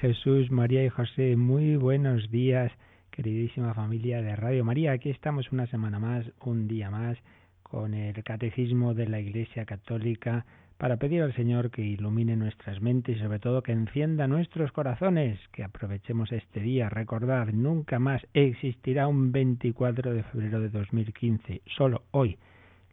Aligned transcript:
Jesús, 0.00 0.50
María 0.50 0.82
y 0.82 0.88
José. 0.88 1.36
Muy 1.36 1.76
buenos 1.76 2.30
días, 2.30 2.72
queridísima 3.10 3.74
familia 3.74 4.22
de 4.22 4.34
Radio 4.34 4.64
María. 4.64 4.92
Aquí 4.92 5.10
estamos 5.10 5.52
una 5.52 5.66
semana 5.66 5.98
más, 5.98 6.24
un 6.40 6.68
día 6.68 6.90
más, 6.90 7.18
con 7.62 7.92
el 7.92 8.24
Catecismo 8.24 8.94
de 8.94 9.06
la 9.06 9.20
Iglesia 9.20 9.66
Católica 9.66 10.46
para 10.78 10.96
pedir 10.96 11.20
al 11.20 11.34
Señor 11.34 11.70
que 11.70 11.82
ilumine 11.82 12.34
nuestras 12.34 12.80
mentes 12.80 13.18
y 13.18 13.20
sobre 13.20 13.40
todo 13.40 13.62
que 13.62 13.72
encienda 13.72 14.26
nuestros 14.26 14.72
corazones, 14.72 15.38
que 15.52 15.64
aprovechemos 15.64 16.32
este 16.32 16.60
día. 16.60 16.88
Recordar, 16.88 17.52
nunca 17.52 17.98
más 17.98 18.26
existirá 18.32 19.06
un 19.06 19.32
24 19.32 20.14
de 20.14 20.22
febrero 20.22 20.60
de 20.60 20.70
2015, 20.70 21.60
solo 21.76 22.04
hoy. 22.12 22.38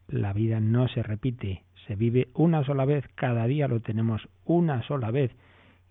La 0.08 0.34
vida 0.34 0.60
no 0.60 0.88
se 0.88 1.02
repite, 1.02 1.62
se 1.86 1.96
vive 1.96 2.28
una 2.34 2.64
sola 2.64 2.84
vez, 2.84 3.06
cada 3.14 3.46
día 3.46 3.66
lo 3.66 3.80
tenemos 3.80 4.28
una 4.44 4.82
sola 4.82 5.10
vez 5.10 5.30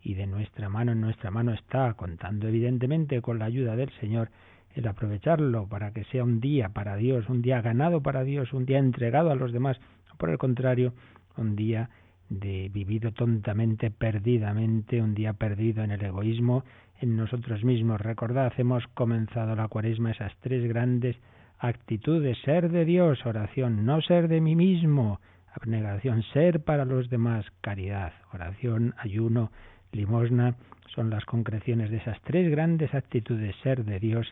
y 0.02 0.14
de 0.14 0.28
nuestra 0.28 0.70
mano 0.70 0.92
en 0.94 1.02
nuestra 1.02 1.32
mano 1.32 1.54
está, 1.54 1.94
contando 1.94 2.48
evidentemente 2.48 3.22
con 3.22 3.40
la 3.40 3.46
ayuda 3.46 3.76
del 3.76 3.92
Señor, 4.00 4.30
el 4.76 4.88
aprovecharlo 4.88 5.68
para 5.68 5.92
que 5.92 6.04
sea 6.06 6.24
un 6.24 6.40
día 6.40 6.70
para 6.70 6.96
Dios, 6.96 7.30
un 7.30 7.42
día 7.42 7.62
ganado 7.62 8.02
para 8.02 8.24
Dios, 8.24 8.54
un 8.54 8.66
día 8.66 8.78
entregado 8.78 9.32
a 9.32 9.36
los 9.36 9.52
demás, 9.52 9.80
por 10.18 10.30
el 10.30 10.38
contrario, 10.38 10.94
un 11.36 11.56
día 11.56 11.90
de 12.30 12.70
vivido 12.70 13.12
tontamente, 13.12 13.90
perdidamente, 13.90 15.02
un 15.02 15.16
día 15.16 15.34
perdido 15.34 15.84
en 15.84 15.92
el 15.92 16.04
egoísmo, 16.04 16.64
en 17.00 17.16
nosotros 17.16 17.64
mismos. 17.64 18.02
Recordad, 18.02 18.54
hemos 18.58 18.86
comenzado 18.88 19.56
la 19.56 19.68
cuaresma 19.68 20.12
esas 20.12 20.36
tres 20.42 20.68
grandes 20.68 21.16
actitudes, 21.60 22.38
ser 22.44 22.70
de 22.70 22.86
Dios, 22.86 23.26
oración, 23.26 23.86
no 23.86 24.02
ser 24.02 24.28
de 24.28 24.42
mí 24.42 24.56
mismo, 24.56 25.20
abnegación, 25.54 26.24
ser 26.34 26.64
para 26.64 26.86
los 26.86 27.10
demás, 27.10 27.46
caridad, 27.62 28.14
oración, 28.32 28.94
ayuno, 28.98 29.52
limosna 29.92 30.56
son 30.94 31.10
las 31.10 31.26
concreciones 31.26 31.90
de 31.92 31.98
esas 31.98 32.20
tres 32.22 32.50
grandes 32.50 32.94
actitudes, 32.94 33.56
ser 33.64 33.86
de 33.86 34.00
Dios, 34.00 34.28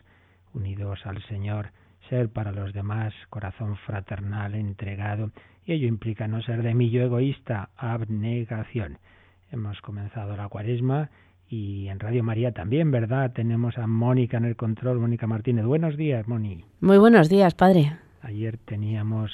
unidos 0.52 1.00
al 1.04 1.22
Señor, 1.24 1.68
ser 2.08 2.28
para 2.28 2.52
los 2.52 2.72
demás, 2.72 3.14
corazón 3.30 3.76
fraternal, 3.86 4.54
entregado, 4.54 5.30
y 5.64 5.72
ello 5.72 5.88
implica 5.88 6.28
no 6.28 6.42
ser 6.42 6.62
de 6.62 6.74
mí 6.74 6.90
yo 6.90 7.02
egoísta, 7.02 7.70
abnegación. 7.76 8.98
Hemos 9.50 9.80
comenzado 9.80 10.36
la 10.36 10.48
cuaresma 10.48 11.10
y 11.48 11.88
en 11.88 12.00
Radio 12.00 12.24
María 12.24 12.52
también, 12.52 12.90
¿verdad? 12.90 13.32
Tenemos 13.32 13.78
a 13.78 13.86
Mónica 13.86 14.36
en 14.36 14.44
el 14.44 14.56
control, 14.56 14.98
Mónica 14.98 15.26
Martínez. 15.26 15.64
Buenos 15.64 15.96
días, 15.96 16.26
Moni. 16.26 16.64
Muy 16.80 16.98
buenos 16.98 17.28
días, 17.28 17.54
padre. 17.54 17.96
Ayer 18.22 18.58
teníamos 18.58 19.30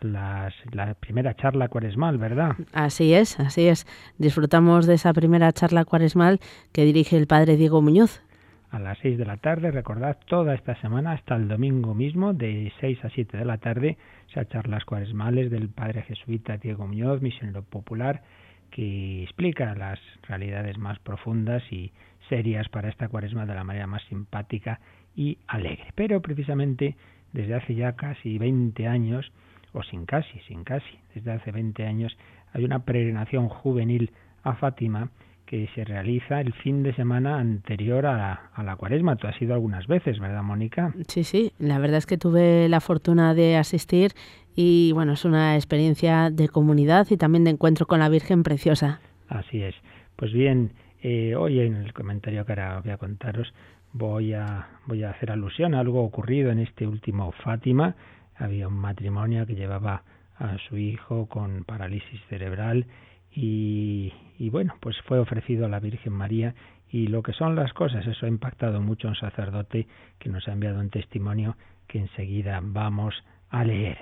las, 0.00 0.54
la 0.72 0.94
primera 0.94 1.34
charla 1.34 1.68
cuaresmal, 1.68 2.18
¿verdad? 2.18 2.56
Así 2.72 3.14
es, 3.14 3.38
así 3.40 3.68
es. 3.68 3.86
Disfrutamos 4.18 4.86
de 4.86 4.94
esa 4.94 5.12
primera 5.12 5.52
charla 5.52 5.84
cuaresmal 5.84 6.40
que 6.72 6.84
dirige 6.84 7.16
el 7.16 7.26
padre 7.26 7.56
Diego 7.56 7.82
Muñoz. 7.82 8.22
A 8.70 8.78
las 8.78 8.98
seis 8.98 9.16
de 9.16 9.24
la 9.24 9.38
tarde, 9.38 9.70
recordad, 9.70 10.18
toda 10.26 10.54
esta 10.54 10.78
semana 10.80 11.12
hasta 11.12 11.36
el 11.36 11.48
domingo 11.48 11.94
mismo, 11.94 12.34
de 12.34 12.70
seis 12.80 13.02
a 13.02 13.08
siete 13.08 13.38
de 13.38 13.46
la 13.46 13.56
tarde, 13.56 13.96
esas 14.28 14.48
charlas 14.48 14.84
cuaresmales 14.84 15.50
del 15.50 15.70
padre 15.70 16.02
jesuita 16.02 16.58
Diego 16.58 16.86
Muñoz, 16.86 17.22
misionero 17.22 17.62
popular, 17.62 18.22
que 18.70 19.22
explica 19.22 19.74
las 19.74 19.98
realidades 20.22 20.76
más 20.76 20.98
profundas 20.98 21.62
y 21.72 21.92
serias 22.28 22.68
para 22.68 22.90
esta 22.90 23.08
cuaresma 23.08 23.46
de 23.46 23.54
la 23.54 23.64
manera 23.64 23.86
más 23.86 24.02
simpática 24.10 24.80
y 25.16 25.38
alegre. 25.46 25.86
Pero 25.94 26.20
precisamente 26.20 26.94
desde 27.32 27.54
hace 27.54 27.74
ya 27.74 27.92
casi 27.92 28.38
20 28.38 28.86
años, 28.86 29.30
o 29.78 29.82
sin 29.84 30.06
casi, 30.06 30.40
sin 30.48 30.64
casi, 30.64 30.98
desde 31.14 31.32
hace 31.32 31.52
20 31.52 31.86
años, 31.86 32.16
hay 32.52 32.64
una 32.64 32.80
peregrinación 32.80 33.48
juvenil 33.48 34.10
a 34.42 34.54
Fátima 34.54 35.10
que 35.46 35.68
se 35.74 35.84
realiza 35.84 36.40
el 36.40 36.52
fin 36.52 36.82
de 36.82 36.92
semana 36.94 37.38
anterior 37.38 38.04
a 38.04 38.16
la, 38.16 38.50
a 38.54 38.62
la 38.62 38.76
cuaresma. 38.76 39.16
Tú 39.16 39.28
has 39.28 39.40
ido 39.40 39.54
algunas 39.54 39.86
veces, 39.86 40.18
¿verdad, 40.18 40.42
Mónica? 40.42 40.92
Sí, 41.06 41.24
sí, 41.24 41.52
la 41.58 41.78
verdad 41.78 41.98
es 41.98 42.06
que 42.06 42.18
tuve 42.18 42.68
la 42.68 42.80
fortuna 42.80 43.34
de 43.34 43.56
asistir 43.56 44.12
y 44.56 44.92
bueno, 44.92 45.12
es 45.12 45.24
una 45.24 45.54
experiencia 45.54 46.30
de 46.30 46.48
comunidad 46.48 47.06
y 47.10 47.16
también 47.16 47.44
de 47.44 47.50
encuentro 47.50 47.86
con 47.86 48.00
la 48.00 48.08
Virgen 48.08 48.42
preciosa. 48.42 49.00
Así 49.28 49.62
es. 49.62 49.76
Pues 50.16 50.32
bien, 50.32 50.72
eh, 51.02 51.34
hoy 51.36 51.60
en 51.60 51.76
el 51.76 51.92
comentario 51.92 52.44
que 52.44 52.52
ahora 52.52 52.80
voy 52.80 52.90
a 52.90 52.98
contaros 52.98 53.54
voy 53.92 54.34
a, 54.34 54.68
voy 54.86 55.04
a 55.04 55.10
hacer 55.10 55.30
alusión 55.30 55.74
a 55.74 55.80
algo 55.80 56.02
ocurrido 56.02 56.50
en 56.50 56.58
este 56.58 56.86
último 56.86 57.32
Fátima, 57.32 57.94
había 58.38 58.68
un 58.68 58.78
matrimonio 58.78 59.46
que 59.46 59.54
llevaba 59.54 60.02
a 60.38 60.56
su 60.68 60.76
hijo 60.76 61.26
con 61.26 61.64
parálisis 61.64 62.20
cerebral 62.28 62.86
y, 63.30 64.12
bueno, 64.50 64.74
pues 64.80 64.96
fue 65.02 65.18
ofrecido 65.18 65.66
a 65.66 65.68
la 65.68 65.80
Virgen 65.80 66.12
María 66.12 66.54
y 66.90 67.08
lo 67.08 67.22
que 67.22 67.32
son 67.32 67.54
las 67.54 67.72
cosas, 67.72 68.06
eso 68.06 68.26
ha 68.26 68.28
impactado 68.28 68.80
mucho 68.80 69.08
a 69.08 69.10
un 69.10 69.16
sacerdote 69.16 69.86
que 70.18 70.28
nos 70.28 70.48
ha 70.48 70.52
enviado 70.52 70.80
un 70.80 70.90
testimonio 70.90 71.56
que 71.86 71.98
enseguida 71.98 72.60
vamos 72.62 73.14
a 73.50 73.64
leer. 73.64 73.98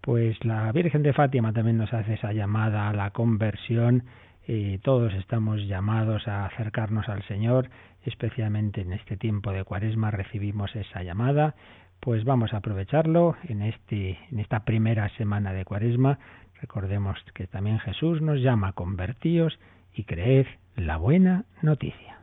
Pues 0.00 0.42
la 0.44 0.70
Virgen 0.72 1.02
de 1.02 1.12
Fátima 1.12 1.52
también 1.52 1.76
nos 1.76 1.92
hace 1.92 2.14
esa 2.14 2.32
llamada 2.32 2.88
a 2.88 2.92
la 2.92 3.10
conversión, 3.10 4.04
eh, 4.46 4.78
todos 4.82 5.12
estamos 5.14 5.60
llamados 5.66 6.26
a 6.28 6.46
acercarnos 6.46 7.08
al 7.08 7.22
Señor, 7.24 7.68
especialmente 8.04 8.80
en 8.80 8.92
este 8.92 9.16
tiempo 9.16 9.52
de 9.52 9.64
cuaresma 9.64 10.10
recibimos 10.10 10.74
esa 10.76 11.02
llamada, 11.02 11.54
pues 12.00 12.24
vamos 12.24 12.54
a 12.54 12.58
aprovecharlo 12.58 13.36
en, 13.48 13.62
este, 13.62 14.18
en 14.30 14.38
esta 14.38 14.60
primera 14.60 15.08
semana 15.16 15.52
de 15.52 15.64
Cuaresma. 15.64 16.18
Recordemos 16.60 17.18
que 17.34 17.46
también 17.46 17.78
Jesús 17.78 18.20
nos 18.20 18.40
llama 18.40 18.72
convertíos 18.72 19.58
y 19.94 20.04
creed 20.04 20.46
la 20.76 20.96
buena 20.96 21.44
noticia. 21.62 22.17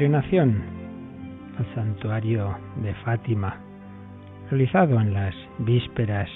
Peregrinación 0.00 0.62
al 1.58 1.74
santuario 1.74 2.56
de 2.76 2.94
Fátima, 3.04 3.60
realizado 4.48 4.98
en 4.98 5.12
las 5.12 5.34
vísperas 5.58 6.26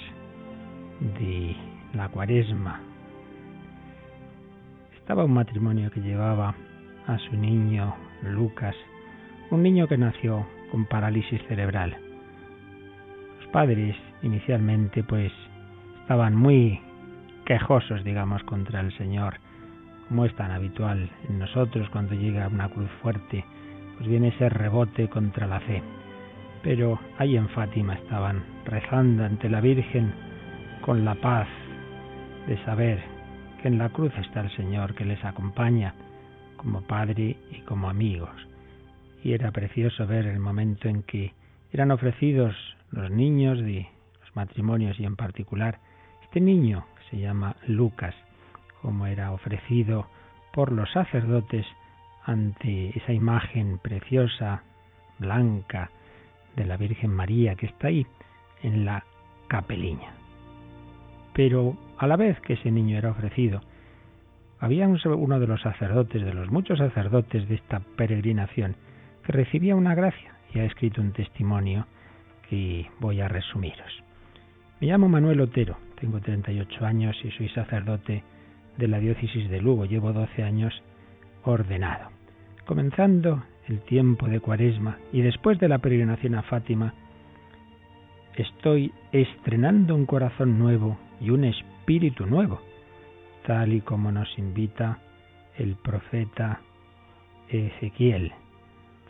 de 1.19 1.55
la 1.95 2.07
cuaresma. 2.09 2.79
Estaba 4.95 5.25
un 5.25 5.33
matrimonio 5.33 5.89
que 5.89 5.99
llevaba 5.99 6.53
a 7.07 7.17
su 7.17 7.35
niño 7.35 7.95
Lucas, 8.21 8.75
un 9.49 9.63
niño 9.63 9.87
que 9.87 9.97
nació 9.97 10.45
con 10.69 10.85
parálisis 10.85 11.41
cerebral. 11.47 11.97
Los 13.39 13.47
padres 13.47 13.95
inicialmente 14.21 15.01
pues 15.01 15.31
estaban 16.01 16.35
muy 16.35 16.79
quejosos, 17.45 18.03
digamos, 18.03 18.43
contra 18.43 18.81
el 18.81 18.95
Señor 18.95 19.39
como 20.07 20.25
es 20.25 20.35
tan 20.35 20.51
habitual 20.51 21.09
en 21.29 21.39
nosotros 21.39 21.89
cuando 21.89 22.15
llega 22.15 22.47
una 22.47 22.69
cruz 22.69 22.89
fuerte, 23.01 23.43
pues 23.97 24.09
viene 24.09 24.29
ese 24.29 24.49
rebote 24.49 25.07
contra 25.09 25.47
la 25.47 25.59
fe. 25.61 25.81
Pero 26.63 26.99
ahí 27.17 27.37
en 27.37 27.49
Fátima 27.49 27.93
estaban 27.93 28.43
rezando 28.65 29.23
ante 29.23 29.49
la 29.49 29.61
Virgen 29.61 30.13
con 30.81 31.05
la 31.05 31.15
paz 31.15 31.47
de 32.47 32.57
saber 32.65 33.03
que 33.61 33.67
en 33.67 33.77
la 33.77 33.89
cruz 33.89 34.13
está 34.17 34.41
el 34.41 34.55
Señor 34.55 34.95
que 34.95 35.05
les 35.05 35.23
acompaña 35.23 35.93
como 36.57 36.81
Padre 36.81 37.37
y 37.51 37.61
como 37.61 37.89
amigos. 37.89 38.35
Y 39.23 39.33
era 39.33 39.51
precioso 39.51 40.05
ver 40.07 40.27
el 40.27 40.39
momento 40.39 40.87
en 40.87 41.03
que 41.03 41.33
eran 41.71 41.91
ofrecidos 41.91 42.55
los 42.91 43.09
niños 43.11 43.59
de 43.59 43.87
los 44.21 44.35
matrimonios 44.35 44.99
y 44.99 45.05
en 45.05 45.15
particular 45.15 45.79
este 46.23 46.39
niño 46.39 46.85
que 46.95 47.09
se 47.11 47.21
llama 47.21 47.55
Lucas, 47.67 48.15
como 48.81 49.07
era 49.07 49.31
ofrecido 49.31 50.07
por 50.53 50.71
los 50.71 50.91
sacerdotes 50.91 51.65
ante 52.25 52.97
esa 52.97 53.13
imagen 53.13 53.77
preciosa, 53.77 54.63
blanca, 55.19 55.91
de 56.55 56.65
la 56.65 56.77
Virgen 56.77 57.11
María 57.11 57.55
que 57.55 57.67
está 57.67 57.87
ahí 57.87 58.05
en 58.63 58.85
la 58.85 59.03
capeliña. 59.47 60.13
Pero 61.33 61.77
a 61.97 62.07
la 62.07 62.15
vez 62.15 62.39
que 62.41 62.53
ese 62.53 62.71
niño 62.71 62.97
era 62.97 63.11
ofrecido, 63.11 63.61
había 64.59 64.87
uno 64.87 65.39
de 65.39 65.47
los 65.47 65.61
sacerdotes, 65.61 66.23
de 66.23 66.33
los 66.33 66.49
muchos 66.49 66.79
sacerdotes 66.79 67.47
de 67.47 67.55
esta 67.55 67.81
peregrinación, 67.97 68.75
que 69.23 69.33
recibía 69.33 69.75
una 69.75 69.95
gracia 69.95 70.35
y 70.53 70.59
ha 70.59 70.65
escrito 70.65 71.01
un 71.01 71.11
testimonio 71.11 71.87
que 72.49 72.89
voy 72.99 73.21
a 73.21 73.27
resumiros. 73.27 74.03
Me 74.79 74.87
llamo 74.87 75.09
Manuel 75.09 75.41
Otero, 75.41 75.77
tengo 75.99 76.19
38 76.19 76.85
años 76.85 77.17
y 77.23 77.31
soy 77.31 77.49
sacerdote 77.49 78.23
de 78.77 78.87
la 78.87 78.99
diócesis 78.99 79.49
de 79.49 79.61
Lugo, 79.61 79.85
llevo 79.85 80.13
12 80.13 80.43
años 80.43 80.73
ordenado. 81.43 82.14
Comenzando 82.65 83.43
el 83.67 83.79
tiempo 83.81 84.27
de 84.27 84.39
Cuaresma 84.39 84.97
y 85.13 85.21
después 85.21 85.59
de 85.59 85.67
la 85.67 85.77
peregrinación 85.77 86.33
a 86.33 86.41
Fátima, 86.41 86.95
estoy 88.35 88.91
estrenando 89.11 89.93
un 89.93 90.07
corazón 90.07 90.57
nuevo 90.57 90.97
y 91.21 91.29
un 91.29 91.43
espíritu 91.43 92.25
nuevo, 92.25 92.59
tal 93.45 93.71
y 93.71 93.81
como 93.81 94.11
nos 94.11 94.35
invita 94.39 94.97
el 95.59 95.75
profeta 95.75 96.61
Ezequiel. 97.49 98.33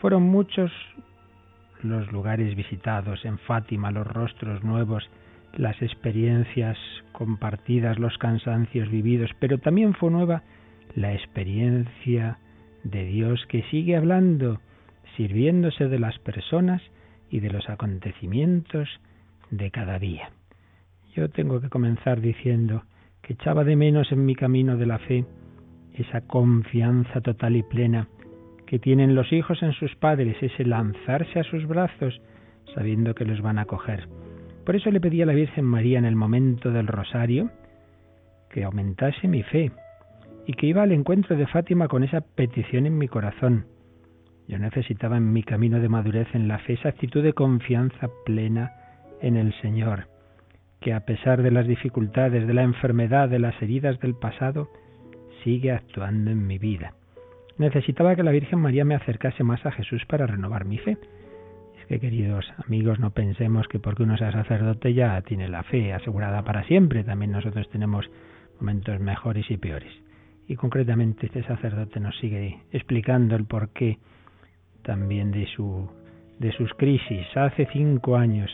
Fueron 0.02 0.24
muchos 0.24 0.70
los 1.82 2.12
lugares 2.12 2.58
visitados 2.58 3.24
en 3.24 3.38
Fátima, 3.40 3.90
los 3.90 4.06
rostros 4.06 4.66
nuevos, 4.66 5.10
las 5.54 5.82
experiencias 5.82 6.78
compartidas, 7.14 8.00
los 8.00 8.18
cansancios 8.18 8.90
vividos, 8.90 9.32
pero 9.40 9.60
también 9.60 9.94
fue 9.94 10.12
nueva 10.12 10.44
la 10.94 11.14
experiencia 11.14 12.38
de 12.86 13.04
Dios 13.04 13.46
que 13.48 13.64
sigue 13.64 13.98
hablando, 13.98 14.62
sirviéndose 15.18 15.88
de 15.88 16.00
las 16.00 16.18
personas 16.20 16.82
y 17.30 17.40
de 17.40 17.50
los 17.50 17.68
acontecimientos 17.70 18.88
de 19.50 19.72
cada 19.72 20.00
día. 20.00 20.30
Yo 21.16 21.30
tengo 21.30 21.60
que 21.60 21.70
comenzar 21.70 22.22
diciendo 22.22 22.84
que 23.22 23.34
echaba 23.34 23.64
de 23.64 23.76
menos 23.76 24.12
en 24.12 24.26
mi 24.26 24.36
camino 24.36 24.78
de 24.78 24.86
la 24.86 25.00
fe 25.00 25.26
esa 25.96 26.22
confianza 26.22 27.22
total 27.22 27.56
y 27.56 27.64
plena 27.64 28.08
que 28.68 28.80
tienen 28.80 29.16
los 29.16 29.32
hijos 29.32 29.62
en 29.64 29.74
sus 29.74 29.96
padres, 29.96 30.36
ese 30.42 30.66
lanzarse 30.66 31.40
a 31.40 31.44
sus 31.44 31.66
brazos 31.68 32.22
sabiendo 32.74 33.16
que 33.16 33.26
los 33.26 33.42
van 33.42 33.60
a 33.60 33.66
coger. 33.66 34.08
Por 34.66 34.76
eso 34.76 34.92
le 34.92 35.00
pedí 35.00 35.22
a 35.22 35.26
la 35.26 35.34
Virgen 35.34 35.66
María 35.66 36.00
en 36.00 36.06
el 36.06 36.16
momento 36.16 36.72
del 36.72 36.88
rosario 36.88 37.50
que 38.50 38.64
aumentase 38.64 39.28
mi 39.28 39.44
fe 39.44 39.72
y 40.46 40.54
que 40.54 40.68
iba 40.68 40.84
al 40.84 40.92
encuentro 40.92 41.36
de 41.36 41.48
Fátima 41.48 41.88
con 41.88 42.04
esa 42.04 42.22
petición 42.22 42.86
en 42.86 42.98
mi 42.98 43.08
corazón. 43.08 43.66
Yo 44.48 44.60
necesitaba 44.60 45.18
en 45.18 45.34
mi 45.34 45.44
camino 45.44 45.80
de 45.80 45.90
madurez 45.90 46.28
en 46.34 46.48
la 46.48 46.60
fe 46.60 46.74
esa 46.74 46.90
actitud 46.90 47.24
de 47.24 47.34
confianza 47.34 48.10
plena 48.26 48.74
en 49.22 49.38
el 49.38 49.54
Señor, 49.62 50.08
que 50.82 50.94
a 50.94 51.02
pesar 51.02 51.42
de 51.42 51.52
las 51.52 51.68
dificultades, 51.68 52.46
de 52.46 52.54
la 52.54 52.64
enfermedad, 52.64 53.28
de 53.30 53.40
las 53.40 53.60
heridas 53.62 54.00
del 54.00 54.14
pasado, 54.14 54.70
sigue 55.44 55.72
actuando 55.72 56.32
en 56.32 56.46
mi 56.46 56.60
vida. 56.60 56.94
Necesitaba 57.58 58.16
que 58.16 58.24
la 58.24 58.32
Virgen 58.32 58.60
María 58.60 58.86
me 58.86 58.96
acercase 58.96 59.44
más 59.44 59.66
a 59.66 59.72
Jesús 59.72 60.06
para 60.06 60.28
renovar 60.28 60.66
mi 60.66 60.78
fe 60.78 60.98
que 61.88 62.00
queridos 62.00 62.46
amigos 62.66 63.00
no 63.00 63.12
pensemos 63.12 63.68
que 63.68 63.80
porque 63.80 64.04
uno 64.04 64.18
sea 64.18 64.32
sacerdote 64.32 64.94
ya 64.94 65.22
tiene 65.22 65.48
la 65.48 65.64
fe 65.64 65.94
asegurada 65.94 66.44
para 66.44 66.64
siempre. 66.64 67.04
También 67.04 67.32
nosotros 67.32 67.70
tenemos 67.70 68.10
momentos 68.60 69.00
mejores 69.00 69.50
y 69.50 69.58
peores. 69.58 69.92
Y 70.48 70.56
concretamente 70.56 71.26
este 71.26 71.44
sacerdote 71.44 72.00
nos 72.00 72.18
sigue 72.20 72.60
explicando 72.72 73.36
el 73.36 73.46
porqué 73.46 73.98
también 74.84 75.32
de 75.32 75.48
su 75.56 75.90
de 76.40 76.52
sus 76.54 76.74
crisis. 76.74 77.26
Hace 77.36 77.68
cinco 77.72 78.16
años 78.16 78.52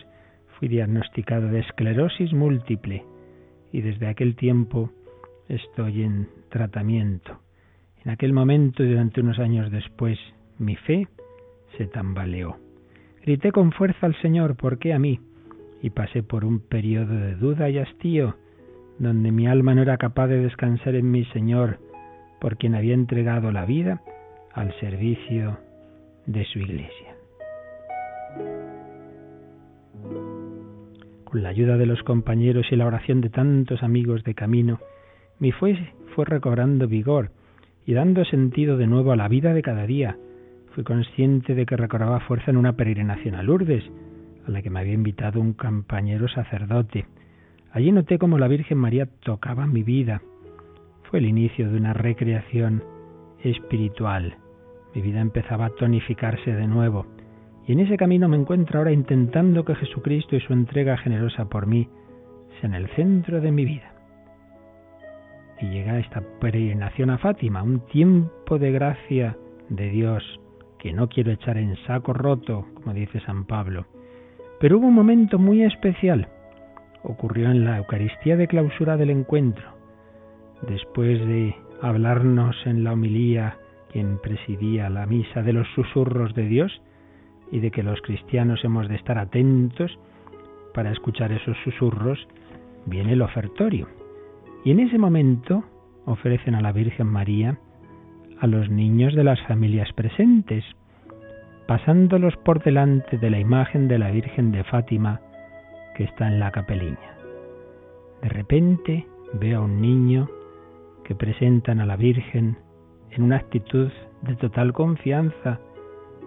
fui 0.57 0.67
diagnosticado 0.67 1.47
de 1.47 1.59
esclerosis 1.59 2.31
múltiple 2.33 3.03
y 3.71 3.81
desde 3.81 4.07
aquel 4.07 4.35
tiempo 4.35 4.91
estoy 5.47 6.03
en 6.03 6.29
tratamiento. 6.49 7.39
En 8.03 8.11
aquel 8.11 8.33
momento 8.33 8.83
y 8.83 8.89
durante 8.89 9.21
unos 9.21 9.39
años 9.39 9.71
después 9.71 10.17
mi 10.57 10.75
fe 10.75 11.07
se 11.77 11.88
tambaleó. 11.88 12.57
Grité 13.23 13.51
con 13.51 13.71
fuerza 13.71 14.05
al 14.05 14.19
Señor, 14.21 14.55
¿por 14.55 14.79
qué 14.79 14.93
a 14.93 14.99
mí? 14.99 15.19
Y 15.81 15.91
pasé 15.91 16.23
por 16.23 16.45
un 16.45 16.59
periodo 16.59 17.13
de 17.13 17.35
duda 17.35 17.69
y 17.69 17.77
hastío, 17.77 18.35
donde 19.01 19.31
mi 19.31 19.48
alma 19.48 19.74
no 19.74 19.81
era 19.81 19.98
capaz 19.98 20.27
de 20.27 20.38
descansar 20.38 20.94
en 20.95 21.09
mi 21.09 21.25
Señor, 21.25 21.80
por 22.39 22.57
quien 22.57 22.75
había 22.75 22.94
entregado 22.94 23.51
la 23.51 23.65
vida 23.65 24.01
al 24.53 24.74
servicio 24.80 25.57
de 26.27 26.45
su 26.45 26.59
iglesia. 26.59 27.15
Con 31.24 31.42
la 31.42 31.50
ayuda 31.50 31.77
de 31.77 31.86
los 31.86 32.03
compañeros 32.03 32.68
y 32.71 32.75
la 32.75 32.86
oración 32.86 33.21
de 33.21 33.30
tantos 33.30 33.81
amigos 33.81 34.24
de 34.24 34.36
camino, 34.36 34.80
mi 35.39 35.51
fe 35.51 35.94
fue 36.13 36.25
recobrando 36.25 36.88
vigor 36.88 37.31
y 37.86 37.94
dando 37.94 38.24
sentido 38.25 38.77
de 38.77 38.86
nuevo 38.86 39.12
a 39.12 39.15
la 39.15 39.27
vida 39.27 39.53
de 39.53 39.63
cada 39.63 39.88
día, 39.88 40.18
Fui 40.74 40.86
consciente 40.86 41.53
de 41.53 41.65
que 41.65 41.75
recobraba 41.75 42.21
fuerza 42.21 42.50
en 42.50 42.56
una 42.56 42.77
peregrinación 42.77 43.36
a 43.36 43.44
Lourdes, 43.44 43.83
a 44.48 44.51
la 44.51 44.62
que 44.62 44.69
me 44.69 44.80
había 44.80 44.94
invitado 44.94 45.42
un 45.42 45.51
compañero 45.51 46.30
sacerdote. 46.30 47.07
Allí 47.73 47.91
noté 47.91 48.19
cómo 48.19 48.38
la 48.38 48.50
Virgen 48.50 48.77
María 48.77 49.07
tocaba 49.23 49.65
mi 49.65 49.83
vida. 49.83 50.21
Fue 51.03 51.19
el 51.19 51.25
inicio 51.25 51.71
de 51.71 51.77
una 51.77 51.94
recreación 51.94 52.83
espiritual. 53.44 54.35
Mi 54.94 55.01
vida 55.01 55.21
empezaba 55.21 55.68
a 55.68 55.69
tonificarse 55.69 56.53
de 56.53 56.68
nuevo. 56.68 57.06
Y 57.65 57.71
en 57.71 57.79
ese 57.79 57.95
camino 57.95 58.27
me 58.27 58.38
encuentro 58.38 58.79
ahora 58.79 58.91
intentando 58.91 59.63
que 59.63 59.75
Jesucristo 59.75 60.35
y 60.35 60.41
su 60.41 60.51
entrega 60.51 60.97
generosa 60.97 61.45
por 61.45 61.65
mí 61.65 61.88
sean 62.59 62.73
el 62.73 62.89
centro 62.89 63.39
de 63.39 63.51
mi 63.51 63.63
vida. 63.63 63.94
Y 65.62 65.67
llega 65.67 66.00
esta 66.00 66.21
peregrinación 66.41 67.09
a 67.12 67.19
Fátima, 67.19 67.63
un 67.63 67.85
tiempo 67.88 68.59
de 68.59 68.71
gracia 68.71 69.38
de 69.69 69.89
Dios 69.89 70.24
que 70.79 70.91
no 70.91 71.07
quiero 71.07 71.31
echar 71.31 71.57
en 71.57 71.77
saco 71.85 72.12
roto, 72.12 72.65
como 72.74 72.94
dice 72.94 73.19
San 73.21 73.45
Pablo. 73.45 73.85
Pero 74.59 74.79
hubo 74.79 74.88
un 74.88 74.95
momento 74.95 75.38
muy 75.38 75.63
especial. 75.63 76.27
Ocurrió 77.03 77.50
en 77.50 77.65
la 77.65 77.77
Eucaristía 77.77 78.38
de 78.38 78.48
clausura 78.48 78.98
del 78.98 79.10
encuentro. 79.10 79.65
Después 80.67 81.20
de 81.27 81.55
hablarnos 81.81 82.55
en 82.65 82.84
la 82.84 82.93
homilía 82.93 83.58
quien 83.91 84.20
presidía 84.20 84.89
la 84.89 85.05
misa 85.05 85.41
de 85.41 85.53
los 85.53 85.67
susurros 85.75 86.34
de 86.34 86.48
Dios 86.48 86.81
y 87.51 87.60
de 87.60 87.72
que 87.72 87.84
los 87.84 88.01
cristianos 88.01 88.63
hemos 88.63 88.88
de 88.88 88.96
estar 88.96 89.17
atentos 89.17 90.00
para 90.74 90.91
escuchar 90.91 91.31
esos 91.31 91.58
susurros, 91.63 92.27
viene 92.86 93.13
el 93.13 93.22
ofertorio. 93.22 93.88
Y 94.63 94.72
en 94.72 94.79
ese 94.79 94.98
momento 94.98 95.63
ofrecen 96.05 96.55
a 96.55 96.62
la 96.62 96.72
Virgen 96.72 97.08
María 97.08 97.58
a 98.39 98.48
los 98.48 98.70
niños 98.70 99.13
de 99.13 99.24
las 99.24 99.39
familias 99.41 99.91
presentes, 99.93 100.63
pasándolos 101.67 102.36
por 102.38 102.63
delante 102.63 103.17
de 103.17 103.29
la 103.29 103.39
imagen 103.39 103.88
de 103.88 104.00
la 104.00 104.10
Virgen 104.10 104.51
de 104.51 104.63
Fátima 104.63 105.22
que 105.95 106.03
está 106.03 106.27
en 106.27 106.39
la 106.39 106.51
capeliña. 106.51 107.17
De 108.21 108.29
repente 108.29 109.07
veo 109.33 109.60
a 109.60 109.63
un 109.63 109.81
niño 109.81 110.29
que 111.03 111.15
presentan 111.15 111.79
a 111.79 111.86
la 111.86 111.95
Virgen 111.95 112.57
en 113.10 113.24
una 113.24 113.38
actitud 113.38 113.91
de 114.21 114.36
total 114.36 114.74
confianza, 114.74 115.60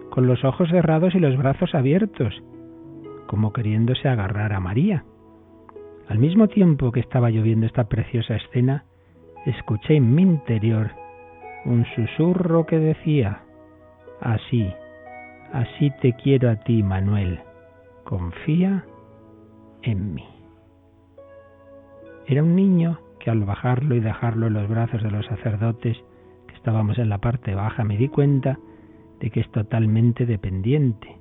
con 0.09 0.27
los 0.27 0.43
ojos 0.43 0.69
cerrados 0.69 1.15
y 1.15 1.19
los 1.19 1.37
brazos 1.37 1.73
abiertos, 1.73 2.33
como 3.27 3.53
queriéndose 3.53 4.07
agarrar 4.07 4.53
a 4.53 4.59
María. 4.59 5.03
Al 6.07 6.19
mismo 6.19 6.47
tiempo 6.47 6.91
que 6.91 6.99
estaba 6.99 7.31
lloviendo 7.31 7.65
esta 7.65 7.85
preciosa 7.85 8.35
escena, 8.35 8.85
escuché 9.45 9.95
en 9.95 10.13
mi 10.13 10.21
interior 10.21 10.91
un 11.65 11.85
susurro 11.95 12.65
que 12.65 12.77
decía, 12.77 13.41
así, 14.21 14.71
así 15.51 15.91
te 16.01 16.13
quiero 16.13 16.51
a 16.51 16.57
ti, 16.57 16.83
Manuel, 16.83 17.39
confía 18.03 18.85
en 19.85 20.13
mí. 20.13 20.25
Era 22.27 22.43
un 22.43 22.55
niño 22.55 22.99
que 23.19 23.29
al 23.29 23.43
bajarlo 23.43 23.95
y 23.95 23.99
dejarlo 23.99 24.47
en 24.47 24.53
los 24.53 24.67
brazos 24.67 25.03
de 25.03 25.11
los 25.11 25.25
sacerdotes, 25.25 25.97
que 26.47 26.55
estábamos 26.55 26.97
en 26.97 27.09
la 27.09 27.19
parte 27.19 27.55
baja, 27.55 27.83
me 27.83 27.97
di 27.97 28.07
cuenta 28.07 28.57
de 29.19 29.29
que 29.29 29.41
es 29.41 29.51
totalmente 29.51 30.25
dependiente. 30.25 31.17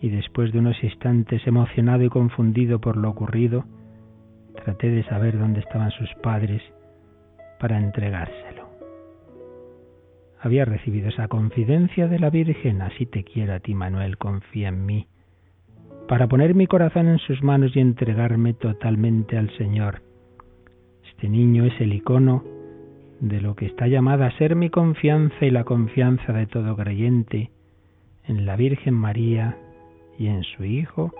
Y 0.00 0.08
después 0.08 0.52
de 0.52 0.60
unos 0.60 0.82
instantes 0.82 1.46
emocionado 1.46 2.04
y 2.04 2.08
confundido 2.08 2.80
por 2.80 2.96
lo 2.96 3.10
ocurrido, 3.10 3.64
traté 4.64 4.88
de 4.90 5.04
saber 5.04 5.38
dónde 5.38 5.60
estaban 5.60 5.90
sus 5.90 6.12
padres 6.22 6.62
para 7.58 7.78
entregárselo 7.78 8.60
había 10.40 10.64
recibido 10.64 11.08
esa 11.08 11.28
confidencia 11.28 12.08
de 12.08 12.18
la 12.18 12.30
Virgen, 12.30 12.80
así 12.82 13.06
te 13.06 13.24
quiero 13.24 13.54
a 13.54 13.60
ti, 13.60 13.74
Manuel, 13.74 14.16
confía 14.16 14.68
en 14.68 14.86
mí, 14.86 15.06
para 16.10 16.26
poner 16.26 16.56
mi 16.56 16.66
corazón 16.66 17.06
en 17.06 17.18
sus 17.20 17.40
manos 17.40 17.76
y 17.76 17.78
entregarme 17.78 18.52
totalmente 18.52 19.38
al 19.38 19.48
Señor. 19.56 20.02
Este 21.08 21.28
niño 21.28 21.64
es 21.64 21.80
el 21.80 21.92
icono 21.92 22.42
de 23.20 23.40
lo 23.40 23.54
que 23.54 23.66
está 23.66 23.86
llamada 23.86 24.26
a 24.26 24.36
ser 24.36 24.56
mi 24.56 24.70
confianza 24.70 25.36
y 25.46 25.50
la 25.50 25.62
confianza 25.62 26.32
de 26.32 26.48
todo 26.48 26.74
creyente 26.74 27.52
en 28.24 28.44
la 28.44 28.56
Virgen 28.56 28.94
María 28.94 29.56
y 30.18 30.26
en 30.26 30.42
su 30.42 30.64
Hijo 30.64 31.14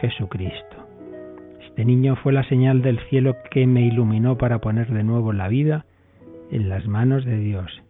Jesucristo. 0.00 0.76
Este 1.66 1.84
niño 1.84 2.14
fue 2.14 2.32
la 2.32 2.44
señal 2.44 2.82
del 2.82 3.00
cielo 3.08 3.34
que 3.50 3.66
me 3.66 3.84
iluminó 3.84 4.38
para 4.38 4.60
poner 4.60 4.92
de 4.92 5.02
nuevo 5.02 5.32
la 5.32 5.48
vida 5.48 5.86
en 6.52 6.68
las 6.68 6.86
manos 6.86 7.24
de 7.24 7.36
Dios 7.36 7.82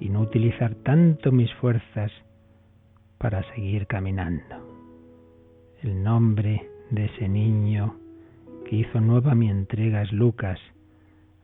y 0.00 0.08
no 0.08 0.22
utilizar 0.22 0.76
tanto 0.76 1.30
mis 1.30 1.52
fuerzas 1.56 2.10
para 3.18 3.42
seguir 3.54 3.86
caminando. 3.86 4.83
El 5.84 6.02
nombre 6.02 6.66
de 6.88 7.04
ese 7.04 7.28
niño 7.28 7.96
que 8.64 8.76
hizo 8.76 9.02
nueva 9.02 9.34
mi 9.34 9.50
entrega 9.50 10.00
es 10.00 10.10
Lucas. 10.12 10.58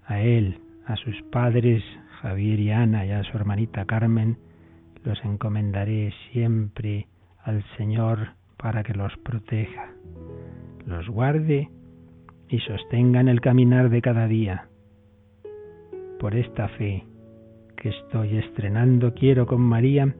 A 0.06 0.22
él, 0.22 0.58
a 0.86 0.96
sus 0.96 1.14
padres 1.30 1.84
Javier 2.22 2.58
y 2.58 2.70
Ana 2.70 3.04
y 3.04 3.10
a 3.10 3.22
su 3.22 3.36
hermanita 3.36 3.84
Carmen, 3.84 4.38
los 5.04 5.22
encomendaré 5.26 6.14
siempre 6.32 7.06
al 7.44 7.62
Señor 7.76 8.30
para 8.56 8.82
que 8.82 8.94
los 8.94 9.14
proteja, 9.18 9.90
los 10.86 11.06
guarde 11.10 11.68
y 12.48 12.60
sostenga 12.60 13.20
en 13.20 13.28
el 13.28 13.42
caminar 13.42 13.90
de 13.90 14.00
cada 14.00 14.26
día. 14.26 14.68
Por 16.18 16.34
esta 16.34 16.66
fe 16.68 17.04
que 17.76 17.90
estoy 17.90 18.38
estrenando, 18.38 19.12
quiero 19.12 19.44
con 19.44 19.60
María 19.60 20.14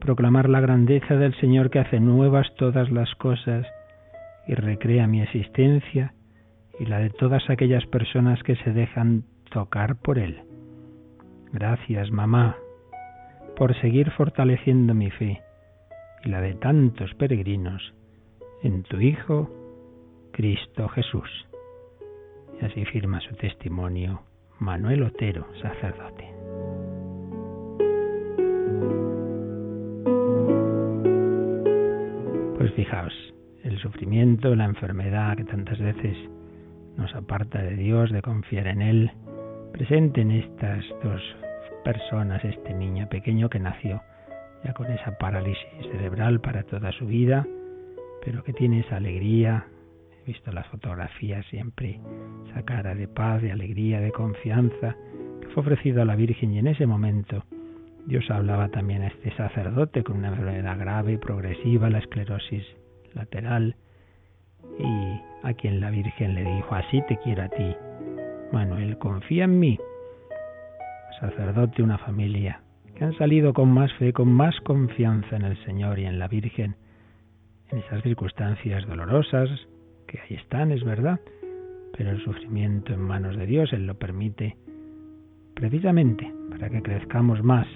proclamar 0.00 0.48
la 0.48 0.60
grandeza 0.60 1.14
del 1.14 1.34
Señor 1.40 1.70
que 1.70 1.78
hace 1.78 2.00
nuevas 2.00 2.52
todas 2.56 2.90
las 2.90 3.14
cosas 3.16 3.66
y 4.46 4.54
recrea 4.54 5.06
mi 5.06 5.22
existencia 5.22 6.14
y 6.78 6.86
la 6.86 6.98
de 6.98 7.10
todas 7.10 7.48
aquellas 7.50 7.86
personas 7.86 8.42
que 8.42 8.56
se 8.56 8.72
dejan 8.72 9.24
tocar 9.50 9.96
por 9.96 10.18
Él. 10.18 10.40
Gracias, 11.52 12.10
mamá, 12.10 12.56
por 13.56 13.78
seguir 13.80 14.10
fortaleciendo 14.12 14.94
mi 14.94 15.10
fe 15.10 15.42
y 16.24 16.28
la 16.28 16.40
de 16.40 16.54
tantos 16.54 17.14
peregrinos 17.14 17.94
en 18.62 18.82
tu 18.84 19.00
Hijo, 19.00 19.50
Cristo 20.32 20.88
Jesús. 20.88 21.28
Y 22.60 22.64
así 22.64 22.84
firma 22.86 23.20
su 23.20 23.34
testimonio 23.36 24.22
Manuel 24.58 25.02
Otero, 25.02 25.46
sacerdote. 25.60 26.28
Fijaos, 32.90 33.34
el 33.62 33.78
sufrimiento, 33.78 34.54
la 34.56 34.64
enfermedad 34.64 35.36
que 35.36 35.44
tantas 35.44 35.78
veces 35.78 36.16
nos 36.96 37.14
aparta 37.14 37.62
de 37.62 37.76
Dios, 37.76 38.10
de 38.10 38.20
confiar 38.20 38.66
en 38.66 38.82
Él, 38.82 39.10
presente 39.72 40.22
en 40.22 40.32
estas 40.32 40.84
dos 41.02 41.22
personas, 41.84 42.44
este 42.44 42.74
niño 42.74 43.08
pequeño 43.08 43.48
que 43.48 43.60
nació 43.60 44.02
ya 44.64 44.74
con 44.74 44.90
esa 44.90 45.16
parálisis 45.18 45.64
cerebral 45.92 46.40
para 46.40 46.64
toda 46.64 46.90
su 46.92 47.06
vida, 47.06 47.46
pero 48.24 48.42
que 48.42 48.52
tiene 48.52 48.80
esa 48.80 48.96
alegría, 48.96 49.66
he 50.20 50.26
visto 50.26 50.50
las 50.50 50.66
fotografías 50.66 51.46
siempre, 51.46 52.00
esa 52.50 52.64
cara 52.64 52.94
de 52.94 53.06
paz, 53.06 53.40
de 53.40 53.52
alegría, 53.52 54.00
de 54.00 54.10
confianza, 54.10 54.96
que 55.40 55.48
fue 55.54 55.62
ofrecido 55.62 56.02
a 56.02 56.04
la 56.04 56.16
Virgen 56.16 56.52
y 56.52 56.58
en 56.58 56.66
ese 56.66 56.86
momento 56.86 57.44
Dios 58.06 58.28
hablaba 58.30 58.68
también 58.68 59.02
a 59.02 59.08
este 59.08 59.30
sacerdote 59.36 60.02
con 60.02 60.16
una 60.16 60.28
enfermedad 60.28 60.78
grave, 60.78 61.18
progresiva, 61.18 61.88
la 61.88 61.98
esclerosis 61.98 62.64
lateral, 63.14 63.76
y 64.78 65.20
a 65.42 65.54
quien 65.54 65.80
la 65.80 65.90
Virgen 65.90 66.34
le 66.34 66.44
dijo, 66.44 66.74
así 66.74 67.02
te 67.08 67.16
quiero 67.18 67.42
a 67.42 67.48
ti, 67.48 67.76
Manuel, 68.52 68.98
confía 68.98 69.44
en 69.44 69.58
mí. 69.58 69.78
Sacerdote, 71.20 71.82
una 71.82 71.98
familia, 71.98 72.62
que 72.94 73.04
han 73.04 73.16
salido 73.16 73.52
con 73.52 73.70
más 73.72 73.92
fe, 73.94 74.12
con 74.12 74.32
más 74.32 74.58
confianza 74.60 75.36
en 75.36 75.42
el 75.42 75.64
Señor 75.64 75.98
y 75.98 76.06
en 76.06 76.18
la 76.18 76.28
Virgen, 76.28 76.76
en 77.70 77.78
esas 77.78 78.02
circunstancias 78.02 78.86
dolorosas, 78.86 79.50
que 80.06 80.18
ahí 80.20 80.36
están, 80.36 80.72
es 80.72 80.82
verdad, 80.84 81.20
pero 81.96 82.10
el 82.10 82.22
sufrimiento 82.24 82.92
en 82.92 83.00
manos 83.00 83.36
de 83.36 83.46
Dios, 83.46 83.72
Él 83.72 83.86
lo 83.86 83.94
permite 83.94 84.56
precisamente 85.54 86.32
para 86.50 86.70
que 86.70 86.82
crezcamos 86.82 87.42
más 87.42 87.66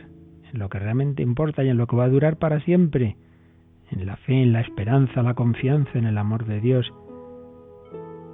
en 0.53 0.59
lo 0.59 0.69
que 0.69 0.79
realmente 0.79 1.23
importa 1.23 1.63
y 1.63 1.69
en 1.69 1.77
lo 1.77 1.87
que 1.87 1.97
va 1.97 2.05
a 2.05 2.09
durar 2.09 2.39
para 2.39 2.61
siempre, 2.61 3.17
en 3.91 4.07
la 4.07 4.17
fe, 4.17 4.43
en 4.43 4.53
la 4.53 4.61
esperanza, 4.61 5.23
la 5.23 5.35
confianza 5.35 5.99
en 5.99 6.07
el 6.07 6.19
amor 6.19 6.45
de 6.45 6.61
Dios, 6.61 6.93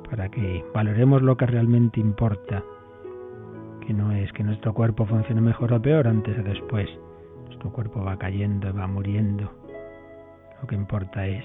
para 0.09 0.29
que 0.29 0.65
valoremos 0.75 1.23
lo 1.23 1.37
que 1.37 1.47
realmente 1.47 2.01
importa, 2.01 2.63
que 3.87 3.93
no 3.93 4.13
es 4.13 4.33
que 4.33 4.45
nuestro 4.45 4.75
cuerpo 4.75 5.07
funcione 5.07 5.41
mejor 5.41 5.73
o 5.73 5.83
peor 5.83 6.09
antes 6.09 6.39
o 6.39 6.43
después. 6.43 6.89
Nuestro 7.47 7.71
cuerpo 7.73 8.05
va 8.05 8.19
cayendo, 8.19 8.73
va 8.73 8.87
muriendo. 8.87 9.51
Lo 10.61 10.69
que 10.69 10.75
importa 10.75 11.27
es 11.27 11.45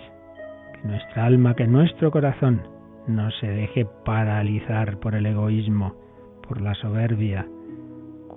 que 0.73 0.87
nuestra 0.87 1.25
alma, 1.25 1.55
que 1.55 1.67
nuestro 1.67 2.11
corazón 2.11 2.61
no 3.07 3.29
se 3.31 3.47
deje 3.47 3.85
paralizar 4.03 4.99
por 4.99 5.15
el 5.15 5.25
egoísmo, 5.25 5.95
por 6.47 6.61
la 6.61 6.73
soberbia. 6.75 7.47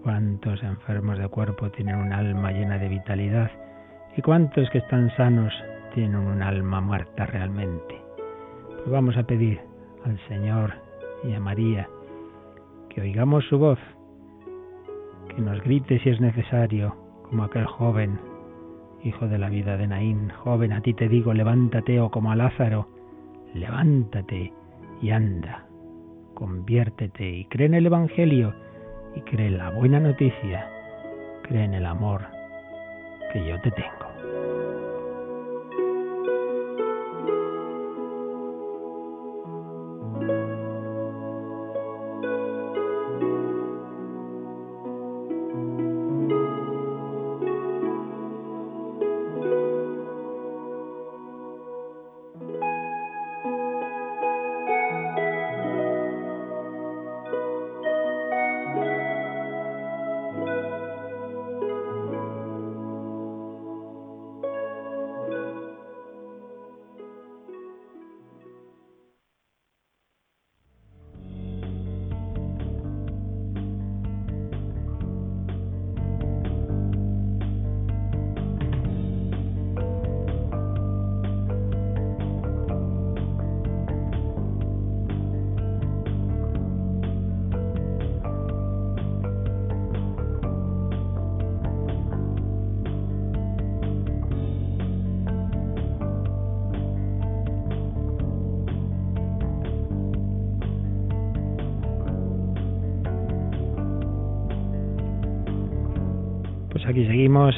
Cuántos 0.02 0.62
enfermos 0.62 1.18
de 1.18 1.28
cuerpo 1.28 1.70
tienen 1.70 1.96
un 1.96 2.12
alma 2.12 2.52
llena 2.52 2.78
de 2.78 2.88
vitalidad 2.88 3.50
y 4.18 4.22
cuántos 4.22 4.68
que 4.70 4.78
están 4.78 5.14
sanos 5.16 5.54
tienen 5.94 6.16
un 6.16 6.42
alma 6.42 6.80
muerta 6.80 7.24
realmente. 7.26 8.02
Pues 8.66 8.90
vamos 8.90 9.16
a 9.16 9.22
pedir 9.22 9.60
al 10.04 10.18
Señor 10.26 10.74
y 11.22 11.34
a 11.34 11.40
María 11.40 11.88
que 12.88 13.00
oigamos 13.00 13.44
su 13.44 13.58
voz, 13.58 13.78
que 15.28 15.40
nos 15.40 15.62
grite 15.62 16.00
si 16.00 16.10
es 16.10 16.20
necesario, 16.20 16.96
como 17.28 17.44
aquel 17.44 17.64
joven, 17.66 18.18
hijo 19.04 19.28
de 19.28 19.38
la 19.38 19.48
vida 19.48 19.76
de 19.76 19.86
Naín, 19.86 20.30
joven, 20.30 20.72
a 20.72 20.80
ti 20.80 20.94
te 20.94 21.08
digo, 21.08 21.32
levántate, 21.32 22.00
o 22.00 22.10
como 22.10 22.32
a 22.32 22.36
Lázaro, 22.36 22.88
levántate 23.54 24.52
y 25.00 25.10
anda, 25.10 25.64
conviértete 26.34 27.24
y 27.24 27.44
cree 27.44 27.68
en 27.68 27.74
el 27.74 27.86
Evangelio 27.86 28.52
y 29.14 29.20
cree 29.20 29.46
en 29.46 29.58
la 29.58 29.70
buena 29.70 30.00
noticia, 30.00 30.68
cree 31.42 31.62
en 31.62 31.74
el 31.74 31.86
amor 31.86 32.22
que 33.32 33.46
yo 33.46 33.60
te 33.60 33.70
tengo. 33.70 34.07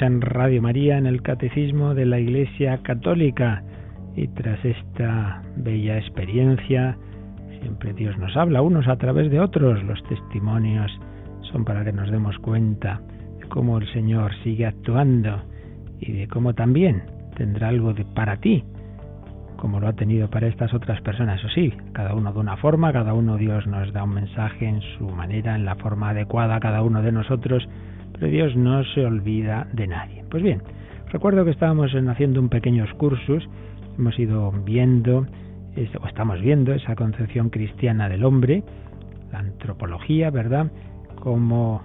En 0.06 0.20
Radio 0.20 0.62
María, 0.62 0.98
en 0.98 1.06
el 1.06 1.22
Catecismo 1.22 1.94
de 1.94 2.06
la 2.06 2.18
Iglesia 2.18 2.78
Católica. 2.82 3.62
Y 4.16 4.28
tras 4.28 4.64
esta 4.64 5.42
bella 5.56 5.98
experiencia, 5.98 6.96
siempre 7.60 7.92
Dios 7.92 8.16
nos 8.18 8.36
habla, 8.36 8.62
unos 8.62 8.88
a 8.88 8.96
través 8.96 9.30
de 9.30 9.40
otros. 9.40 9.82
Los 9.84 10.02
testimonios 10.04 10.90
son 11.52 11.64
para 11.64 11.84
que 11.84 11.92
nos 11.92 12.10
demos 12.10 12.38
cuenta 12.38 13.00
de 13.40 13.48
cómo 13.48 13.78
el 13.78 13.92
Señor 13.92 14.32
sigue 14.42 14.66
actuando 14.66 15.42
y 16.00 16.12
de 16.12 16.28
cómo 16.28 16.54
también 16.54 17.02
tendrá 17.36 17.68
algo 17.68 17.92
de 17.92 18.04
para 18.04 18.38
ti, 18.38 18.64
como 19.56 19.80
lo 19.80 19.88
ha 19.88 19.92
tenido 19.92 20.30
para 20.30 20.46
estas 20.46 20.72
otras 20.72 21.00
personas. 21.02 21.40
Eso 21.40 21.48
sí, 21.54 21.72
cada 21.92 22.14
uno 22.14 22.32
de 22.32 22.38
una 22.38 22.56
forma, 22.56 22.92
cada 22.92 23.12
uno 23.12 23.36
Dios 23.36 23.66
nos 23.66 23.92
da 23.92 24.04
un 24.04 24.14
mensaje 24.14 24.66
en 24.66 24.80
su 24.98 25.08
manera, 25.08 25.54
en 25.54 25.64
la 25.64 25.76
forma 25.76 26.10
adecuada, 26.10 26.58
cada 26.60 26.82
uno 26.82 27.02
de 27.02 27.12
nosotros 27.12 27.68
Dios 28.28 28.56
no 28.56 28.84
se 28.84 29.04
olvida 29.04 29.66
de 29.72 29.86
nadie. 29.86 30.24
Pues 30.30 30.42
bien, 30.42 30.62
recuerdo 31.08 31.44
que 31.44 31.50
estábamos 31.50 31.92
haciendo 31.92 32.40
un 32.40 32.48
pequeños 32.48 32.92
cursos, 32.94 33.48
hemos 33.98 34.18
ido 34.18 34.52
viendo, 34.64 35.26
o 36.00 36.06
estamos 36.06 36.40
viendo 36.40 36.72
esa 36.72 36.96
concepción 36.96 37.50
cristiana 37.50 38.08
del 38.08 38.24
hombre, 38.24 38.62
la 39.32 39.40
antropología, 39.40 40.30
¿verdad? 40.30 40.70
Como 41.16 41.82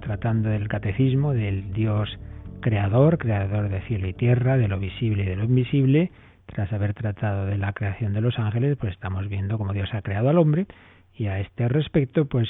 tratando 0.00 0.50
del 0.50 0.68
catecismo, 0.68 1.32
del 1.32 1.72
Dios 1.72 2.18
creador, 2.60 3.18
creador 3.18 3.68
de 3.68 3.80
cielo 3.82 4.08
y 4.08 4.14
tierra, 4.14 4.56
de 4.56 4.68
lo 4.68 4.78
visible 4.78 5.24
y 5.24 5.26
de 5.26 5.36
lo 5.36 5.44
invisible, 5.44 6.10
tras 6.46 6.72
haber 6.72 6.94
tratado 6.94 7.46
de 7.46 7.58
la 7.58 7.72
creación 7.72 8.12
de 8.12 8.20
los 8.20 8.38
ángeles, 8.38 8.76
pues 8.78 8.92
estamos 8.92 9.28
viendo 9.28 9.58
cómo 9.58 9.72
Dios 9.72 9.92
ha 9.94 10.02
creado 10.02 10.28
al 10.28 10.38
hombre 10.38 10.66
y 11.14 11.26
a 11.26 11.40
este 11.40 11.68
respecto, 11.68 12.26
pues 12.26 12.48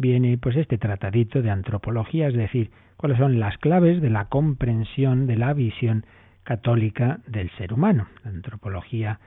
viene 0.00 0.38
pues 0.38 0.56
este 0.56 0.78
tratadito 0.78 1.42
de 1.42 1.50
antropología, 1.50 2.28
es 2.28 2.34
decir, 2.34 2.70
cuáles 2.96 3.18
son 3.18 3.38
las 3.38 3.58
claves 3.58 4.00
de 4.00 4.10
la 4.10 4.26
comprensión 4.26 5.26
de 5.26 5.36
la 5.36 5.52
visión 5.52 6.06
católica 6.42 7.20
del 7.26 7.50
ser 7.58 7.72
humano, 7.72 8.08
la 8.24 8.30
antropología 8.30 9.20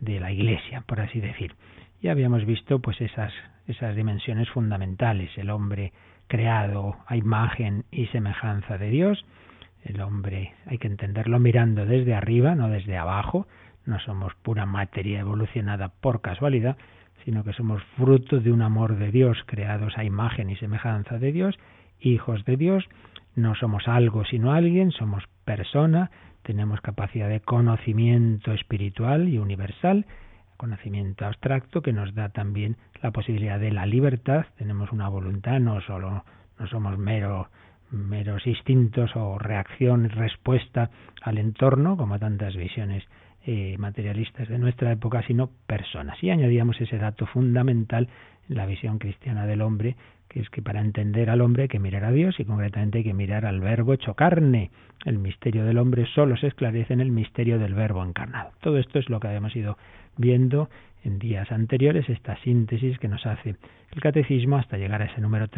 de 0.00 0.20
la 0.20 0.30
Iglesia, 0.30 0.84
por 0.86 1.00
así 1.00 1.20
decir. 1.20 1.54
Ya 2.00 2.12
habíamos 2.12 2.44
visto 2.44 2.78
pues 2.78 3.00
esas 3.00 3.32
esas 3.68 3.94
dimensiones 3.94 4.48
fundamentales, 4.48 5.30
el 5.36 5.50
hombre 5.50 5.92
creado 6.26 6.96
a 7.06 7.16
imagen 7.16 7.84
y 7.90 8.06
semejanza 8.06 8.78
de 8.78 8.88
Dios, 8.88 9.24
el 9.84 10.00
hombre 10.00 10.54
hay 10.66 10.78
que 10.78 10.88
entenderlo 10.88 11.38
mirando 11.38 11.84
desde 11.84 12.14
arriba, 12.14 12.54
no 12.54 12.68
desde 12.68 12.96
abajo, 12.96 13.46
no 13.84 14.00
somos 14.00 14.34
pura 14.36 14.66
materia 14.66 15.20
evolucionada 15.20 15.88
por 16.00 16.20
casualidad, 16.20 16.76
sino 17.24 17.44
que 17.44 17.52
somos 17.52 17.82
fruto 17.96 18.40
de 18.40 18.52
un 18.52 18.62
amor 18.62 18.96
de 18.96 19.10
Dios, 19.10 19.38
creados 19.46 19.96
a 19.96 20.04
imagen 20.04 20.50
y 20.50 20.56
semejanza 20.56 21.18
de 21.18 21.32
Dios, 21.32 21.58
hijos 22.00 22.44
de 22.44 22.56
Dios, 22.56 22.88
no 23.34 23.54
somos 23.54 23.86
algo 23.88 24.24
sino 24.24 24.52
alguien, 24.52 24.90
somos 24.92 25.24
persona, 25.44 26.10
tenemos 26.42 26.80
capacidad 26.80 27.28
de 27.28 27.40
conocimiento 27.40 28.52
espiritual 28.52 29.28
y 29.28 29.38
universal, 29.38 30.06
conocimiento 30.56 31.24
abstracto 31.24 31.82
que 31.82 31.92
nos 31.92 32.14
da 32.14 32.30
también 32.30 32.76
la 33.02 33.12
posibilidad 33.12 33.60
de 33.60 33.70
la 33.70 33.86
libertad, 33.86 34.46
tenemos 34.56 34.92
una 34.92 35.08
voluntad, 35.08 35.60
no 35.60 35.80
solo 35.82 36.24
no 36.58 36.66
somos 36.66 36.98
mero 36.98 37.48
meros 37.90 38.46
instintos 38.46 39.10
o 39.14 39.38
reacción 39.38 40.10
respuesta 40.10 40.90
al 41.22 41.38
entorno, 41.38 41.96
como 41.96 42.18
tantas 42.18 42.54
visiones 42.54 43.04
eh, 43.50 43.76
materialistas 43.78 44.46
de 44.46 44.58
nuestra 44.58 44.92
época, 44.92 45.22
sino 45.26 45.48
personas. 45.66 46.22
Y 46.22 46.28
añadíamos 46.28 46.78
ese 46.82 46.98
dato 46.98 47.24
fundamental 47.24 48.06
en 48.46 48.56
la 48.56 48.66
visión 48.66 48.98
cristiana 48.98 49.46
del 49.46 49.62
hombre, 49.62 49.96
que 50.28 50.40
es 50.40 50.50
que 50.50 50.60
para 50.60 50.82
entender 50.82 51.30
al 51.30 51.40
hombre 51.40 51.62
hay 51.62 51.68
que 51.68 51.78
mirar 51.78 52.04
a 52.04 52.12
Dios 52.12 52.38
y 52.38 52.44
concretamente 52.44 52.98
hay 52.98 53.04
que 53.04 53.14
mirar 53.14 53.46
al 53.46 53.60
verbo 53.60 53.94
hecho 53.94 54.12
carne. 54.12 54.70
El 55.06 55.18
misterio 55.18 55.64
del 55.64 55.78
hombre 55.78 56.04
solo 56.14 56.36
se 56.36 56.48
esclarece 56.48 56.92
en 56.92 57.00
el 57.00 57.10
misterio 57.10 57.58
del 57.58 57.72
verbo 57.72 58.04
encarnado. 58.04 58.50
Todo 58.60 58.76
esto 58.76 58.98
es 58.98 59.08
lo 59.08 59.18
que 59.18 59.28
habíamos 59.28 59.56
ido 59.56 59.78
viendo 60.18 60.68
en 61.02 61.18
días 61.18 61.50
anteriores, 61.50 62.06
esta 62.10 62.36
síntesis 62.42 62.98
que 62.98 63.08
nos 63.08 63.24
hace 63.24 63.56
el 63.92 64.00
catecismo 64.02 64.58
hasta 64.58 64.76
llegar 64.76 65.00
a 65.00 65.06
ese 65.06 65.22
número 65.22 65.48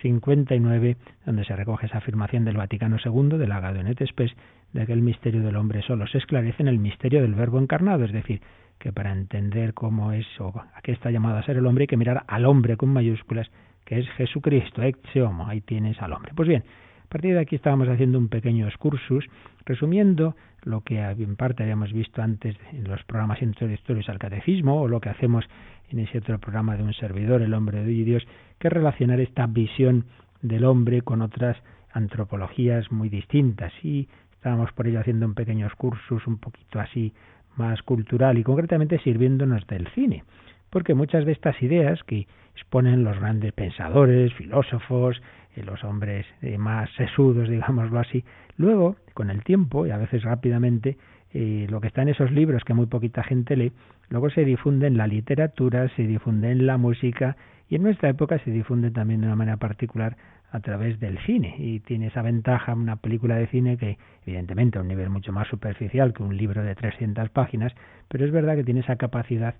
359, 0.00 0.96
donde 1.26 1.44
se 1.44 1.56
recoge 1.56 1.86
esa 1.86 1.98
afirmación 1.98 2.44
del 2.44 2.56
Vaticano 2.56 2.96
II, 3.04 3.38
del 3.38 3.52
Agado 3.52 3.80
en 3.80 3.88
et 3.88 4.06
Spes, 4.06 4.32
de 4.72 4.86
que 4.86 4.92
el 4.92 5.02
misterio 5.02 5.42
del 5.42 5.56
hombre 5.56 5.82
solo 5.82 6.06
se 6.06 6.18
esclarece 6.18 6.62
en 6.62 6.68
el 6.68 6.78
misterio 6.78 7.22
del 7.22 7.34
verbo 7.34 7.58
encarnado, 7.58 8.04
es 8.04 8.12
decir, 8.12 8.40
que 8.78 8.92
para 8.92 9.12
entender 9.12 9.74
cómo 9.74 10.12
es 10.12 10.26
o 10.40 10.48
a 10.48 10.80
qué 10.82 10.92
está 10.92 11.10
llamado 11.10 11.38
a 11.38 11.42
ser 11.42 11.56
el 11.56 11.66
hombre 11.66 11.82
hay 11.82 11.88
que 11.88 11.96
mirar 11.96 12.24
al 12.28 12.46
hombre 12.46 12.76
con 12.76 12.90
mayúsculas, 12.90 13.50
que 13.84 13.98
es 13.98 14.08
Jesucristo, 14.10 14.82
ex 14.82 14.98
homo, 15.16 15.48
ahí 15.48 15.60
tienes 15.60 16.00
al 16.00 16.12
hombre. 16.12 16.32
Pues 16.34 16.48
bien, 16.48 16.62
a 17.04 17.08
partir 17.08 17.34
de 17.34 17.40
aquí 17.40 17.56
estábamos 17.56 17.88
haciendo 17.88 18.18
un 18.18 18.28
pequeño 18.28 18.66
excursus, 18.68 19.24
resumiendo 19.64 20.36
lo 20.62 20.82
que 20.82 21.00
en 21.00 21.36
parte 21.36 21.62
habíamos 21.62 21.92
visto 21.92 22.20
antes 22.20 22.56
en 22.72 22.84
los 22.84 23.02
programas 23.04 23.40
introductorios 23.40 24.08
al 24.08 24.18
catecismo, 24.18 24.82
o 24.82 24.88
lo 24.88 25.00
que 25.00 25.08
hacemos 25.08 25.44
en 25.90 26.00
ese 26.00 26.18
otro 26.18 26.38
programa 26.38 26.76
de 26.76 26.82
un 26.82 26.94
servidor, 26.94 27.42
el 27.42 27.54
hombre 27.54 27.84
de 27.84 27.90
Dios, 27.90 28.26
que 28.58 28.68
relacionar 28.68 29.20
esta 29.20 29.46
visión 29.46 30.04
del 30.42 30.64
hombre 30.64 31.02
con 31.02 31.22
otras 31.22 31.56
antropologías 31.92 32.90
muy 32.92 33.08
distintas. 33.08 33.72
Y 33.82 34.08
estábamos 34.32 34.72
por 34.72 34.86
ello 34.86 35.00
haciendo 35.00 35.26
un 35.26 35.34
pequeño 35.34 35.66
excursus 35.66 36.26
un 36.26 36.38
poquito 36.38 36.80
así 36.80 37.12
más 37.56 37.82
cultural 37.82 38.38
y 38.38 38.44
concretamente 38.44 38.98
sirviéndonos 39.00 39.66
del 39.66 39.88
cine. 39.88 40.24
Porque 40.70 40.94
muchas 40.94 41.24
de 41.24 41.32
estas 41.32 41.60
ideas 41.62 42.02
que 42.04 42.26
exponen 42.54 43.04
los 43.04 43.18
grandes 43.18 43.52
pensadores, 43.52 44.32
filósofos, 44.34 45.20
los 45.64 45.82
hombres 45.84 46.26
eh, 46.42 46.58
más 46.58 46.90
sesudos, 46.96 47.48
digámoslo 47.48 47.98
así. 47.98 48.24
Luego, 48.56 48.96
con 49.14 49.30
el 49.30 49.42
tiempo, 49.42 49.86
y 49.86 49.90
a 49.90 49.96
veces 49.96 50.22
rápidamente, 50.22 50.96
eh, 51.32 51.66
lo 51.68 51.80
que 51.80 51.88
está 51.88 52.02
en 52.02 52.08
esos 52.08 52.30
libros 52.30 52.64
que 52.64 52.74
muy 52.74 52.86
poquita 52.86 53.22
gente 53.22 53.56
lee, 53.56 53.72
luego 54.10 54.30
se 54.30 54.44
difunde 54.44 54.86
en 54.86 54.96
la 54.96 55.06
literatura, 55.06 55.88
se 55.96 56.06
difunde 56.06 56.50
en 56.50 56.66
la 56.66 56.78
música 56.78 57.36
y 57.68 57.76
en 57.76 57.82
nuestra 57.82 58.08
época 58.08 58.38
se 58.38 58.50
difunde 58.50 58.90
también 58.90 59.20
de 59.20 59.26
una 59.26 59.36
manera 59.36 59.56
particular 59.58 60.16
a 60.50 60.60
través 60.60 60.98
del 60.98 61.18
cine 61.26 61.56
y 61.58 61.80
tiene 61.80 62.06
esa 62.06 62.22
ventaja 62.22 62.74
una 62.74 62.96
película 62.96 63.36
de 63.36 63.48
cine 63.48 63.76
que 63.76 63.98
evidentemente 64.24 64.78
a 64.78 64.80
un 64.80 64.88
nivel 64.88 65.10
mucho 65.10 65.32
más 65.32 65.46
superficial 65.48 66.14
que 66.14 66.22
un 66.22 66.36
libro 66.36 66.62
de 66.62 66.74
300 66.74 67.28
páginas, 67.30 67.74
pero 68.08 68.24
es 68.24 68.32
verdad 68.32 68.56
que 68.56 68.64
tiene 68.64 68.80
esa 68.80 68.96
capacidad 68.96 69.54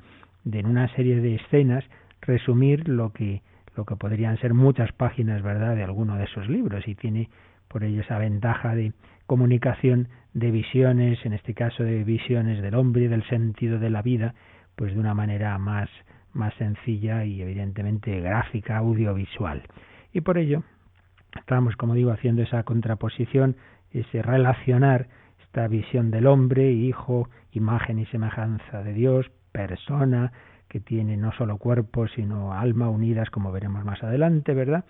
de 0.44 0.60
en 0.60 0.66
una 0.66 0.88
serie 0.94 1.20
de 1.20 1.34
escenas 1.34 1.84
resumir 2.22 2.88
lo 2.88 3.12
que 3.12 3.42
lo 3.76 3.84
que 3.84 3.94
podrían 3.94 4.36
ser 4.38 4.54
muchas 4.54 4.90
páginas, 4.90 5.40
¿verdad?, 5.40 5.76
de 5.76 5.84
alguno 5.84 6.16
de 6.16 6.24
esos 6.24 6.48
libros 6.48 6.88
y 6.88 6.96
tiene 6.96 7.28
por 7.68 7.84
ello 7.84 8.02
esa 8.02 8.18
ventaja 8.18 8.74
de 8.74 8.92
comunicación 9.26 10.08
de 10.34 10.50
visiones, 10.50 11.24
en 11.24 11.32
este 11.32 11.54
caso 11.54 11.82
de 11.82 12.04
visiones 12.04 12.62
del 12.62 12.74
hombre 12.74 13.04
y 13.04 13.08
del 13.08 13.26
sentido 13.28 13.78
de 13.78 13.90
la 13.90 14.02
vida, 14.02 14.34
pues 14.76 14.94
de 14.94 15.00
una 15.00 15.14
manera 15.14 15.58
más 15.58 15.88
más 16.32 16.54
sencilla 16.54 17.24
y 17.24 17.42
evidentemente 17.42 18.20
gráfica, 18.20 18.78
audiovisual. 18.78 19.62
Y 20.12 20.20
por 20.20 20.38
ello 20.38 20.62
estamos, 21.36 21.76
como 21.76 21.94
digo, 21.94 22.10
haciendo 22.10 22.42
esa 22.42 22.62
contraposición, 22.62 23.56
ese 23.90 24.22
relacionar 24.22 25.08
esta 25.42 25.66
visión 25.68 26.10
del 26.10 26.26
hombre, 26.26 26.70
hijo, 26.72 27.28
imagen 27.52 27.98
y 27.98 28.06
semejanza 28.06 28.82
de 28.82 28.92
Dios, 28.92 29.30
persona, 29.52 30.32
que 30.68 30.80
tiene 30.80 31.16
no 31.16 31.32
solo 31.32 31.56
cuerpo, 31.56 32.06
sino 32.08 32.52
alma 32.52 32.90
unidas, 32.90 33.30
como 33.30 33.50
veremos 33.50 33.84
más 33.84 34.02
adelante, 34.02 34.52
¿verdad? 34.54 34.84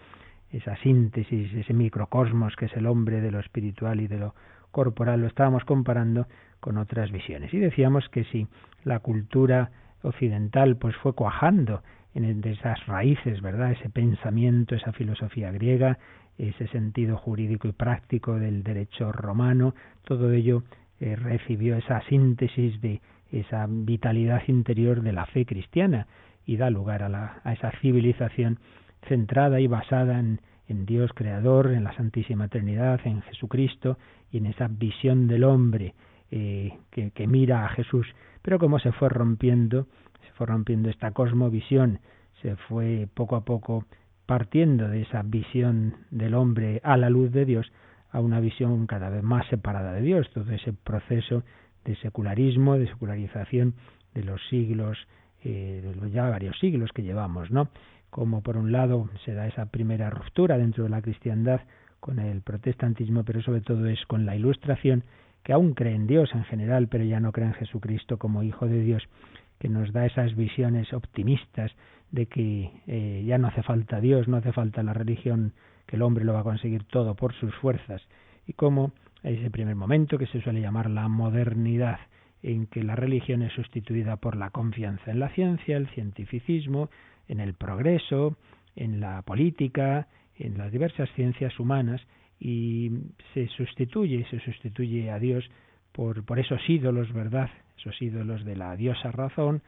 Esa 0.50 0.76
síntesis, 0.76 1.52
ese 1.52 1.74
microcosmos 1.74 2.56
que 2.56 2.66
es 2.66 2.72
el 2.74 2.86
hombre 2.86 3.20
de 3.20 3.30
lo 3.30 3.40
espiritual 3.40 4.00
y 4.00 4.06
de 4.06 4.18
lo 4.18 4.34
corporal, 4.70 5.20
lo 5.20 5.26
estábamos 5.26 5.64
comparando 5.64 6.26
con 6.60 6.78
otras 6.78 7.10
visiones. 7.10 7.52
Y 7.52 7.58
decíamos 7.58 8.08
que 8.08 8.24
si 8.24 8.46
la 8.84 9.00
cultura 9.00 9.70
occidental 10.02 10.76
pues 10.76 10.96
fue 10.96 11.14
cuajando 11.14 11.82
en 12.14 12.42
esas 12.44 12.84
raíces, 12.86 13.40
¿verdad? 13.42 13.72
Ese 13.72 13.90
pensamiento, 13.90 14.74
esa 14.74 14.92
filosofía 14.92 15.52
griega, 15.52 15.98
ese 16.36 16.66
sentido 16.68 17.16
jurídico 17.16 17.68
y 17.68 17.72
práctico 17.72 18.38
del 18.38 18.62
derecho 18.62 19.12
romano, 19.12 19.74
todo 20.04 20.32
ello 20.32 20.62
eh, 21.00 21.16
recibió 21.16 21.76
esa 21.76 22.00
síntesis 22.02 22.80
de 22.80 23.00
esa 23.30 23.66
vitalidad 23.68 24.42
interior 24.46 25.02
de 25.02 25.12
la 25.12 25.26
fe 25.26 25.44
cristiana 25.44 26.06
y 26.46 26.56
da 26.56 26.70
lugar 26.70 27.02
a, 27.02 27.08
la, 27.08 27.40
a 27.44 27.52
esa 27.52 27.70
civilización 27.80 28.58
centrada 29.06 29.60
y 29.60 29.66
basada 29.66 30.18
en, 30.18 30.40
Dios 30.86 31.10
creador, 31.14 31.72
en 31.72 31.84
la 31.84 31.94
Santísima 31.94 32.48
Trinidad, 32.48 33.00
en 33.04 33.22
Jesucristo 33.22 33.98
y 34.30 34.38
en 34.38 34.46
esa 34.46 34.68
visión 34.68 35.26
del 35.26 35.44
hombre 35.44 35.94
eh, 36.30 36.76
que, 36.90 37.10
que, 37.10 37.26
mira 37.26 37.64
a 37.64 37.68
Jesús. 37.70 38.06
Pero 38.42 38.58
como 38.58 38.78
se 38.78 38.92
fue 38.92 39.08
rompiendo, 39.08 39.86
se 40.26 40.32
fue 40.32 40.46
rompiendo 40.46 40.90
esta 40.90 41.12
cosmovisión, 41.12 42.00
se 42.42 42.56
fue 42.56 43.08
poco 43.14 43.36
a 43.36 43.44
poco 43.44 43.84
partiendo 44.26 44.88
de 44.88 45.02
esa 45.02 45.22
visión 45.22 45.96
del 46.10 46.34
hombre 46.34 46.82
a 46.84 46.98
la 46.98 47.08
luz 47.08 47.32
de 47.32 47.46
Dios 47.46 47.72
a 48.10 48.20
una 48.20 48.40
visión 48.40 48.86
cada 48.86 49.08
vez 49.08 49.22
más 49.22 49.46
separada 49.48 49.92
de 49.92 50.02
Dios. 50.02 50.28
Todo 50.34 50.52
ese 50.52 50.72
proceso 50.72 51.44
de 51.84 51.96
secularismo, 51.96 52.76
de 52.78 52.88
secularización 52.88 53.74
de 54.14 54.24
los 54.24 54.40
siglos, 54.48 54.98
eh, 55.44 55.94
ya 56.12 56.28
varios 56.28 56.58
siglos 56.58 56.90
que 56.92 57.02
llevamos, 57.02 57.50
¿no? 57.50 57.70
Como 58.10 58.42
por 58.42 58.56
un 58.56 58.72
lado 58.72 59.08
se 59.24 59.34
da 59.34 59.46
esa 59.46 59.66
primera 59.66 60.10
ruptura 60.10 60.58
dentro 60.58 60.84
de 60.84 60.90
la 60.90 61.02
cristiandad 61.02 61.60
con 62.00 62.18
el 62.18 62.42
protestantismo, 62.42 63.24
pero 63.24 63.42
sobre 63.42 63.60
todo 63.60 63.86
es 63.86 64.04
con 64.06 64.24
la 64.24 64.36
ilustración, 64.36 65.04
que 65.42 65.52
aún 65.52 65.74
cree 65.74 65.94
en 65.94 66.06
Dios 66.06 66.30
en 66.34 66.44
general, 66.44 66.88
pero 66.88 67.04
ya 67.04 67.20
no 67.20 67.32
cree 67.32 67.48
en 67.48 67.54
Jesucristo 67.54 68.18
como 68.18 68.42
Hijo 68.42 68.66
de 68.66 68.80
Dios, 68.80 69.02
que 69.58 69.68
nos 69.68 69.92
da 69.92 70.06
esas 70.06 70.36
visiones 70.36 70.92
optimistas 70.92 71.72
de 72.10 72.26
que 72.26 72.70
eh, 72.86 73.24
ya 73.26 73.38
no 73.38 73.48
hace 73.48 73.62
falta 73.62 74.00
Dios, 74.00 74.28
no 74.28 74.36
hace 74.36 74.52
falta 74.52 74.82
la 74.82 74.92
religión, 74.92 75.52
que 75.86 75.96
el 75.96 76.02
hombre 76.02 76.24
lo 76.24 76.34
va 76.34 76.40
a 76.40 76.44
conseguir 76.44 76.84
todo 76.84 77.14
por 77.14 77.34
sus 77.34 77.54
fuerzas, 77.56 78.02
y 78.46 78.52
como 78.52 78.92
ese 79.22 79.50
primer 79.50 79.74
momento 79.74 80.18
que 80.18 80.26
se 80.26 80.40
suele 80.40 80.60
llamar 80.60 80.88
la 80.88 81.08
modernidad, 81.08 81.98
en 82.42 82.66
que 82.66 82.84
la 82.84 82.94
religión 82.94 83.42
es 83.42 83.52
sustituida 83.52 84.16
por 84.16 84.36
la 84.36 84.50
confianza 84.50 85.10
en 85.10 85.18
la 85.18 85.28
ciencia, 85.30 85.76
el 85.76 85.88
cientificismo, 85.88 86.88
en 87.28 87.40
el 87.40 87.54
progreso, 87.54 88.36
en 88.76 89.00
la 89.00 89.22
política, 89.22 90.08
en 90.36 90.58
las 90.58 90.72
diversas 90.72 91.08
ciencias 91.14 91.58
humanas 91.58 92.00
y 92.40 92.90
se 93.34 93.48
sustituye, 93.48 94.26
se 94.30 94.40
sustituye 94.40 95.10
a 95.10 95.18
Dios 95.18 95.48
por, 95.92 96.24
por 96.24 96.38
esos 96.38 96.60
ídolos, 96.68 97.12
¿verdad? 97.12 97.50
Esos 97.76 98.00
ídolos 98.00 98.44
de 98.44 98.56
la 98.56 98.76
diosa 98.76 99.10
razón, 99.10 99.62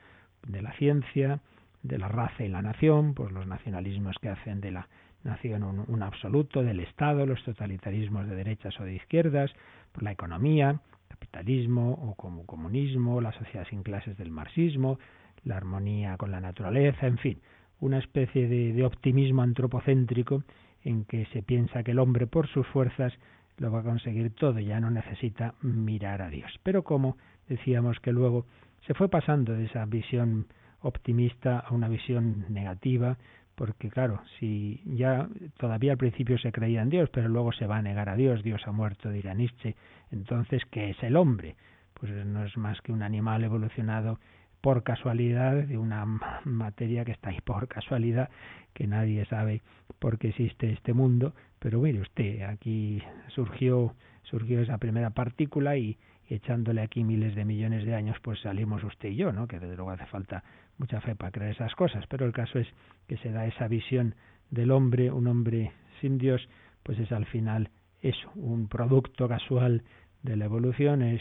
de 0.46 0.62
la 0.62 0.72
ciencia, 0.74 1.40
de 1.82 1.98
la 1.98 2.08
raza 2.08 2.44
y 2.44 2.48
la 2.48 2.62
nación, 2.62 3.14
pues 3.14 3.32
los 3.32 3.46
nacionalismos 3.46 4.16
que 4.20 4.28
hacen 4.28 4.60
de 4.60 4.70
la 4.70 4.88
nación 5.24 5.62
un, 5.62 6.02
absoluto, 6.02 6.62
del 6.62 6.80
Estado, 6.80 7.26
los 7.26 7.42
totalitarismos 7.44 8.26
de 8.26 8.36
derechas 8.36 8.78
o 8.80 8.84
de 8.84 8.94
izquierdas, 8.94 9.50
por 9.92 10.02
la 10.02 10.12
economía, 10.12 10.80
capitalismo 11.08 11.92
o 11.92 12.14
como 12.14 12.46
comunismo, 12.46 13.20
la 13.20 13.32
sociedad 13.32 13.66
sin 13.68 13.82
clases 13.82 14.16
del 14.16 14.30
marxismo, 14.30 14.98
la 15.44 15.56
armonía 15.56 16.16
con 16.16 16.30
la 16.30 16.40
naturaleza, 16.40 17.06
en 17.06 17.18
fin, 17.18 17.40
una 17.80 17.98
especie 17.98 18.48
de, 18.48 18.72
de 18.72 18.84
optimismo 18.84 19.42
antropocéntrico 19.42 20.44
en 20.82 21.04
que 21.04 21.26
se 21.26 21.42
piensa 21.42 21.82
que 21.82 21.92
el 21.92 21.98
hombre 21.98 22.26
por 22.26 22.48
sus 22.48 22.66
fuerzas 22.68 23.12
lo 23.58 23.70
va 23.70 23.80
a 23.80 23.84
conseguir 23.84 24.34
todo, 24.34 24.58
ya 24.58 24.80
no 24.80 24.90
necesita 24.90 25.54
mirar 25.62 26.22
a 26.22 26.30
Dios. 26.30 26.50
Pero 26.62 26.82
como 26.82 27.16
decíamos 27.48 28.00
que 28.00 28.12
luego 28.12 28.46
se 28.86 28.94
fue 28.94 29.08
pasando 29.08 29.52
de 29.52 29.66
esa 29.66 29.84
visión 29.84 30.46
optimista 30.80 31.58
a 31.58 31.74
una 31.74 31.88
visión 31.88 32.46
negativa, 32.48 33.18
porque 33.54 33.90
claro, 33.90 34.22
si 34.38 34.80
ya 34.86 35.28
todavía 35.58 35.92
al 35.92 35.98
principio 35.98 36.38
se 36.38 36.52
creía 36.52 36.80
en 36.80 36.88
Dios, 36.88 37.10
pero 37.12 37.28
luego 37.28 37.52
se 37.52 37.66
va 37.66 37.76
a 37.76 37.82
negar 37.82 38.08
a 38.08 38.16
Dios, 38.16 38.42
Dios 38.42 38.62
ha 38.64 38.72
muerto, 38.72 39.10
dirá 39.10 39.34
Nietzsche, 39.34 39.76
entonces, 40.10 40.62
¿qué 40.70 40.90
es 40.90 41.02
el 41.02 41.16
hombre? 41.16 41.56
Pues 41.92 42.10
no 42.24 42.44
es 42.44 42.56
más 42.56 42.80
que 42.80 42.92
un 42.92 43.02
animal 43.02 43.44
evolucionado 43.44 44.18
por 44.60 44.82
casualidad 44.82 45.54
de 45.54 45.78
una 45.78 46.04
materia 46.44 47.04
que 47.04 47.12
está 47.12 47.30
ahí 47.30 47.40
por 47.40 47.68
casualidad, 47.68 48.30
que 48.74 48.86
nadie 48.86 49.24
sabe 49.26 49.62
por 49.98 50.18
qué 50.18 50.28
existe 50.28 50.72
este 50.72 50.92
mundo, 50.92 51.34
pero 51.58 51.80
mire 51.80 52.00
usted, 52.00 52.42
aquí 52.42 53.02
surgió 53.28 53.94
surgió 54.30 54.60
esa 54.60 54.78
primera 54.78 55.10
partícula 55.10 55.76
y, 55.76 55.98
echándole 56.28 56.80
aquí 56.80 57.02
miles 57.02 57.34
de 57.34 57.44
millones 57.44 57.84
de 57.84 57.94
años, 57.94 58.16
pues 58.22 58.38
salimos 58.40 58.84
usted 58.84 59.08
y 59.08 59.16
yo, 59.16 59.32
¿no? 59.32 59.48
Que 59.48 59.58
desde 59.58 59.74
luego 59.74 59.90
hace 59.90 60.06
falta 60.06 60.44
mucha 60.78 61.00
fe 61.00 61.16
para 61.16 61.32
creer 61.32 61.52
esas 61.52 61.74
cosas, 61.74 62.06
pero 62.06 62.24
el 62.24 62.32
caso 62.32 62.60
es 62.60 62.68
que 63.08 63.16
se 63.18 63.32
da 63.32 63.46
esa 63.46 63.66
visión 63.66 64.14
del 64.50 64.70
hombre, 64.70 65.10
un 65.10 65.26
hombre 65.26 65.72
sin 66.00 66.18
Dios, 66.18 66.48
pues 66.84 66.98
es 67.00 67.10
al 67.10 67.26
final 67.26 67.70
eso, 68.00 68.30
un 68.36 68.68
producto 68.68 69.28
casual 69.28 69.82
de 70.22 70.36
la 70.36 70.44
evolución, 70.44 71.02
es 71.02 71.20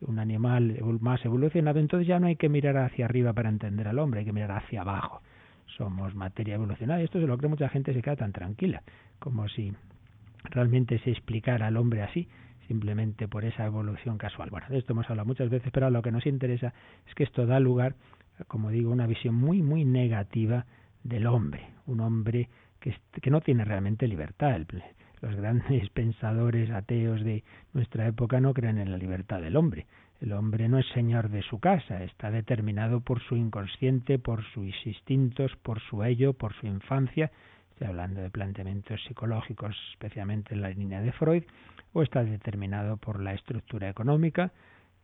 un 0.00 0.18
animal 0.18 0.78
más 1.00 1.24
evolucionado, 1.24 1.78
entonces 1.78 2.06
ya 2.06 2.18
no 2.20 2.26
hay 2.26 2.36
que 2.36 2.48
mirar 2.48 2.76
hacia 2.76 3.06
arriba 3.06 3.32
para 3.32 3.48
entender 3.48 3.88
al 3.88 3.98
hombre, 3.98 4.20
hay 4.20 4.26
que 4.26 4.32
mirar 4.32 4.52
hacia 4.52 4.82
abajo. 4.82 5.22
Somos 5.76 6.14
materia 6.14 6.54
evolucionada 6.54 7.00
y 7.00 7.04
esto 7.04 7.20
se 7.20 7.26
lo 7.26 7.36
cree 7.38 7.48
mucha 7.48 7.68
gente 7.68 7.92
se 7.92 8.02
queda 8.02 8.16
tan 8.16 8.32
tranquila, 8.32 8.82
como 9.18 9.48
si 9.48 9.72
realmente 10.44 10.98
se 11.00 11.10
explicara 11.10 11.66
al 11.66 11.76
hombre 11.76 12.02
así, 12.02 12.28
simplemente 12.68 13.28
por 13.28 13.44
esa 13.44 13.66
evolución 13.66 14.18
casual. 14.18 14.50
Bueno, 14.50 14.66
de 14.68 14.78
esto 14.78 14.92
hemos 14.92 15.08
hablado 15.08 15.26
muchas 15.26 15.50
veces, 15.50 15.70
pero 15.72 15.90
lo 15.90 16.02
que 16.02 16.12
nos 16.12 16.26
interesa 16.26 16.72
es 17.06 17.14
que 17.14 17.24
esto 17.24 17.46
da 17.46 17.60
lugar, 17.60 17.94
como 18.48 18.70
digo, 18.70 18.90
a 18.90 18.94
una 18.94 19.06
visión 19.06 19.34
muy, 19.34 19.62
muy 19.62 19.84
negativa 19.84 20.66
del 21.02 21.26
hombre, 21.26 21.68
un 21.86 22.00
hombre 22.00 22.48
que, 22.80 23.30
no 23.30 23.40
tiene 23.40 23.64
realmente 23.64 24.06
libertad. 24.06 24.54
El, 24.54 24.66
los 25.20 25.34
grandes 25.34 25.88
pensadores 25.94 26.70
ateos 26.70 27.22
de 27.22 27.44
nuestra 27.72 28.06
época 28.06 28.40
no 28.40 28.54
creen 28.54 28.78
en 28.78 28.90
la 28.90 28.98
libertad 28.98 29.40
del 29.40 29.56
hombre. 29.56 29.86
El 30.20 30.32
hombre 30.32 30.68
no 30.68 30.78
es 30.78 30.86
señor 30.94 31.28
de 31.28 31.42
su 31.42 31.58
casa, 31.58 32.02
está 32.02 32.30
determinado 32.30 33.00
por 33.00 33.20
su 33.20 33.36
inconsciente, 33.36 34.18
por 34.18 34.42
sus 34.52 34.74
instintos, 34.86 35.54
por 35.62 35.80
su 35.80 36.04
ello, 36.04 36.32
por 36.32 36.54
su 36.54 36.66
infancia. 36.66 37.30
Estoy 37.70 37.88
hablando 37.88 38.22
de 38.22 38.30
planteamientos 38.30 39.02
psicológicos, 39.04 39.76
especialmente 39.92 40.54
en 40.54 40.62
la 40.62 40.70
línea 40.70 41.02
de 41.02 41.12
Freud, 41.12 41.42
o 41.92 42.02
está 42.02 42.24
determinado 42.24 42.96
por 42.96 43.20
la 43.20 43.34
estructura 43.34 43.90
económica, 43.90 44.52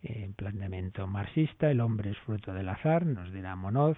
en 0.03 0.33
planteamiento 0.35 1.07
marxista, 1.07 1.71
el 1.71 1.81
hombre 1.81 2.11
es 2.11 2.19
fruto 2.19 2.53
del 2.53 2.69
azar, 2.69 3.07
nos 3.07 3.33
dirá 3.33 3.55
Monod, 3.55 3.97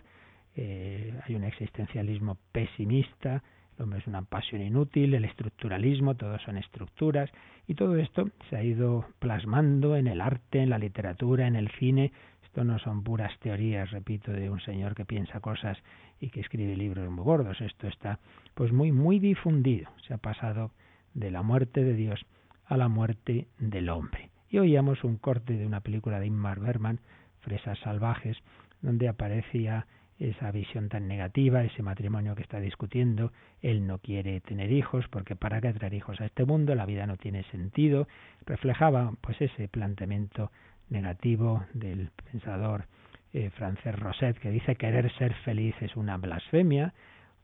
eh, 0.54 1.18
hay 1.24 1.34
un 1.34 1.44
existencialismo 1.44 2.36
pesimista, 2.52 3.42
el 3.76 3.82
hombre 3.82 3.98
es 3.98 4.06
una 4.06 4.22
pasión 4.22 4.62
inútil, 4.62 5.14
el 5.14 5.24
estructuralismo, 5.24 6.14
todos 6.14 6.40
son 6.42 6.56
estructuras, 6.56 7.30
y 7.66 7.74
todo 7.74 7.96
esto 7.96 8.30
se 8.48 8.56
ha 8.56 8.62
ido 8.62 9.06
plasmando 9.18 9.96
en 9.96 10.06
el 10.06 10.20
arte, 10.20 10.60
en 10.60 10.70
la 10.70 10.78
literatura, 10.78 11.46
en 11.46 11.56
el 11.56 11.70
cine. 11.72 12.12
Esto 12.44 12.62
no 12.62 12.78
son 12.78 13.02
puras 13.02 13.36
teorías, 13.40 13.90
repito, 13.90 14.30
de 14.30 14.50
un 14.50 14.60
señor 14.60 14.94
que 14.94 15.04
piensa 15.04 15.40
cosas 15.40 15.78
y 16.20 16.30
que 16.30 16.40
escribe 16.40 16.76
libros 16.76 17.10
muy 17.10 17.24
gordos. 17.24 17.60
Esto 17.60 17.88
está 17.88 18.20
pues 18.54 18.72
muy, 18.72 18.92
muy 18.92 19.18
difundido. 19.18 19.90
Se 20.06 20.14
ha 20.14 20.18
pasado 20.18 20.70
de 21.14 21.30
la 21.30 21.42
muerte 21.42 21.82
de 21.82 21.94
Dios 21.94 22.24
a 22.66 22.76
la 22.76 22.88
muerte 22.88 23.48
del 23.58 23.88
hombre. 23.88 24.30
Y 24.50 24.58
oíamos 24.58 25.02
un 25.02 25.16
corte 25.16 25.54
de 25.54 25.66
una 25.66 25.80
película 25.80 26.20
de 26.20 26.26
Ingmar 26.26 26.60
Bergman, 26.60 27.00
Fresas 27.40 27.78
Salvajes, 27.80 28.36
donde 28.82 29.08
aparecía 29.08 29.86
esa 30.30 30.50
visión 30.50 30.88
tan 30.88 31.06
negativa, 31.06 31.64
ese 31.64 31.82
matrimonio 31.82 32.34
que 32.34 32.42
está 32.42 32.60
discutiendo, 32.60 33.32
él 33.60 33.86
no 33.86 33.98
quiere 33.98 34.40
tener 34.40 34.72
hijos 34.72 35.06
porque 35.08 35.36
para 35.36 35.60
qué 35.60 35.72
traer 35.72 35.94
hijos 35.94 36.20
a 36.20 36.26
este 36.26 36.44
mundo, 36.44 36.74
la 36.74 36.86
vida 36.86 37.06
no 37.06 37.16
tiene 37.16 37.44
sentido, 37.44 38.08
reflejaba 38.46 39.12
pues 39.20 39.40
ese 39.40 39.68
planteamiento 39.68 40.50
negativo 40.88 41.64
del 41.74 42.10
pensador 42.30 42.86
eh, 43.32 43.50
francés 43.50 43.98
Rosset 43.98 44.38
que 44.38 44.50
dice 44.50 44.76
querer 44.76 45.12
ser 45.18 45.34
feliz 45.44 45.74
es 45.80 45.96
una 45.96 46.16
blasfemia, 46.16 46.94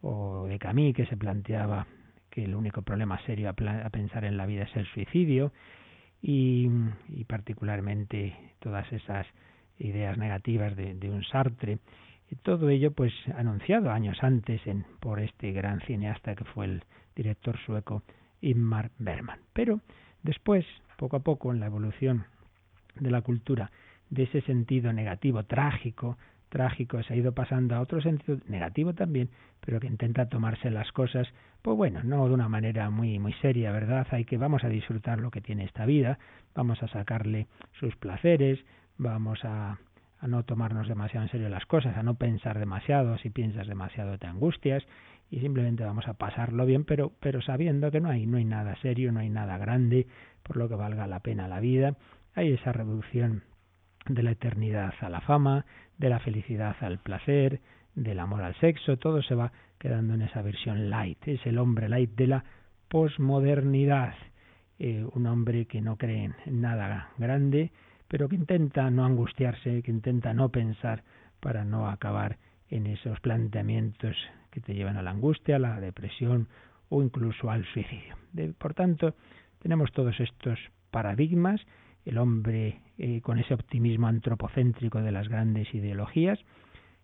o 0.03 0.47
de 0.47 0.59
Camille 0.59 0.95
que 0.95 1.07
se 1.07 1.17
planteaba 1.17 1.87
que 2.31 2.45
el 2.45 2.55
único 2.55 2.83
problema 2.83 3.21
serio 3.27 3.51
a, 3.51 3.91
pensar 3.91 4.25
en 4.25 4.37
la 4.37 4.47
vida 4.47 4.63
es 4.63 4.77
el 4.77 4.87
suicidio, 4.87 5.53
y, 6.23 6.69
y 7.09 7.25
particularmente 7.25 8.35
todas 8.61 8.91
esas 8.93 9.27
ideas 9.79 10.17
negativas 10.19 10.77
de, 10.77 10.95
de 10.95 11.11
un 11.11 11.25
Sartre 11.25 11.79
y 12.31 12.37
todo 12.37 12.69
ello, 12.69 12.93
pues, 12.93 13.13
anunciado 13.37 13.91
años 13.91 14.23
antes 14.23 14.65
en, 14.67 14.85
por 15.01 15.19
este 15.21 15.53
gran 15.53 15.81
cineasta 15.81 16.37
que 16.37 16.45
fue 16.45 16.67
el 16.67 16.85
director 17.17 17.59
sueco 17.67 18.03
Ingmar 18.41 18.91
Bergman. 18.99 19.41
Pero 19.53 19.81
después, 20.23 20.65
poco 20.97 21.17
a 21.17 21.21
poco, 21.21 21.53
en 21.53 21.59
la 21.59 21.67
evolución 21.67 22.25
de 22.95 23.11
la 23.11 23.23
cultura, 23.23 23.71
de 24.11 24.25
ese 24.25 24.43
sentido 24.43 24.93
negativo, 24.93 25.43
trágico, 25.45 26.19
trágico, 26.49 27.03
se 27.03 27.15
ha 27.15 27.17
ido 27.17 27.33
pasando 27.33 27.75
a 27.75 27.81
otro 27.81 28.01
sentido 28.01 28.39
negativo 28.49 28.95
también, 28.95 29.31
pero 29.61 29.81
que 29.81 29.87
intenta 29.87 30.29
tomarse 30.29 30.71
las 30.71 30.91
cosas, 30.93 31.29
pues 31.63 31.77
bueno, 31.77 32.03
no 32.03 32.27
de 32.27 32.35
una 32.35 32.49
manera 32.49 32.91
muy 32.91 33.19
muy 33.19 33.33
seria, 33.35 33.73
¿verdad? 33.73 34.07
Hay 34.11 34.25
que 34.25 34.37
vamos 34.37 34.65
a 34.65 34.69
disfrutar 34.69 35.21
lo 35.21 35.31
que 35.31 35.41
tiene 35.41 35.65
esta 35.65 35.87
vida, 35.87 36.19
vamos 36.55 36.83
a 36.83 36.89
sacarle 36.89 37.47
sus 37.79 37.95
placeres, 37.97 38.59
vamos 38.99 39.45
a 39.45 39.79
a 40.21 40.27
no 40.27 40.45
tomarnos 40.45 40.89
demasiado 40.89 41.25
en 41.25 41.33
serio 41.33 41.49
las 41.49 41.67
cosas, 41.67 41.97
a 41.97 42.03
no 42.03 42.15
pensar 42.15 42.59
demasiado, 42.59 43.17
si 43.19 43.31
piensas 43.31 43.67
demasiado 43.67 44.19
te 44.19 44.27
angustias 44.27 44.85
y 45.31 45.41
simplemente 45.41 45.85
vamos 45.85 46.07
a 46.09 46.15
pasarlo 46.15 46.67
bien, 46.67 46.85
pero 46.85 47.13
pero 47.21 47.41
sabiendo 47.41 47.91
que 47.91 48.01
no 48.01 48.11
hay 48.11 48.27
no 48.27 48.37
hay 48.37 48.45
nada 48.45 48.77
serio, 48.83 49.13
no 49.13 49.21
hay 49.21 49.31
nada 49.31 49.57
grande 49.59 50.07
por 50.43 50.57
lo 50.57 50.69
que 50.69 50.75
valga 50.75 51.07
la 51.07 51.21
pena 51.21 51.49
la 51.49 51.61
vida. 51.61 51.97
Hay 52.35 52.53
esa 52.53 52.73
reducción 52.73 53.43
de 54.07 54.23
la 54.23 54.33
eternidad 54.33 54.95
a 55.01 55.09
la 55.09 55.21
fama, 55.21 55.65
de 55.99 56.09
la 56.09 56.21
felicidad 56.21 56.77
al 56.81 56.99
placer, 56.99 57.61
del 57.95 58.19
amor 58.19 58.43
al 58.43 58.55
sexo, 58.57 58.97
todo 58.97 59.23
se 59.23 59.35
va 59.35 59.53
quedando 59.79 60.15
en 60.15 60.23
esa 60.23 60.43
versión 60.43 60.91
light, 60.91 61.27
es 61.27 61.45
el 61.47 61.59
hombre 61.59 61.89
light 61.89 62.11
de 62.15 62.27
la 62.27 62.45
posmodernidad, 62.89 64.15
eh, 64.79 65.05
un 65.13 65.27
hombre 65.27 65.67
que 65.67 65.81
no 65.81 65.97
cree 65.97 66.31
en 66.47 66.61
nada 66.61 67.11
grande, 67.19 67.73
pero 68.11 68.29
que 68.29 68.35
intenta 68.35 68.91
no 68.91 69.05
angustiarse, 69.05 69.83
que 69.85 69.91
intenta 69.93 70.35
no 70.35 70.49
pensar 70.49 71.05
para 71.39 71.65
no 71.65 71.89
acabar 71.89 72.39
en 72.69 72.89
esos 72.89 73.21
planteamientos 73.21 74.17
que 74.51 74.61
te 74.61 74.75
llevan 74.75 74.97
a 74.97 75.03
la 75.03 75.13
angustia, 75.13 75.57
a 75.57 75.59
la 75.61 75.79
depresión 75.79 76.49
o 76.89 77.05
incluso 77.05 77.53
al 77.53 77.65
suicidio. 77.67 78.17
por 78.59 78.75
tanto, 78.75 79.15
tenemos 79.61 79.93
todos 79.93 80.19
estos 80.19 80.59
paradigmas, 80.91 81.61
el 82.05 82.19
hombre 82.19 82.81
eh, 82.99 83.21
con 83.21 83.39
ese 83.39 83.55
optimismo 83.55 84.09
antropocéntrico 84.09 85.01
de 85.03 85.13
las 85.13 85.29
grandes 85.29 85.73
ideologías, 85.73 86.41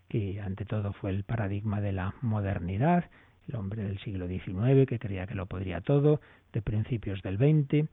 que 0.09 0.41
ante 0.41 0.65
todo 0.65 0.91
fue 0.91 1.11
el 1.11 1.23
paradigma 1.23 1.79
de 1.79 1.93
la 1.93 2.15
modernidad, 2.21 3.09
el 3.47 3.55
hombre 3.55 3.85
del 3.85 3.97
siglo 3.99 4.27
XIX 4.27 4.85
que 4.85 4.99
creía 4.99 5.25
que 5.25 5.35
lo 5.35 5.45
podría 5.45 5.79
todo, 5.79 6.19
de 6.51 6.61
principios 6.61 7.21
del 7.21 7.37
XX, 7.37 7.87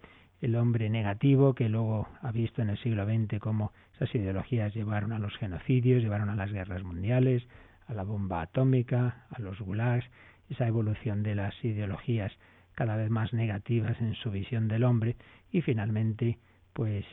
el 0.45 0.57
hombre 0.57 0.91
negativo 0.91 1.55
que 1.55 1.71
luego 1.71 2.07
ha 2.21 2.31
visto 2.31 2.61
en 2.61 2.69
el 2.69 2.77
siglo 2.79 3.07
XX 3.07 3.41
cómo 3.41 3.73
esas 3.95 4.15
ideologías 4.15 4.75
llevaron 4.75 5.13
a 5.13 5.19
los 5.19 5.35
genocidios, 5.39 6.03
llevaron 6.03 6.29
a 6.29 6.37
las 6.37 6.53
guerras 6.53 6.83
mundiales, 6.83 7.43
a 7.87 7.95
la 7.95 8.03
bomba 8.03 8.43
atómica, 8.43 9.25
a 9.31 9.41
los 9.41 9.59
gulags, 9.59 10.05
esa 10.51 10.67
evolución 10.67 11.23
de 11.23 11.35
las 11.35 11.55
ideologías 11.65 12.31
cada 12.75 12.95
vez 12.97 13.09
más 13.09 13.33
negativas 13.33 13.99
en 14.03 14.15
su 14.17 14.31
visión 14.31 14.69
del 14.69 14.85
hombre. 14.85 15.17
Y 15.51 15.63
finalmente 15.63 16.37
pues 16.75 17.07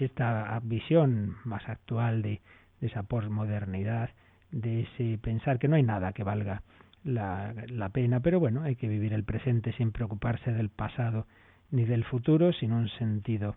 esta 0.00 0.58
visión 0.64 1.36
más 1.44 1.68
actual 1.68 2.20
de, 2.22 2.40
esa 2.80 3.04
posmodernidad, 3.04 4.10
de 4.50 4.80
ese 4.80 5.18
pensar 5.18 5.60
que 5.60 5.68
no 5.68 5.76
hay 5.76 5.84
nada 5.84 6.12
que 6.12 6.24
valga 6.24 6.62
la 7.04 7.88
pena, 7.92 8.18
pero 8.18 8.40
bueno, 8.40 8.62
hay 8.62 8.74
que 8.74 8.88
vivir 8.88 9.12
el 9.12 9.22
presente 9.22 9.72
sin 9.74 9.92
preocuparse 9.92 10.52
del 10.52 10.68
pasado 10.68 11.28
ni 11.70 11.84
del 11.84 12.04
futuro, 12.04 12.52
sino 12.52 12.76
un 12.76 12.88
sentido 12.90 13.56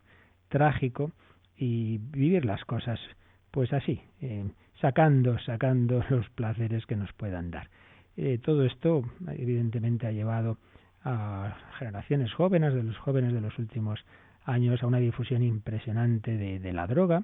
trágico, 0.50 1.12
y 1.58 1.98
vivir 1.98 2.46
las 2.46 2.64
cosas 2.66 3.00
pues 3.52 3.74
así, 3.74 4.02
eh, 4.22 4.46
sacando, 4.80 5.38
sacando 5.40 6.04
los 6.10 6.30
placeres 6.30 6.86
que 6.86 6.96
nos 6.96 7.12
puedan 7.14 7.52
dar. 7.52 7.70
Eh, 8.16 8.40
todo 8.44 8.66
esto 8.66 9.04
evidentemente 9.28 10.08
ha 10.08 10.12
llevado 10.12 10.58
a 11.04 11.58
generaciones 11.78 12.34
jóvenes, 12.34 12.74
de 12.74 12.84
los 12.84 12.98
jóvenes 12.98 13.34
de 13.34 13.42
los 13.42 13.58
últimos 13.58 14.00
años, 14.46 14.82
a 14.84 14.88
una 14.88 15.00
difusión 15.00 15.44
impresionante 15.44 16.38
de, 16.38 16.60
de 16.60 16.74
la 16.74 16.88
droga 16.88 17.24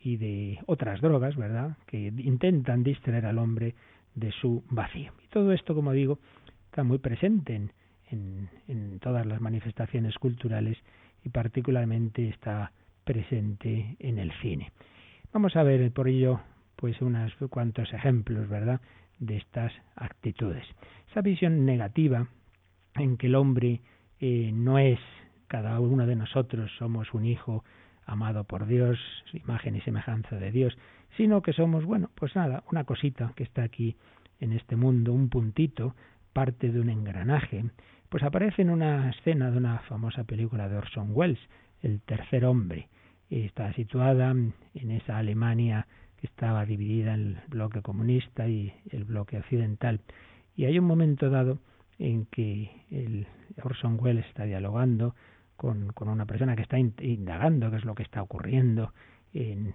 y 0.00 0.16
de 0.16 0.58
otras 0.66 1.00
drogas, 1.00 1.36
¿verdad?, 1.36 1.76
que 1.86 2.12
intentan 2.18 2.82
distraer 2.82 3.26
al 3.26 3.38
hombre 3.38 3.74
de 4.14 4.32
su 4.32 4.64
vacío. 4.68 5.12
Y 5.24 5.28
todo 5.28 5.52
esto, 5.52 5.74
como 5.74 5.92
digo, 5.92 6.18
está 6.66 6.82
muy 6.82 6.98
presente 6.98 7.54
en, 7.54 7.72
en, 8.12 8.98
todas 9.00 9.26
las 9.26 9.40
manifestaciones 9.40 10.16
culturales 10.18 10.78
y 11.24 11.30
particularmente 11.30 12.28
está 12.28 12.72
presente 13.04 13.96
en 13.98 14.18
el 14.18 14.32
cine. 14.40 14.72
Vamos 15.32 15.56
a 15.56 15.62
ver 15.62 15.90
por 15.92 16.08
ello 16.08 16.40
pues 16.76 17.00
unos 17.00 17.32
cuantos 17.50 17.92
ejemplos, 17.92 18.48
¿verdad?, 18.48 18.80
de 19.18 19.36
estas 19.36 19.72
actitudes. 19.94 20.64
Esa 21.10 21.20
visión 21.20 21.64
negativa 21.64 22.26
en 22.94 23.16
que 23.16 23.28
el 23.28 23.36
hombre 23.36 23.80
eh, 24.20 24.50
no 24.52 24.78
es 24.78 24.98
cada 25.46 25.78
uno 25.80 26.06
de 26.06 26.16
nosotros 26.16 26.70
somos 26.78 27.12
un 27.12 27.26
hijo 27.26 27.62
amado 28.06 28.44
por 28.44 28.66
Dios, 28.66 28.98
imagen 29.32 29.76
y 29.76 29.80
semejanza 29.82 30.36
de 30.36 30.50
Dios, 30.50 30.76
sino 31.16 31.42
que 31.42 31.52
somos, 31.52 31.84
bueno, 31.84 32.10
pues 32.14 32.34
nada, 32.34 32.64
una 32.70 32.84
cosita 32.84 33.32
que 33.36 33.44
está 33.44 33.62
aquí 33.62 33.96
en 34.40 34.52
este 34.52 34.76
mundo, 34.76 35.12
un 35.12 35.28
puntito, 35.28 35.94
parte 36.32 36.70
de 36.70 36.80
un 36.80 36.88
engranaje, 36.88 37.64
pues 38.12 38.24
aparece 38.24 38.60
en 38.60 38.68
una 38.68 39.08
escena 39.08 39.50
de 39.50 39.56
una 39.56 39.78
famosa 39.88 40.24
película 40.24 40.68
de 40.68 40.76
Orson 40.76 41.12
Welles, 41.12 41.38
El 41.80 42.02
tercer 42.02 42.44
hombre. 42.44 42.90
Está 43.30 43.72
situada 43.72 44.32
en 44.32 44.90
esa 44.90 45.16
Alemania 45.16 45.86
que 46.20 46.26
estaba 46.26 46.66
dividida 46.66 47.14
en 47.14 47.20
el 47.20 47.38
bloque 47.48 47.80
comunista 47.80 48.46
y 48.46 48.70
el 48.90 49.04
bloque 49.04 49.38
occidental. 49.38 50.02
Y 50.54 50.66
hay 50.66 50.78
un 50.78 50.84
momento 50.84 51.30
dado 51.30 51.58
en 51.98 52.26
que 52.26 52.84
el 52.90 53.26
Orson 53.62 53.96
Welles 53.98 54.26
está 54.26 54.44
dialogando 54.44 55.14
con, 55.56 55.90
una 55.98 56.26
persona 56.26 56.54
que 56.54 56.62
está 56.62 56.78
indagando 56.78 57.70
qué 57.70 57.78
es 57.78 57.84
lo 57.86 57.94
que 57.94 58.02
está 58.02 58.20
ocurriendo. 58.22 58.92
En, 59.32 59.74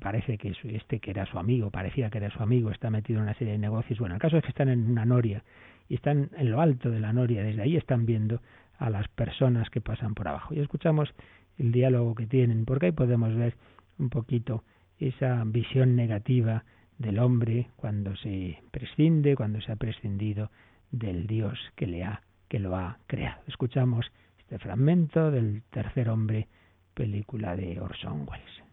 parece 0.00 0.38
que 0.38 0.54
este 0.68 1.00
que 1.00 1.10
era 1.10 1.26
su 1.26 1.38
amigo, 1.38 1.70
parecía 1.70 2.08
que 2.08 2.16
era 2.16 2.30
su 2.30 2.42
amigo, 2.42 2.70
está 2.70 2.88
metido 2.88 3.18
en 3.18 3.24
una 3.24 3.34
serie 3.34 3.52
de 3.52 3.58
negocios. 3.58 3.98
Bueno, 3.98 4.14
el 4.14 4.22
caso 4.22 4.38
es 4.38 4.42
que 4.42 4.48
están 4.48 4.70
en 4.70 4.90
una 4.90 5.04
noria 5.04 5.44
y 5.88 5.96
están 5.96 6.30
en 6.36 6.50
lo 6.50 6.60
alto 6.60 6.90
de 6.90 7.00
la 7.00 7.12
noria, 7.12 7.42
desde 7.42 7.62
ahí 7.62 7.76
están 7.76 8.06
viendo 8.06 8.40
a 8.78 8.90
las 8.90 9.08
personas 9.08 9.70
que 9.70 9.80
pasan 9.80 10.14
por 10.14 10.28
abajo. 10.28 10.54
Y 10.54 10.60
escuchamos 10.60 11.12
el 11.58 11.72
diálogo 11.72 12.14
que 12.14 12.26
tienen, 12.26 12.64
porque 12.64 12.86
ahí 12.86 12.92
podemos 12.92 13.34
ver 13.34 13.56
un 13.98 14.10
poquito 14.10 14.64
esa 14.98 15.42
visión 15.44 15.96
negativa 15.96 16.64
del 16.98 17.18
hombre 17.18 17.68
cuando 17.76 18.16
se 18.16 18.62
prescinde, 18.70 19.36
cuando 19.36 19.60
se 19.60 19.72
ha 19.72 19.76
prescindido 19.76 20.50
del 20.90 21.26
Dios 21.26 21.58
que 21.76 21.86
le 21.86 22.04
ha, 22.04 22.22
que 22.48 22.58
lo 22.58 22.76
ha 22.76 22.98
creado. 23.06 23.42
Escuchamos 23.46 24.06
este 24.38 24.58
fragmento 24.58 25.30
del 25.30 25.62
Tercer 25.70 26.08
Hombre, 26.08 26.48
película 26.94 27.56
de 27.56 27.80
Orson 27.80 28.26
Welles. 28.28 28.63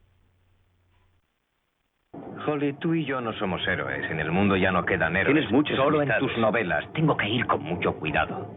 Holly, 2.46 2.74
tú 2.74 2.94
y 2.94 3.06
yo 3.06 3.22
no 3.22 3.34
somos 3.34 3.66
héroes. 3.68 4.10
En 4.10 4.20
el 4.20 4.32
mundo 4.32 4.56
ya 4.56 4.72
no 4.72 4.84
quedan 4.84 5.16
héroes. 5.16 5.36
Tienes 5.36 5.52
muchos 5.52 5.78
Solo 5.78 6.02
en 6.02 6.12
tus 6.20 6.38
novelas. 6.38 6.84
Tengo 6.94 7.16
que 7.16 7.30
ir 7.30 7.46
con 7.46 7.64
mucho 7.64 7.94
cuidado. 7.94 8.48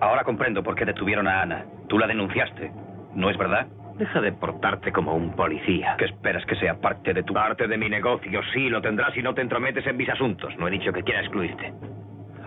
Ahora 0.00 0.24
comprendo 0.24 0.62
por 0.62 0.74
qué 0.74 0.84
detuvieron 0.84 1.28
a 1.28 1.42
Ana. 1.42 1.64
Tú 1.88 1.98
la 1.98 2.06
denunciaste. 2.06 2.70
¿No 3.14 3.30
es 3.30 3.38
verdad? 3.38 3.66
Deja 3.96 4.20
de 4.20 4.32
portarte 4.32 4.92
como 4.92 5.14
un 5.14 5.34
policía. 5.34 5.96
¿Qué 5.98 6.06
esperas 6.06 6.44
que 6.46 6.56
sea 6.56 6.80
parte 6.80 7.14
de 7.14 7.22
tu... 7.22 7.32
Parte 7.32 7.66
de 7.66 7.78
mi 7.78 7.88
negocio, 7.88 8.40
sí, 8.52 8.68
lo 8.68 8.82
tendrás 8.82 9.14
si 9.14 9.22
no 9.22 9.34
te 9.34 9.40
entrometes 9.40 9.86
en 9.86 9.96
mis 9.96 10.08
asuntos. 10.08 10.54
No 10.58 10.68
he 10.68 10.70
dicho 10.70 10.92
que 10.92 11.02
quiera 11.02 11.20
excluirte. 11.20 11.72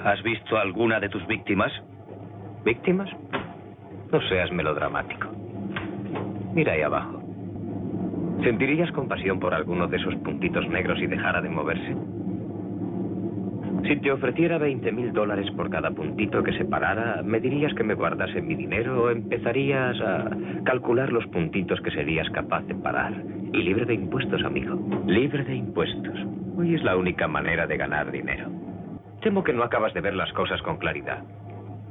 ¿Has 0.04 0.22
visto 0.22 0.58
alguna 0.58 1.00
de 1.00 1.10
tus 1.10 1.26
víctimas? 1.26 1.72
¿Víctimas? 2.63 3.10
No 4.12 4.22
seas 4.30 4.52
melodramático. 4.52 5.28
Mira 6.54 6.74
ahí 6.74 6.82
abajo. 6.82 7.19
¿Sentirías 8.43 8.91
compasión 8.91 9.39
por 9.39 9.54
alguno 9.54 9.88
de 9.88 9.97
esos 9.97 10.15
puntitos 10.15 10.67
negros 10.69 10.99
y 10.99 11.08
dejara 11.08 11.41
de 11.41 11.49
moverse? 11.49 11.95
Si 13.88 13.95
te 13.97 14.12
ofreciera 14.12 14.58
20 14.58 14.91
mil 14.91 15.12
dólares 15.12 15.49
por 15.56 15.69
cada 15.69 15.91
puntito 15.91 16.43
que 16.43 16.54
se 16.54 16.65
parara, 16.65 17.21
¿me 17.23 17.39
dirías 17.39 17.73
que 17.73 17.84
me 17.84 17.95
guardase 17.95 18.41
mi 18.41 18.56
dinero 18.56 19.04
o 19.04 19.10
empezarías 19.10 19.99
a 20.02 20.30
calcular 20.63 21.12
los 21.12 21.25
puntitos 21.28 21.82
que 21.82 21.91
serías 21.91 22.30
capaz 22.30 22.62
de 22.63 22.75
parar? 22.75 23.13
Y 23.52 23.63
libre 23.63 23.86
de 23.86 23.95
impuestos, 23.95 24.43
amigo. 24.43 24.80
Libre 25.06 25.43
de 25.43 25.56
impuestos. 25.56 26.19
Hoy 26.58 26.75
es 26.75 26.84
la 26.84 26.95
única 26.95 27.28
manera 27.28 27.67
de 27.67 27.78
ganar 27.78 28.12
dinero. 28.12 28.49
Temo 29.21 29.43
que 29.43 29.54
no 29.54 29.63
acabas 29.63 29.93
de 29.93 30.02
ver 30.02 30.13
las 30.13 30.32
cosas 30.34 30.62
con 30.62 30.78
claridad. 30.78 31.23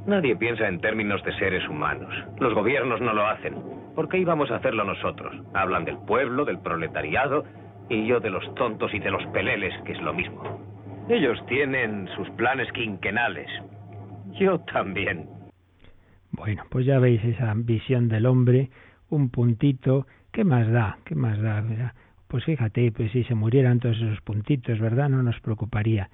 Nadie 0.07 0.35
piensa 0.35 0.67
en 0.67 0.79
términos 0.79 1.23
de 1.23 1.33
seres 1.33 1.67
humanos. 1.67 2.13
Los 2.39 2.53
gobiernos 2.53 3.01
no 3.01 3.13
lo 3.13 3.27
hacen. 3.27 3.78
¿Por 3.99 4.07
qué 4.07 4.17
íbamos 4.17 4.49
a 4.49 4.55
hacerlo 4.55 4.85
nosotros? 4.85 5.35
Hablan 5.53 5.83
del 5.83 5.97
pueblo, 5.97 6.45
del 6.45 6.59
proletariado, 6.59 7.43
y 7.89 8.07
yo 8.07 8.21
de 8.21 8.29
los 8.29 8.55
tontos 8.55 8.93
y 8.93 8.99
de 8.99 9.11
los 9.11 9.21
peleles, 9.33 9.73
que 9.83 9.91
es 9.91 10.01
lo 10.01 10.13
mismo. 10.13 10.41
Ellos 11.09 11.37
tienen 11.47 12.07
sus 12.15 12.29
planes 12.37 12.71
quinquenales. 12.71 13.49
Yo 14.39 14.57
también. 14.61 15.27
Bueno, 16.31 16.63
pues 16.69 16.85
ya 16.85 16.97
veis 16.99 17.21
esa 17.25 17.53
visión 17.53 18.07
del 18.07 18.25
hombre, 18.25 18.69
un 19.09 19.31
puntito, 19.31 20.07
¿qué 20.31 20.45
más 20.45 20.71
da? 20.71 20.99
¿Qué 21.03 21.15
más 21.15 21.37
da? 21.41 21.93
Pues 22.29 22.45
fíjate, 22.45 22.93
pues 22.93 23.11
si 23.11 23.25
se 23.25 23.35
murieran 23.35 23.81
todos 23.81 23.97
esos 23.97 24.21
puntitos, 24.21 24.79
¿verdad? 24.79 25.09
No 25.09 25.21
nos 25.23 25.41
preocuparía 25.41 26.09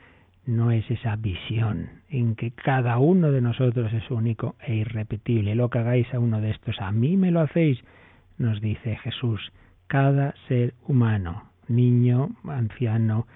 no 0.45 0.71
es 0.71 0.89
esa 0.91 1.15
visión 1.15 1.89
en 2.10 2.36
que 2.36 2.51
cada 2.51 2.97
uno 2.99 3.31
de 3.31 3.41
nosotros 3.41 3.91
es 3.93 4.10
único 4.12 4.55
e 4.65 4.75
irrepetible. 4.75 5.55
Lo 5.55 5.69
que 5.69 5.79
hagáis 5.79 6.13
a 6.13 6.19
uno 6.19 6.41
de 6.41 6.51
estos, 6.51 6.79
a 6.79 6.91
mí 6.91 7.17
me 7.17 7.31
lo 7.31 7.41
hacéis, 7.41 7.79
nos 8.38 8.62
dice 8.62 8.97
Jesús. 8.97 9.51
Cada 9.88 10.34
ser 10.47 10.73
humano, 10.88 11.49
niño, 11.67 12.29
anciano, 12.47 13.27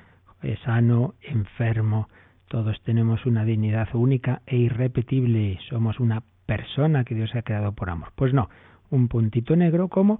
eh, 0.42 0.58
sano, 0.64 1.16
enfermo, 1.22 2.08
todos 2.48 2.82
tenemos 2.82 3.26
una 3.26 3.46
dignidad 3.46 3.90
única 3.94 4.42
e 4.46 4.58
irrepetible. 4.58 5.60
Somos 5.70 6.00
una 6.00 6.24
persona 6.46 7.04
que 7.04 7.16
Dios 7.16 7.36
ha 7.36 7.44
creado 7.44 7.74
por 7.74 7.90
amor. 7.90 8.12
Pues 8.16 8.34
no, 8.34 8.50
un 8.90 9.08
puntito 9.08 9.56
negro 9.56 9.88
como 9.88 10.20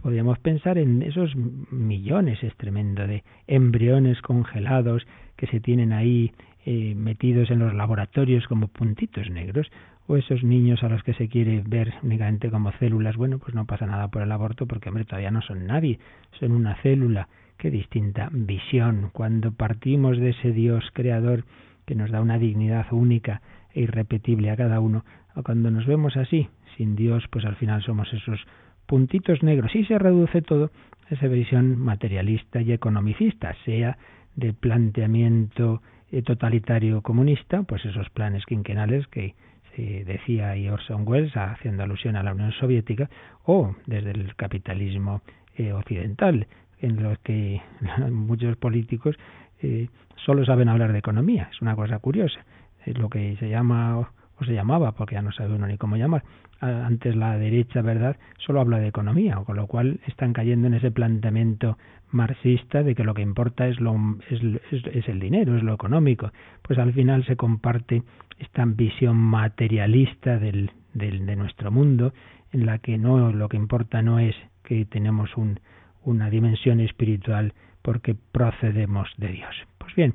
podríamos 0.00 0.38
pensar 0.38 0.78
en 0.78 1.02
esos 1.02 1.34
millones, 1.36 2.42
es 2.42 2.54
tremendo, 2.56 3.06
de 3.06 3.24
embriones 3.46 4.20
congelados 4.22 5.06
que 5.36 5.46
se 5.46 5.60
tienen 5.60 5.92
ahí 5.92 6.32
eh, 6.64 6.94
metidos 6.94 7.50
en 7.50 7.60
los 7.60 7.74
laboratorios 7.74 8.46
como 8.46 8.68
puntitos 8.68 9.30
negros, 9.30 9.70
o 10.06 10.16
esos 10.16 10.42
niños 10.42 10.82
a 10.82 10.88
los 10.88 11.02
que 11.02 11.12
se 11.14 11.28
quiere 11.28 11.62
ver 11.66 11.92
únicamente 12.02 12.50
como 12.50 12.72
células, 12.72 13.16
bueno, 13.16 13.38
pues 13.38 13.54
no 13.54 13.66
pasa 13.66 13.86
nada 13.86 14.08
por 14.08 14.22
el 14.22 14.32
aborto 14.32 14.66
porque, 14.66 14.88
hombre, 14.88 15.04
todavía 15.04 15.30
no 15.30 15.42
son 15.42 15.66
nadie, 15.66 15.98
son 16.40 16.52
una 16.52 16.74
célula. 16.76 17.28
Qué 17.58 17.70
distinta 17.70 18.30
visión. 18.32 19.10
Cuando 19.12 19.52
partimos 19.52 20.16
de 20.18 20.30
ese 20.30 20.52
Dios 20.52 20.84
creador 20.94 21.44
que 21.84 21.94
nos 21.94 22.10
da 22.10 22.22
una 22.22 22.38
dignidad 22.38 22.86
única 22.90 23.42
e 23.74 23.82
irrepetible 23.82 24.50
a 24.50 24.56
cada 24.56 24.80
uno, 24.80 25.04
o 25.34 25.42
cuando 25.42 25.70
nos 25.70 25.86
vemos 25.86 26.16
así, 26.16 26.48
sin 26.76 26.96
Dios, 26.96 27.24
pues 27.30 27.44
al 27.44 27.56
final 27.56 27.82
somos 27.82 28.12
esos 28.14 28.40
puntitos 28.88 29.42
negros 29.42 29.72
y 29.76 29.84
se 29.84 29.98
reduce 29.98 30.42
todo 30.42 30.70
a 31.08 31.14
esa 31.14 31.28
visión 31.28 31.78
materialista 31.78 32.60
y 32.62 32.72
economicista, 32.72 33.54
sea 33.64 33.98
de 34.34 34.52
planteamiento 34.54 35.82
eh, 36.10 36.22
totalitario 36.22 37.02
comunista, 37.02 37.62
pues 37.62 37.84
esos 37.84 38.08
planes 38.10 38.46
quinquenales 38.46 39.06
que 39.08 39.34
se 39.76 40.04
decía 40.04 40.56
y 40.56 40.68
Orson 40.68 41.06
Welles 41.06 41.36
haciendo 41.36 41.82
alusión 41.82 42.16
a 42.16 42.22
la 42.22 42.32
Unión 42.32 42.52
Soviética, 42.52 43.10
o 43.44 43.76
desde 43.86 44.12
el 44.12 44.34
capitalismo 44.36 45.20
eh, 45.56 45.72
occidental, 45.72 46.46
en 46.80 47.02
los 47.02 47.18
que 47.18 47.60
muchos 48.10 48.56
políticos 48.56 49.16
eh, 49.60 49.88
solo 50.24 50.46
saben 50.46 50.70
hablar 50.70 50.92
de 50.92 50.98
economía. 50.98 51.50
Es 51.52 51.60
una 51.60 51.76
cosa 51.76 51.98
curiosa. 51.98 52.40
Es 52.86 52.96
lo 52.96 53.10
que 53.10 53.36
se 53.36 53.50
llama 53.50 53.98
o 54.40 54.44
se 54.44 54.54
llamaba, 54.54 54.92
porque 54.92 55.16
ya 55.16 55.22
no 55.22 55.32
sabe 55.32 55.54
uno 55.54 55.66
ni 55.66 55.76
cómo 55.76 55.96
llamar, 55.96 56.22
antes 56.60 57.14
la 57.14 57.38
derecha, 57.38 57.82
¿verdad?, 57.82 58.16
solo 58.38 58.60
habla 58.60 58.78
de 58.78 58.88
economía, 58.88 59.36
con 59.36 59.56
lo 59.56 59.66
cual 59.66 60.00
están 60.06 60.32
cayendo 60.32 60.66
en 60.66 60.74
ese 60.74 60.90
planteamiento 60.90 61.78
marxista 62.10 62.82
de 62.82 62.94
que 62.94 63.04
lo 63.04 63.14
que 63.14 63.22
importa 63.22 63.68
es, 63.68 63.80
lo, 63.80 63.94
es, 64.30 64.40
es, 64.70 65.08
el 65.08 65.20
dinero, 65.20 65.56
es 65.56 65.62
lo 65.62 65.74
económico. 65.74 66.32
Pues 66.62 66.78
al 66.78 66.92
final 66.92 67.24
se 67.26 67.36
comparte 67.36 68.02
esta 68.38 68.64
visión 68.64 69.16
materialista 69.16 70.38
del, 70.38 70.70
del, 70.94 71.26
de 71.26 71.36
nuestro 71.36 71.70
mundo, 71.70 72.12
en 72.52 72.66
la 72.66 72.78
que 72.78 72.98
no 72.98 73.30
lo 73.32 73.48
que 73.48 73.56
importa 73.56 74.02
no 74.02 74.18
es 74.18 74.34
que 74.64 74.84
tenemos 74.86 75.36
un, 75.36 75.60
una 76.02 76.30
dimensión 76.30 76.80
espiritual 76.80 77.52
porque 77.82 78.14
procedemos 78.32 79.08
de 79.16 79.28
Dios. 79.28 79.54
Pues 79.78 79.94
bien, 79.94 80.14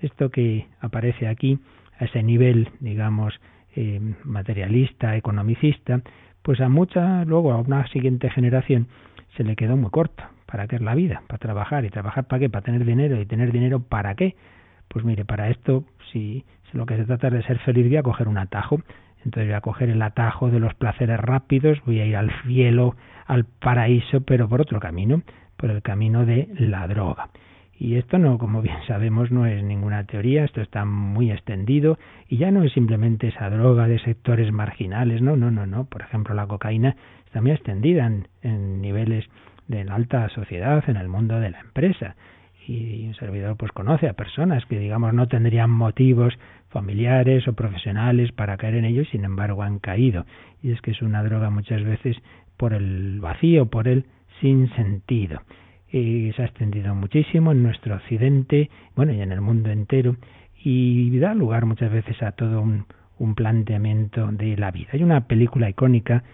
esto 0.00 0.30
que 0.30 0.66
aparece 0.80 1.28
aquí, 1.28 1.58
a 1.98 2.06
ese 2.06 2.22
nivel, 2.22 2.70
digamos, 2.80 3.34
eh, 3.76 4.00
materialista, 4.24 5.16
economicista, 5.16 6.00
pues 6.42 6.60
a 6.60 6.68
mucha, 6.68 7.24
luego 7.24 7.52
a 7.52 7.56
una 7.56 7.86
siguiente 7.88 8.30
generación 8.30 8.88
se 9.36 9.44
le 9.44 9.56
quedó 9.56 9.76
muy 9.76 9.90
corto. 9.90 10.22
¿Para 10.46 10.68
qué 10.68 10.76
es 10.76 10.82
la 10.82 10.94
vida? 10.94 11.22
Para 11.26 11.38
trabajar. 11.38 11.84
¿Y 11.84 11.90
trabajar 11.90 12.24
para 12.24 12.40
qué? 12.40 12.50
Para 12.50 12.64
tener 12.64 12.84
dinero. 12.84 13.20
¿Y 13.20 13.26
tener 13.26 13.50
dinero 13.50 13.80
para 13.80 14.14
qué? 14.14 14.36
Pues 14.88 15.04
mire, 15.04 15.24
para 15.24 15.48
esto, 15.48 15.84
si, 16.12 16.44
lo 16.72 16.86
que 16.86 16.96
se 16.96 17.04
trata 17.04 17.28
es 17.28 17.32
de 17.32 17.42
ser 17.42 17.58
feliz, 17.60 17.88
voy 17.88 17.96
a 17.96 18.02
coger 18.02 18.28
un 18.28 18.38
atajo. 18.38 18.80
Entonces 19.24 19.46
voy 19.46 19.54
a 19.54 19.60
coger 19.60 19.90
el 19.90 20.02
atajo 20.02 20.50
de 20.50 20.60
los 20.60 20.74
placeres 20.74 21.18
rápidos, 21.18 21.80
voy 21.86 22.00
a 22.00 22.06
ir 22.06 22.16
al 22.16 22.30
cielo, 22.42 22.94
al 23.26 23.44
paraíso, 23.44 24.20
pero 24.20 24.48
por 24.48 24.60
otro 24.60 24.78
camino, 24.80 25.22
por 25.56 25.70
el 25.70 25.82
camino 25.82 26.26
de 26.26 26.48
la 26.58 26.86
droga. 26.86 27.30
Y 27.84 27.96
esto 27.96 28.16
no, 28.16 28.38
como 28.38 28.62
bien 28.62 28.78
sabemos, 28.86 29.30
no 29.30 29.44
es 29.44 29.62
ninguna 29.62 30.04
teoría, 30.04 30.44
esto 30.44 30.62
está 30.62 30.86
muy 30.86 31.30
extendido 31.30 31.98
y 32.30 32.38
ya 32.38 32.50
no 32.50 32.62
es 32.62 32.72
simplemente 32.72 33.28
esa 33.28 33.50
droga 33.50 33.86
de 33.86 33.98
sectores 33.98 34.50
marginales, 34.52 35.20
no, 35.20 35.36
no, 35.36 35.50
no, 35.50 35.66
no. 35.66 35.84
Por 35.84 36.00
ejemplo, 36.00 36.34
la 36.34 36.46
cocaína 36.46 36.96
está 37.26 37.42
muy 37.42 37.50
extendida 37.50 38.06
en, 38.06 38.26
en 38.40 38.80
niveles 38.80 39.26
de 39.68 39.82
alta 39.82 40.30
sociedad, 40.30 40.82
en 40.88 40.96
el 40.96 41.08
mundo 41.08 41.38
de 41.40 41.50
la 41.50 41.60
empresa. 41.60 42.16
Y 42.66 43.06
un 43.06 43.14
servidor 43.16 43.58
pues 43.58 43.70
conoce 43.72 44.08
a 44.08 44.14
personas 44.14 44.64
que 44.64 44.78
digamos 44.78 45.12
no 45.12 45.28
tendrían 45.28 45.68
motivos 45.68 46.32
familiares 46.70 47.46
o 47.48 47.52
profesionales 47.52 48.32
para 48.32 48.56
caer 48.56 48.76
en 48.76 48.86
ello 48.86 49.02
y 49.02 49.06
sin 49.06 49.26
embargo 49.26 49.62
han 49.62 49.78
caído. 49.78 50.24
Y 50.62 50.72
es 50.72 50.80
que 50.80 50.92
es 50.92 51.02
una 51.02 51.22
droga 51.22 51.50
muchas 51.50 51.84
veces 51.84 52.16
por 52.56 52.72
el 52.72 53.20
vacío, 53.20 53.66
por 53.66 53.88
el 53.88 54.06
sin 54.40 54.74
sentido 54.74 55.42
y 55.94 56.32
se 56.32 56.42
ha 56.42 56.46
extendido 56.46 56.92
muchísimo 56.94 57.52
en 57.52 57.62
nuestro 57.62 57.94
occidente, 57.94 58.68
bueno, 58.96 59.12
y 59.12 59.20
en 59.20 59.30
el 59.30 59.40
mundo 59.40 59.70
entero, 59.70 60.16
y 60.62 61.16
da 61.20 61.34
lugar 61.34 61.66
muchas 61.66 61.92
veces 61.92 62.20
a 62.22 62.32
todo 62.32 62.60
un, 62.60 62.86
un 63.18 63.36
planteamiento 63.36 64.26
de 64.32 64.56
la 64.56 64.72
vida. 64.72 64.88
Hay 64.92 65.04
una 65.04 65.28
película 65.28 65.68
icónica 65.68 66.24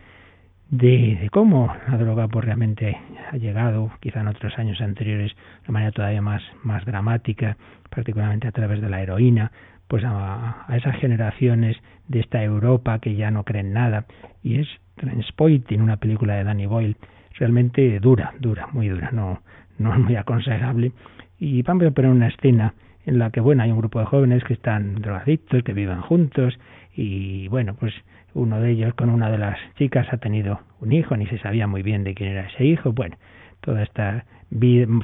de, 0.70 1.28
cómo 1.30 1.74
la 1.88 1.98
droga 1.98 2.28
pues 2.28 2.46
realmente 2.46 2.96
ha 3.30 3.36
llegado, 3.36 3.90
quizá 4.00 4.20
en 4.20 4.28
otros 4.28 4.58
años 4.58 4.80
anteriores, 4.80 5.32
de 5.66 5.72
manera 5.72 5.92
todavía 5.92 6.22
más, 6.22 6.42
más 6.62 6.86
dramática, 6.86 7.58
particularmente 7.90 8.48
a 8.48 8.52
través 8.52 8.80
de 8.80 8.88
la 8.88 9.02
heroína, 9.02 9.52
pues 9.88 10.04
a, 10.04 10.64
a, 10.68 10.76
esas 10.78 10.96
generaciones 10.96 11.76
de 12.08 12.20
esta 12.20 12.42
Europa 12.42 12.98
que 13.00 13.14
ya 13.14 13.30
no 13.30 13.44
creen 13.44 13.74
nada, 13.74 14.06
y 14.42 14.60
es 14.60 14.68
Transpoiting, 14.94 15.82
una 15.82 15.96
película 15.96 16.34
de 16.36 16.44
Danny 16.44 16.66
Boyle, 16.66 16.96
realmente 17.40 17.98
dura, 17.98 18.34
dura, 18.38 18.68
muy 18.72 18.88
dura, 18.88 19.10
no, 19.10 19.40
no 19.78 19.94
es 19.94 19.98
muy 19.98 20.14
aconsejable. 20.14 20.92
Y 21.38 21.62
vamos 21.62 21.86
a 21.86 21.90
poner 21.90 22.10
una 22.10 22.28
escena 22.28 22.74
en 23.06 23.18
la 23.18 23.30
que, 23.30 23.40
bueno, 23.40 23.62
hay 23.62 23.70
un 23.72 23.78
grupo 23.78 23.98
de 23.98 24.04
jóvenes 24.04 24.44
que 24.44 24.52
están 24.52 24.96
drogadictos, 24.96 25.64
que 25.64 25.72
viven 25.72 26.02
juntos, 26.02 26.58
y 26.94 27.48
bueno, 27.48 27.74
pues 27.74 27.94
uno 28.34 28.60
de 28.60 28.70
ellos 28.70 28.94
con 28.94 29.08
una 29.08 29.30
de 29.30 29.38
las 29.38 29.58
chicas 29.76 30.06
ha 30.12 30.18
tenido 30.18 30.60
un 30.80 30.92
hijo, 30.92 31.16
ni 31.16 31.26
se 31.26 31.38
sabía 31.38 31.66
muy 31.66 31.82
bien 31.82 32.04
de 32.04 32.14
quién 32.14 32.30
era 32.30 32.46
ese 32.46 32.64
hijo, 32.64 32.92
bueno, 32.92 33.16
toda 33.62 33.82
esta 33.82 34.26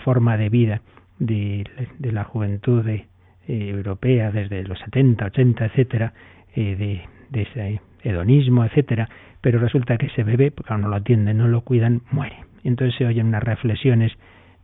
forma 0.05 0.37
de 0.37 0.49
vida 0.51 0.83
de, 1.19 1.65
la 2.01 2.25
juventud 2.25 2.87
eh, 2.87 3.07
europea 3.49 4.31
desde 4.31 4.63
los 4.65 4.79
70, 4.81 5.25
80, 5.27 5.65
etcétera, 5.65 6.13
eh, 6.55 6.77
de, 6.77 7.03
de 7.31 7.43
ese 7.43 7.81
hedonismo, 8.07 8.65
etcétera, 8.65 9.09
pero 9.41 9.59
resulta 9.59 9.97
que 9.99 10.07
ese 10.07 10.25
bebé, 10.25 10.51
porque 10.51 10.75
no 10.77 10.89
lo 10.89 10.97
atienden, 10.97 11.39
no 11.39 11.49
lo 11.49 11.63
cuidan, 11.63 12.03
muere. 12.11 12.37
Entonces 12.65 12.97
se 12.97 13.07
oyen 13.07 13.27
unas 13.27 13.43
reflexiones 13.43 14.13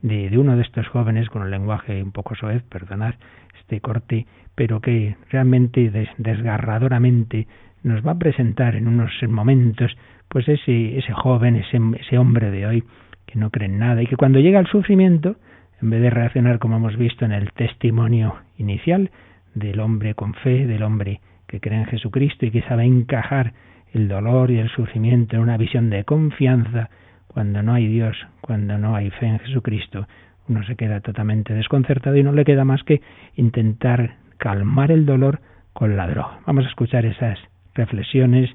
de, 0.00 0.30
de 0.30 0.38
uno 0.38 0.56
de 0.56 0.62
estos 0.62 0.88
jóvenes 0.88 1.28
con 1.28 1.42
un 1.42 1.50
lenguaje 1.50 2.02
un 2.02 2.12
poco 2.12 2.34
soez, 2.34 2.62
perdonad 2.64 3.14
este 3.60 3.80
corte, 3.80 4.26
pero 4.54 4.80
que 4.80 5.16
realmente 5.30 5.90
desgarradoramente 6.18 7.46
nos 7.82 8.06
va 8.06 8.12
a 8.12 8.18
presentar 8.18 8.76
en 8.76 8.88
unos 8.88 9.10
momentos 9.28 9.96
pues 10.28 10.48
ese, 10.48 10.98
ese 10.98 11.12
joven, 11.12 11.56
ese, 11.56 11.78
ese 12.00 12.18
hombre 12.18 12.50
de 12.50 12.66
hoy 12.66 12.84
que 13.26 13.38
no 13.38 13.50
cree 13.50 13.68
en 13.68 13.78
nada 13.78 14.02
y 14.02 14.06
que 14.06 14.16
cuando 14.16 14.40
llega 14.40 14.58
al 14.58 14.66
sufrimiento, 14.66 15.36
en 15.80 15.90
vez 15.90 16.00
de 16.00 16.10
reaccionar 16.10 16.58
como 16.58 16.76
hemos 16.76 16.96
visto 16.96 17.24
en 17.24 17.32
el 17.32 17.52
testimonio 17.52 18.36
inicial 18.56 19.10
del 19.54 19.80
hombre 19.80 20.14
con 20.14 20.34
fe, 20.34 20.66
del 20.66 20.82
hombre 20.82 21.20
que 21.52 21.60
cree 21.60 21.78
en 21.78 21.84
Jesucristo 21.84 22.46
y 22.46 22.50
que 22.50 22.62
sabe 22.62 22.84
encajar 22.84 23.52
el 23.92 24.08
dolor 24.08 24.50
y 24.50 24.58
el 24.58 24.70
sufrimiento 24.70 25.36
en 25.36 25.42
una 25.42 25.58
visión 25.58 25.90
de 25.90 26.02
confianza, 26.02 26.88
cuando 27.26 27.62
no 27.62 27.74
hay 27.74 27.88
Dios, 27.88 28.16
cuando 28.40 28.78
no 28.78 28.96
hay 28.96 29.10
fe 29.10 29.26
en 29.26 29.38
Jesucristo, 29.38 30.06
uno 30.48 30.64
se 30.64 30.76
queda 30.76 31.00
totalmente 31.00 31.52
desconcertado 31.52 32.16
y 32.16 32.22
no 32.22 32.32
le 32.32 32.46
queda 32.46 32.64
más 32.64 32.82
que 32.84 33.02
intentar 33.36 34.16
calmar 34.38 34.90
el 34.90 35.04
dolor 35.04 35.40
con 35.74 35.94
la 35.94 36.08
droga. 36.08 36.40
Vamos 36.46 36.64
a 36.64 36.68
escuchar 36.68 37.04
esas 37.04 37.38
reflexiones 37.74 38.48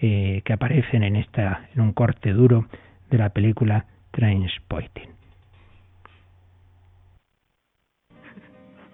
eh, 0.00 0.40
que 0.42 0.54
aparecen 0.54 1.02
en 1.02 1.16
esta 1.16 1.68
en 1.74 1.82
un 1.82 1.92
corte 1.92 2.32
duro 2.32 2.64
de 3.10 3.18
la 3.18 3.28
película 3.28 3.84
Trainspotting. 4.12 5.10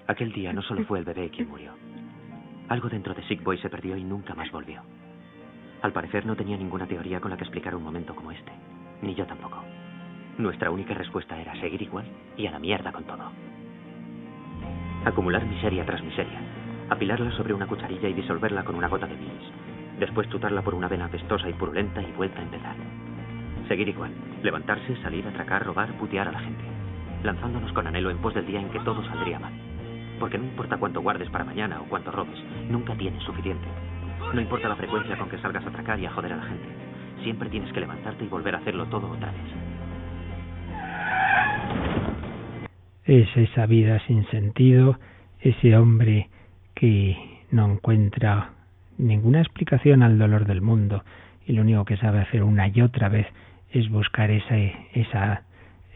Aquel 0.09 0.33
día 0.33 0.53
no 0.53 0.61
solo 0.63 0.85
fue 0.87 0.99
el 0.99 1.05
bebé 1.05 1.31
quien 1.31 1.49
murió. 1.49 1.71
Algo 2.69 2.89
dentro 2.89 3.15
de 3.15 3.23
Sick 3.25 3.43
Boy 3.43 3.59
se 3.59 3.69
perdió 3.69 3.97
y 3.97 4.05
nunca 4.05 4.35
más 4.35 4.51
volvió. 4.51 4.83
Al 5.83 5.93
parecer 5.93 6.25
no 6.25 6.35
tenía 6.35 6.57
ninguna 6.57 6.87
teoría 6.87 7.21
con 7.21 7.31
la 7.31 7.37
que 7.37 7.45
explicar 7.45 7.75
un 7.75 7.83
momento 7.83 8.15
como 8.15 8.33
este. 8.33 8.53
Ni 9.03 9.15
yo 9.15 9.27
tampoco. 9.27 9.63
Nuestra 10.39 10.71
única 10.71 10.95
respuesta 10.95 11.39
era 11.39 11.55
seguir 11.61 11.83
igual 11.83 12.07
y 12.37 12.47
a 12.47 12.51
la 12.51 12.59
mierda 12.59 12.91
con 12.91 13.05
todo. 13.05 13.31
Acumular 15.05 15.45
miseria 15.45 15.85
tras 15.85 16.03
miseria. 16.03 16.41
Apilarla 16.89 17.31
sobre 17.33 17.53
una 17.53 17.67
cucharilla 17.67 18.09
y 18.09 18.15
disolverla 18.15 18.65
con 18.65 18.77
una 18.77 18.89
gota 18.89 19.07
de 19.07 19.15
bilis. 19.15 19.51
Después 20.01 20.29
chutarla 20.31 20.63
por 20.63 20.75
una 20.75 20.89
vena 20.89 21.05
apestosa 21.05 21.49
y 21.51 21.53
purulenta 21.53 22.01
y 22.03 22.13
vuelta 22.13 22.41
a 22.41 22.45
empezar. 22.45 22.77
Seguir 23.69 23.89
igual. 23.89 24.13
Levantarse, 24.43 24.97
salir, 25.03 25.27
atracar, 25.27 25.65
robar, 25.65 25.93
putear 25.99 26.29
a 26.29 26.33
la 26.33 26.41
gente. 26.41 26.65
Lanzándonos 27.23 27.73
con 27.73 27.87
anhelo 27.87 28.11
en 28.11 28.19
pos 28.19 28.35
del 28.35 28.47
día 28.47 28.61
en 28.61 28.71
que 28.71 28.81
todo 28.81 29.05
saldría 29.05 29.39
mal. 29.39 29.53
Porque 30.25 30.39
no 30.39 30.45
importa 30.45 30.79
cuánto 30.79 31.03
guardes 31.03 31.29
para 31.29 31.45
mañana 31.45 31.83
o 31.83 31.85
cuánto 31.85 32.11
robes, 32.11 32.43
nunca 32.71 32.97
tienes 32.97 33.23
suficiente. 33.25 33.67
No 34.33 34.41
importa 34.41 34.71
la 34.71 34.77
frecuencia 34.77 35.19
con 35.19 35.29
que 35.29 35.37
salgas 35.37 35.63
a 35.67 35.69
atracar 35.69 36.01
y 36.01 36.07
a 36.07 36.13
joder 36.13 36.33
a 36.33 36.37
la 36.37 36.45
gente. 36.45 36.65
Siempre 37.23 37.51
tienes 37.51 37.71
que 37.75 37.81
levantarte 37.81 38.25
y 38.25 38.29
volver 38.29 38.55
a 38.55 38.59
hacerlo 38.61 38.87
todo 38.87 39.11
otra 39.11 39.31
vez. 39.31 39.43
Es 43.05 43.37
esa 43.37 43.67
vida 43.67 44.01
sin 44.07 44.27
sentido, 44.29 44.99
ese 45.41 45.77
hombre 45.77 46.31
que 46.73 47.19
no 47.51 47.71
encuentra 47.71 48.53
ninguna 48.97 49.43
explicación 49.43 50.03
al 50.03 50.17
dolor 50.17 50.47
del 50.47 50.63
mundo 50.63 51.05
y 51.47 51.53
lo 51.53 51.61
único 51.61 51.85
que 51.85 51.99
sabe 51.99 52.21
hacer 52.21 52.45
una 52.45 52.69
y 52.69 52.81
otra 52.81 53.11
vez 53.11 53.27
es 53.73 53.91
buscar 53.91 54.31
esa, 54.31 54.57
esa, 54.57 55.43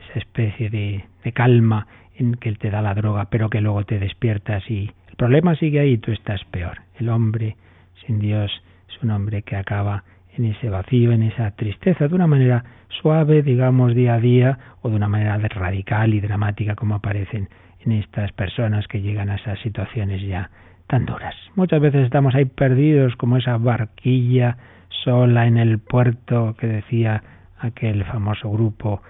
esa 0.07 0.19
especie 0.19 0.69
de, 0.69 1.07
de 1.25 1.33
calma 1.33 1.87
en 2.19 2.35
que 2.35 2.49
él 2.49 2.59
te 2.59 2.71
da 2.71 2.83
la 2.83 2.95
droga, 2.95 3.27
pero 3.31 3.49
que 3.49 3.61
luego 3.61 3.85
te 3.85 3.99
despiertas 3.99 4.69
y 4.69 4.91
el 5.09 5.17
problema 5.17 5.55
sigue 5.57 5.81
ahí 5.81 5.93
y 5.93 5.99
tú 5.99 6.13
estás 6.13 6.45
peor. 6.47 6.79
El 6.99 7.09
hombre 7.09 7.57
sin 8.05 8.19
Dios 8.19 8.51
es 8.89 9.03
un 9.03 9.11
hombre 9.11 9.43
que 9.43 9.57
acaba 9.57 10.05
en 10.37 10.45
ese 10.45 10.69
vacío, 10.69 11.13
en 11.13 11.23
esa 11.23 11.51
tristeza, 11.53 12.09
de 12.09 12.15
una 12.15 12.27
manera 12.27 12.65
suave, 13.01 13.43
digamos, 13.43 13.95
día 13.95 14.15
a 14.15 14.21
día, 14.21 14.59
o 14.83 14.89
de 14.89 14.97
una 14.97 15.09
manera 15.09 15.37
radical 15.39 16.15
y 16.15 16.21
dramática 16.21 16.75
como 16.75 16.97
aparecen 16.97 17.49
en 17.81 17.93
estas 17.93 18.33
personas 18.33 18.87
que 18.89 19.01
llegan 19.01 19.31
a 19.31 19.37
esas 19.37 19.59
situaciones 19.61 20.23
ya 20.23 20.51
tan 20.87 21.07
duras. 21.07 21.35
Muchas 21.55 21.81
veces 21.81 22.05
estamos 22.05 22.35
ahí 22.35 22.45
perdidos 22.45 23.15
como 23.17 23.37
esa 23.37 23.57
barquilla 23.59 24.57
sola 25.05 25.47
en 25.47 25.59
el 25.59 25.79
puerto 25.79 26.57
que 26.59 26.67
decía 26.67 27.23
aquel 27.59 28.05
famoso 28.05 28.51
grupo 28.51 29.03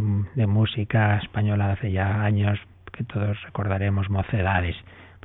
de, 0.00 0.46
música 0.46 1.18
española 1.18 1.72
hace 1.72 1.92
ya 1.92 2.24
años 2.24 2.58
que 2.92 3.04
todos 3.04 3.40
recordaremos 3.42 4.08
mocedades. 4.08 4.76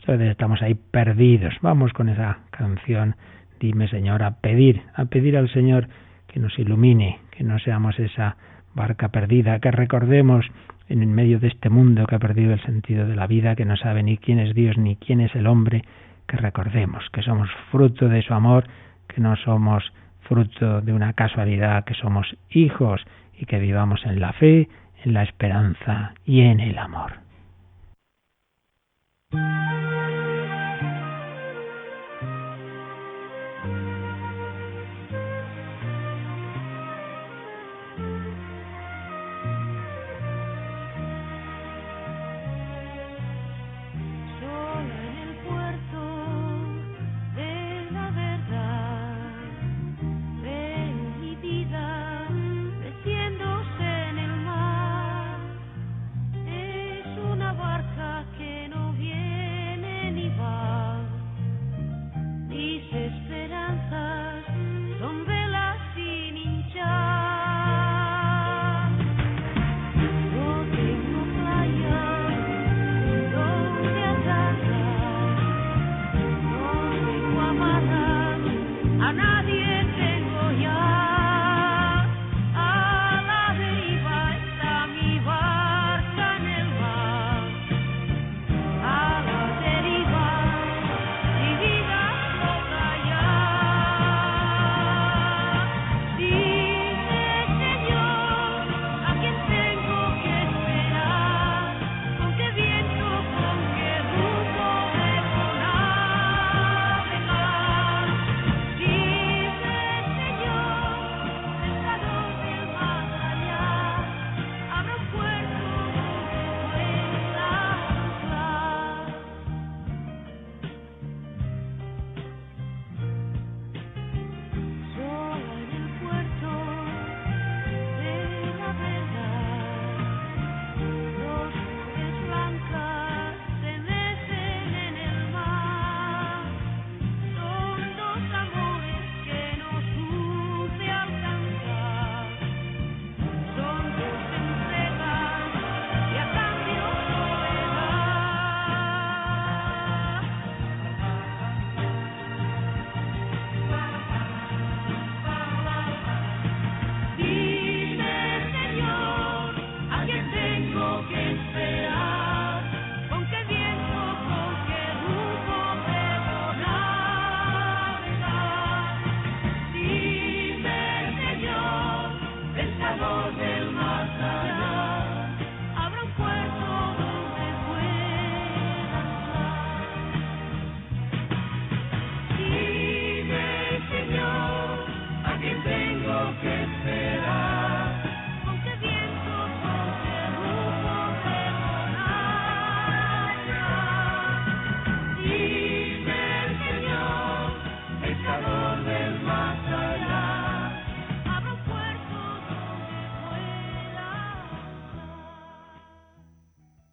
Veces 0.06 0.32
estamos 0.32 0.62
ahí 0.62 0.76
perdidos. 0.76 1.54
Vamos 1.62 1.92
con 1.92 2.08
esa 2.08 2.40
canción 2.52 3.16
Dime, 3.60 3.88
Señor, 3.88 4.24
a 4.24 4.40
pedir, 4.40 4.84
a 4.96 5.06
pedir 5.06 5.36
al 5.36 5.50
Señor 5.50 5.88
que 6.28 6.40
nos 6.40 6.58
ilumine, 6.60 7.20
que 7.32 7.44
no 7.44 7.58
seamos 7.60 8.00
esa 8.00 8.38
barca 8.76 9.10
perdida, 9.10 9.60
que 9.60 9.72
recordemos 9.72 10.46
en 10.90 11.02
el 11.02 11.08
medio 11.08 11.40
de 11.40 11.48
este 11.48 11.70
mundo 11.70 12.06
que 12.06 12.16
ha 12.16 12.20
perdido 12.20 12.54
el 12.54 12.62
sentido 12.62 13.08
de 13.08 13.16
la 13.16 13.26
vida, 13.26 13.56
que 13.56 13.66
no 13.66 13.76
sabe 13.76 14.04
ni 14.04 14.18
quién 14.18 14.40
es 14.40 14.54
Dios 14.54 14.78
ni 14.78 14.96
quién 14.96 15.22
es 15.22 15.34
el 15.36 15.48
hombre, 15.48 15.84
que 16.28 16.38
recordemos 16.38 17.04
que 17.12 17.24
somos 17.24 17.50
fruto 17.72 18.08
de 18.10 18.22
su 18.22 18.34
amor, 18.34 18.66
que 19.08 19.22
no 19.22 19.36
somos 19.38 19.84
fruto 20.22 20.82
de 20.82 20.94
una 20.94 21.14
casualidad, 21.14 21.84
que 21.84 21.96
somos 21.96 22.28
hijos 22.52 23.02
y 23.38 23.46
que 23.46 23.60
vivamos 23.60 24.06
en 24.06 24.20
la 24.20 24.34
fe, 24.34 24.68
en 25.04 25.14
la 25.14 25.24
esperanza 25.24 26.14
y 26.26 26.42
en 26.42 26.60
el 26.60 26.78
amor. 26.78 27.28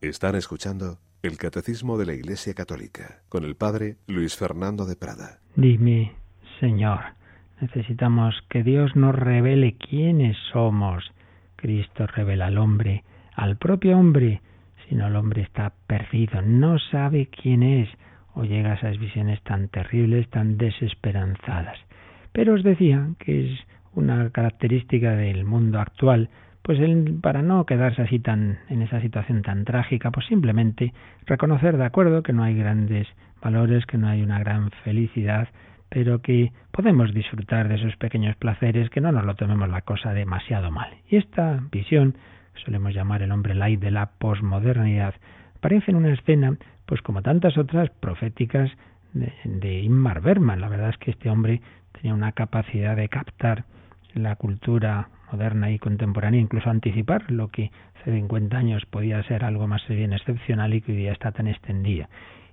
Están 0.09 0.35
escuchando 0.35 0.99
el 1.23 1.39
Catecismo 1.39 1.97
de 1.97 2.05
la 2.05 2.13
Iglesia 2.13 2.53
Católica 2.53 3.23
con 3.31 3.43
el 3.43 3.57
Padre 3.57 3.97
Luis 4.07 4.37
Fernando 4.37 4.85
de 4.85 4.97
Prada. 4.97 5.39
Dime, 5.57 6.13
Señor, 6.61 7.01
necesitamos 7.59 8.35
que 8.51 8.63
Dios 8.63 8.95
nos 8.97 9.15
revele 9.15 9.79
quiénes 9.79 10.37
somos. 10.53 11.11
Cristo 11.57 12.07
revela 12.07 12.49
al 12.49 12.59
hombre, 12.59 13.03
al 13.35 13.57
propio 13.57 13.97
hombre, 13.97 14.43
si 14.87 14.95
no 14.95 15.07
el 15.07 15.17
hombre 15.17 15.41
está 15.41 15.73
perdido, 15.87 16.43
no 16.43 16.79
sabe 16.79 17.29
quién 17.29 17.63
es 17.63 17.89
o 18.35 18.45
llega 18.45 18.73
a 18.73 18.75
esas 18.75 18.99
visiones 18.99 19.43
tan 19.43 19.69
terribles, 19.69 20.29
tan 20.29 20.59
desesperanzadas. 20.59 21.79
Pero 22.33 22.53
os 22.53 22.63
decía 22.63 23.09
que 23.19 23.47
es 23.55 23.61
una 23.95 24.29
característica 24.29 25.13
del 25.13 25.47
mundo 25.47 25.81
actual 25.81 26.29
pues 26.65 26.81
él, 26.81 27.19
para 27.21 27.43
no 27.43 27.67
quedarse 27.67 28.01
así 28.01 28.19
tan 28.21 28.59
en 28.71 28.81
esa 28.81 28.99
situación 29.03 29.43
tan 29.43 29.67
trágica, 29.67 30.11
pues 30.11 30.25
simplemente 30.25 30.95
reconocer 31.27 31.77
de 31.77 31.85
acuerdo 31.85 32.23
que 32.23 32.33
no 32.33 32.43
hay 32.43 32.55
grandes 32.55 33.07
valores, 33.43 33.85
que 33.85 33.99
no 33.99 34.09
hay 34.09 34.23
una 34.23 34.39
gran 34.39 34.71
felicidad, 34.83 35.49
pero 35.91 36.23
que 36.23 36.53
podemos 36.71 37.13
disfrutar 37.13 37.69
de 37.69 37.75
esos 37.75 37.95
pequeños 37.97 38.35
placeres, 38.37 38.89
que 38.89 39.03
no 39.03 39.13
nos 39.13 39.27
lo 39.27 39.35
tomemos 39.35 39.69
la 39.69 39.83
cosa 39.83 40.15
demasiado 40.15 40.71
mal. 40.71 40.89
Y 41.07 41.17
esta 41.17 41.63
visión, 41.71 42.17
que 42.55 42.63
solemos 42.65 42.95
llamar 42.95 43.21
el 43.21 43.33
hombre 43.33 43.55
light 43.55 43.81
de 43.81 43.91
la 43.91 44.13
posmodernidad, 44.19 45.15
aparece 45.57 45.91
en 45.91 45.99
una 45.99 46.15
escena, 46.15 46.57
pues 46.87 47.03
como 47.03 47.21
tantas 47.21 47.59
otras 47.59 47.91
proféticas 47.91 48.71
de, 49.13 49.35
de 49.45 49.81
Inmar 49.81 50.23
Berman. 50.23 50.63
La 50.63 50.71
verdad 50.71 50.89
es 50.89 50.97
que 50.97 51.11
este 51.11 51.29
hombre 51.29 51.61
tenía 51.93 52.15
una 52.15 52.33
capacidad 52.33 52.97
de 52.97 53.11
captar 53.11 53.65
la 54.15 54.37
cultura 54.37 55.09
moderna 55.31 55.71
y 55.71 55.79
contemporánea, 55.79 56.41
incluso 56.41 56.71
anticipar 56.71 57.31
lo 57.31 57.49
que 57.49 57.71
hace 58.01 58.13
50 58.13 58.57
años 58.57 58.87
podía 58.87 59.23
ser 59.25 59.45
algo 59.45 59.67
más 59.67 59.87
bien 59.89 60.13
excepcional 60.13 60.75
y 60.75 60.81
que 60.81 60.93
hoy 60.93 60.99
día 60.99 61.13
está 61.13 61.33
tan 61.33 61.47
extendida. 61.47 62.09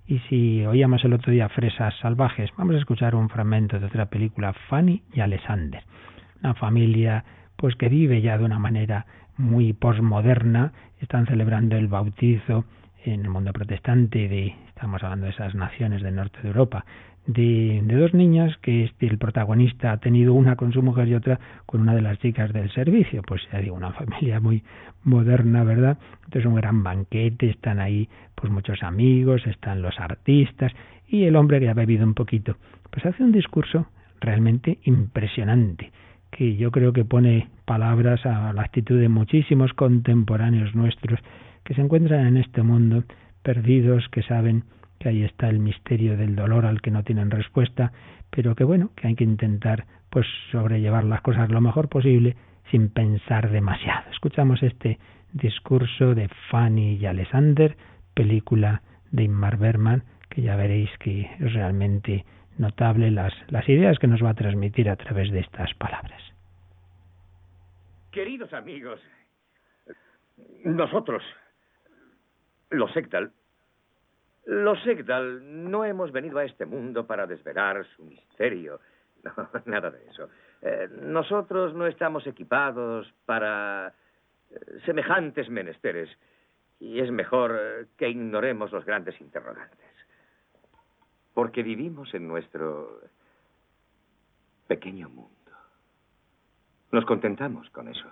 Y 0.07 0.19
si 0.29 0.65
oíamos 0.65 1.03
el 1.05 1.13
otro 1.13 1.31
día 1.31 1.47
Fresas 1.49 1.93
Salvajes, 2.01 2.49
vamos 2.57 2.75
a 2.75 2.79
escuchar 2.79 3.15
un 3.15 3.29
fragmento 3.29 3.79
de 3.79 3.85
otra 3.85 4.07
película, 4.07 4.53
Fanny 4.67 5.03
y 5.13 5.21
Alexander. 5.21 5.83
Una 6.43 6.53
familia 6.55 7.23
pues 7.55 7.75
que 7.75 7.89
vive 7.89 8.21
ya 8.21 8.37
de 8.37 8.43
una 8.43 8.59
manera 8.59 9.05
muy 9.37 9.73
posmoderna, 9.73 10.73
están 10.99 11.27
celebrando 11.27 11.77
el 11.77 11.87
bautizo 11.87 12.65
en 13.05 13.21
el 13.21 13.29
mundo 13.29 13.53
protestante 13.53 14.27
de, 14.27 14.55
estamos 14.67 15.03
hablando 15.03 15.25
de 15.25 15.31
esas 15.31 15.55
naciones 15.55 16.01
del 16.01 16.15
norte 16.15 16.39
de 16.41 16.47
Europa, 16.49 16.85
de, 17.27 17.81
dos 17.85 18.13
niñas 18.13 18.57
que 18.61 18.85
este, 18.85 19.07
el 19.07 19.17
protagonista 19.17 19.91
ha 19.91 19.97
tenido 19.97 20.33
una 20.33 20.55
con 20.55 20.73
su 20.73 20.81
mujer 20.81 21.07
y 21.07 21.15
otra 21.15 21.39
con 21.65 21.81
una 21.81 21.93
de 21.93 22.01
las 22.01 22.19
chicas 22.19 22.51
del 22.53 22.71
servicio. 22.71 23.21
Pues 23.21 23.41
ya 23.51 23.59
digo, 23.59 23.75
una 23.75 23.91
familia 23.93 24.39
muy 24.39 24.63
moderna, 25.03 25.63
¿verdad? 25.63 25.97
Entonces 26.25 26.45
un 26.45 26.55
gran 26.55 26.83
banquete, 26.83 27.49
están 27.49 27.79
ahí 27.79 28.09
pues 28.35 28.51
muchos 28.51 28.81
amigos, 28.83 29.45
están 29.45 29.81
los 29.81 29.99
artistas 29.99 30.71
y 31.07 31.25
el 31.25 31.35
hombre 31.35 31.59
que 31.59 31.69
ha 31.69 31.73
bebido 31.73 32.05
un 32.05 32.13
poquito, 32.13 32.55
pues 32.89 33.05
hace 33.05 33.23
un 33.23 33.31
discurso 33.31 33.87
realmente 34.19 34.79
impresionante 34.83 35.91
que 36.31 36.55
yo 36.55 36.71
creo 36.71 36.93
que 36.93 37.03
pone 37.03 37.49
palabras 37.65 38.25
a 38.25 38.53
la 38.53 38.61
actitud 38.61 38.99
de 38.99 39.09
muchísimos 39.09 39.73
contemporáneos 39.73 40.73
nuestros 40.73 41.19
que 41.63 41.73
se 41.73 41.81
encuentran 41.81 42.25
en 42.25 42.37
este 42.37 42.63
mundo 42.63 43.03
perdidos, 43.43 44.07
que 44.09 44.23
saben 44.23 44.63
que 45.01 45.09
ahí 45.09 45.23
está 45.23 45.49
el 45.49 45.59
misterio 45.59 46.15
del 46.15 46.35
dolor 46.35 46.65
al 46.65 46.81
que 46.81 46.91
no 46.91 47.03
tienen 47.03 47.31
respuesta, 47.31 47.91
pero 48.29 48.55
que 48.55 48.63
bueno, 48.63 48.91
que 48.95 49.07
hay 49.07 49.15
que 49.15 49.23
intentar 49.23 49.85
pues 50.11 50.27
sobrellevar 50.51 51.03
las 51.05 51.21
cosas 51.21 51.49
lo 51.49 51.59
mejor 51.59 51.89
posible 51.89 52.35
sin 52.69 52.89
pensar 52.89 53.49
demasiado. 53.49 54.11
Escuchamos 54.11 54.61
este 54.61 54.99
discurso 55.33 56.13
de 56.13 56.29
Fanny 56.49 56.97
y 56.97 57.05
Alexander, 57.07 57.75
película 58.13 58.83
de 59.11 59.23
Inmar 59.23 59.57
Berman, 59.57 60.03
que 60.29 60.43
ya 60.43 60.55
veréis 60.55 60.89
que 60.99 61.21
es 61.39 61.53
realmente 61.53 62.23
notable 62.57 63.09
las, 63.09 63.33
las 63.49 63.67
ideas 63.67 63.97
que 63.97 64.07
nos 64.07 64.23
va 64.23 64.29
a 64.29 64.35
transmitir 64.35 64.89
a 64.89 64.97
través 64.97 65.31
de 65.31 65.39
estas 65.39 65.73
palabras. 65.75 66.21
Queridos 68.11 68.53
amigos, 68.53 68.99
nosotros, 70.63 71.23
los 72.69 72.95
los 74.45 74.85
Egdal 74.85 75.69
no 75.69 75.85
hemos 75.85 76.11
venido 76.11 76.39
a 76.39 76.45
este 76.45 76.65
mundo 76.65 77.05
para 77.05 77.27
desvelar 77.27 77.85
su 77.95 78.03
misterio. 78.03 78.79
No, 79.23 79.49
nada 79.65 79.91
de 79.91 80.03
eso. 80.07 80.29
Eh, 80.63 80.89
nosotros 80.99 81.75
no 81.75 81.85
estamos 81.85 82.25
equipados 82.25 83.13
para 83.27 83.93
eh, 84.49 84.55
semejantes 84.83 85.47
menesteres 85.47 86.09
y 86.79 86.99
es 86.99 87.11
mejor 87.11 87.55
eh, 87.55 87.85
que 87.95 88.09
ignoremos 88.09 88.71
los 88.71 88.83
grandes 88.83 89.21
interrogantes. 89.21 89.77
Porque 91.35 91.61
vivimos 91.61 92.11
en 92.15 92.27
nuestro 92.27 93.01
pequeño 94.67 95.07
mundo. 95.07 95.31
Nos 96.91 97.05
contentamos 97.05 97.69
con 97.69 97.87
eso. 97.87 98.11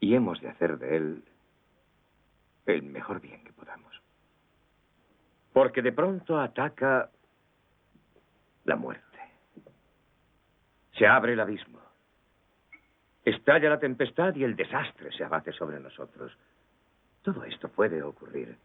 Y 0.00 0.14
hemos 0.14 0.40
de 0.42 0.48
hacer 0.48 0.78
de 0.78 0.96
él 0.96 1.24
el 2.66 2.82
mejor 2.82 3.20
bien 3.20 3.42
que 3.42 3.52
podamos. 3.52 3.91
Porque 5.52 5.82
de 5.82 5.92
pronto 5.92 6.40
ataca 6.40 7.10
la 8.64 8.76
muerte. 8.76 9.18
Se 10.96 11.06
abre 11.06 11.34
el 11.34 11.40
abismo. 11.40 11.80
Estalla 13.24 13.68
la 13.68 13.78
tempestad 13.78 14.34
y 14.34 14.44
el 14.44 14.56
desastre 14.56 15.12
se 15.12 15.24
abate 15.24 15.52
sobre 15.52 15.78
nosotros. 15.78 16.36
Todo 17.22 17.44
esto 17.44 17.68
puede 17.68 18.02
ocurrir. 18.02 18.56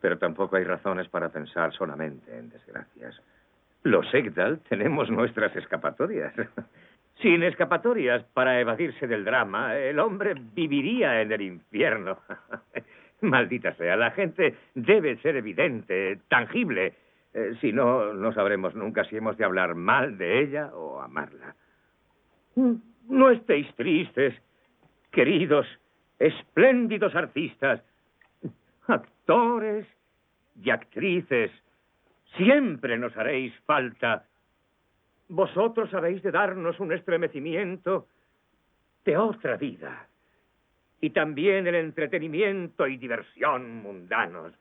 Pero 0.00 0.18
tampoco 0.18 0.56
hay 0.56 0.64
razones 0.64 1.08
para 1.08 1.30
pensar 1.30 1.72
solamente 1.72 2.36
en 2.36 2.50
desgracias. 2.50 3.20
Los 3.82 4.12
Egdal 4.14 4.60
tenemos 4.68 5.10
nuestras 5.10 5.54
escapatorias. 5.56 6.34
Sin 7.22 7.42
escapatorias 7.42 8.22
para 8.34 8.60
evadirse 8.60 9.06
del 9.06 9.24
drama, 9.24 9.76
el 9.76 9.98
hombre 9.98 10.34
viviría 10.36 11.22
en 11.22 11.32
el 11.32 11.40
infierno. 11.40 12.18
Maldita 13.20 13.74
sea, 13.74 13.96
la 13.96 14.10
gente 14.10 14.54
debe 14.74 15.16
ser 15.18 15.36
evidente, 15.36 16.20
tangible. 16.28 16.94
Eh, 17.32 17.54
si 17.60 17.72
no, 17.72 18.14
no 18.14 18.32
sabremos 18.32 18.74
nunca 18.74 19.04
si 19.04 19.16
hemos 19.16 19.36
de 19.36 19.44
hablar 19.44 19.74
mal 19.74 20.18
de 20.18 20.40
ella 20.40 20.70
o 20.74 21.00
amarla. 21.00 21.54
No 23.08 23.30
estéis 23.30 23.72
tristes, 23.74 24.34
queridos, 25.10 25.66
espléndidos 26.18 27.14
artistas, 27.14 27.82
actores 28.86 29.86
y 30.62 30.70
actrices. 30.70 31.50
Siempre 32.36 32.98
nos 32.98 33.16
haréis 33.16 33.54
falta. 33.66 34.24
Vosotros 35.28 35.92
habéis 35.92 36.22
de 36.22 36.30
darnos 36.30 36.80
un 36.80 36.92
estremecimiento 36.92 38.08
de 39.04 39.16
otra 39.16 39.56
vida 39.56 40.08
y 41.00 41.10
también 41.10 41.66
el 41.66 41.74
entretenimiento 41.74 42.86
y 42.86 42.96
diversión 42.96 43.82
mundanos. 43.82 44.54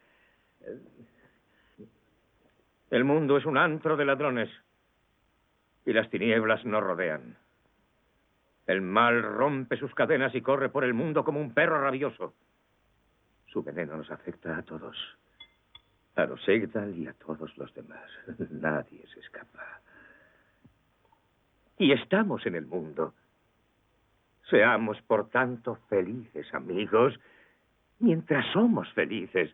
El 2.90 3.04
mundo 3.04 3.38
es 3.38 3.46
un 3.46 3.58
antro 3.58 3.96
de 3.96 4.06
ladrones 4.06 4.50
y 5.86 5.94
las 5.94 6.10
tinieblas 6.10 6.66
nos 6.66 6.84
rodean. 6.84 7.38
El 8.68 8.82
mal 8.82 9.22
rompe 9.22 9.78
sus 9.78 9.94
cadenas 9.94 10.34
y 10.34 10.42
corre 10.42 10.70
por 10.70 10.84
el 10.84 10.94
mundo 10.94 11.24
como 11.24 11.40
un 11.40 11.54
perro 11.54 11.82
rabioso. 11.82 12.34
Su 13.48 13.64
veneno 13.64 13.96
nos 13.96 14.10
afecta 14.12 14.58
a 14.58 14.64
todos, 14.64 14.98
a 16.16 16.26
los 16.26 16.48
Egdal 16.48 16.98
y 16.98 17.08
a 17.08 17.14
todos 17.14 17.56
los 17.58 17.74
demás. 17.74 18.10
Nadie 18.52 19.06
se 19.14 19.20
escapa. 19.20 19.82
Y 21.78 21.92
estamos 21.92 22.46
en 22.46 22.56
el 22.56 22.66
mundo 22.66 23.14
Seamos, 24.50 25.02
por 25.04 25.30
tanto, 25.30 25.76
felices, 25.90 26.54
amigos, 26.54 27.20
mientras 28.00 28.46
somos 28.54 28.92
felices. 28.94 29.52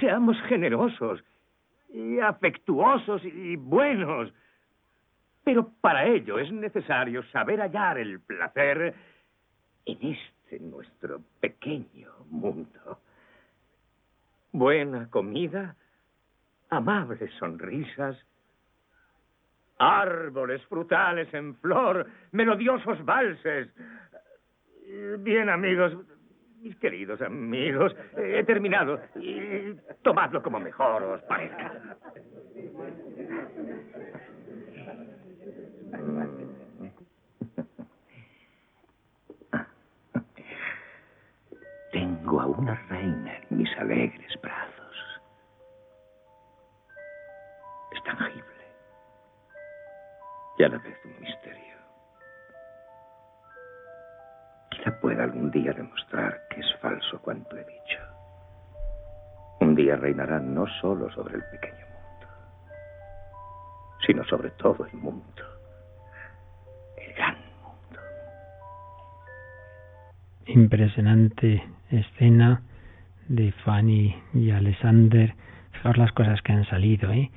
Seamos 0.00 0.36
generosos 0.48 1.22
y 1.92 2.18
afectuosos 2.18 3.24
y 3.24 3.56
buenos. 3.56 4.32
Pero 5.44 5.70
para 5.80 6.06
ello 6.06 6.38
es 6.38 6.50
necesario 6.52 7.22
saber 7.30 7.60
hallar 7.60 7.98
el 7.98 8.20
placer 8.20 8.94
en 9.86 9.98
este 10.02 10.60
nuestro 10.60 11.20
pequeño 11.40 12.10
mundo. 12.28 12.98
Buena 14.52 15.08
comida, 15.08 15.76
amables 16.70 17.32
sonrisas, 17.38 18.16
árboles 19.80 20.62
frutales 20.66 21.32
en 21.34 21.56
flor, 21.56 22.06
melodiosos 22.32 23.04
valses. 23.04 23.68
Bien, 25.20 25.48
amigos, 25.48 25.96
mis 26.60 26.76
queridos 26.76 27.20
amigos, 27.22 27.96
he 28.16 28.44
terminado. 28.44 29.00
Tomadlo 30.02 30.42
como 30.42 30.60
mejor 30.60 31.02
os 31.02 31.22
parezca. 31.22 31.72
Tengo 41.92 42.40
a 42.40 42.46
una 42.46 42.74
reina 42.88 43.38
en 43.50 43.58
mis 43.58 43.78
alegres 43.78 44.40
brazos. 44.42 45.20
Están 47.92 48.18
y 50.60 50.62
a 50.62 50.68
la 50.68 50.76
vez 50.76 50.94
un 51.06 51.18
misterio. 51.22 51.74
Quizá 54.70 55.00
pueda 55.00 55.24
algún 55.24 55.50
día 55.50 55.72
demostrar 55.72 56.38
que 56.50 56.60
es 56.60 56.66
falso 56.82 57.18
cuanto 57.22 57.56
he 57.56 57.64
dicho. 57.64 57.98
Un 59.60 59.74
día 59.74 59.96
reinará 59.96 60.38
no 60.38 60.66
solo 60.82 61.10
sobre 61.12 61.36
el 61.36 61.44
pequeño 61.44 61.86
mundo, 61.86 62.26
sino 64.06 64.22
sobre 64.24 64.50
todo 64.50 64.84
el 64.84 64.92
mundo, 64.98 65.42
el 66.98 67.14
gran 67.14 67.36
mundo. 67.62 68.00
Impresionante 70.44 71.64
escena 71.90 72.60
de 73.28 73.50
Fanny 73.64 74.14
y 74.34 74.50
Alexander. 74.50 75.34
Fijaos 75.72 75.96
las 75.96 76.12
cosas 76.12 76.42
que 76.42 76.52
han 76.52 76.66
salido, 76.66 77.10
¿eh? 77.12 77.30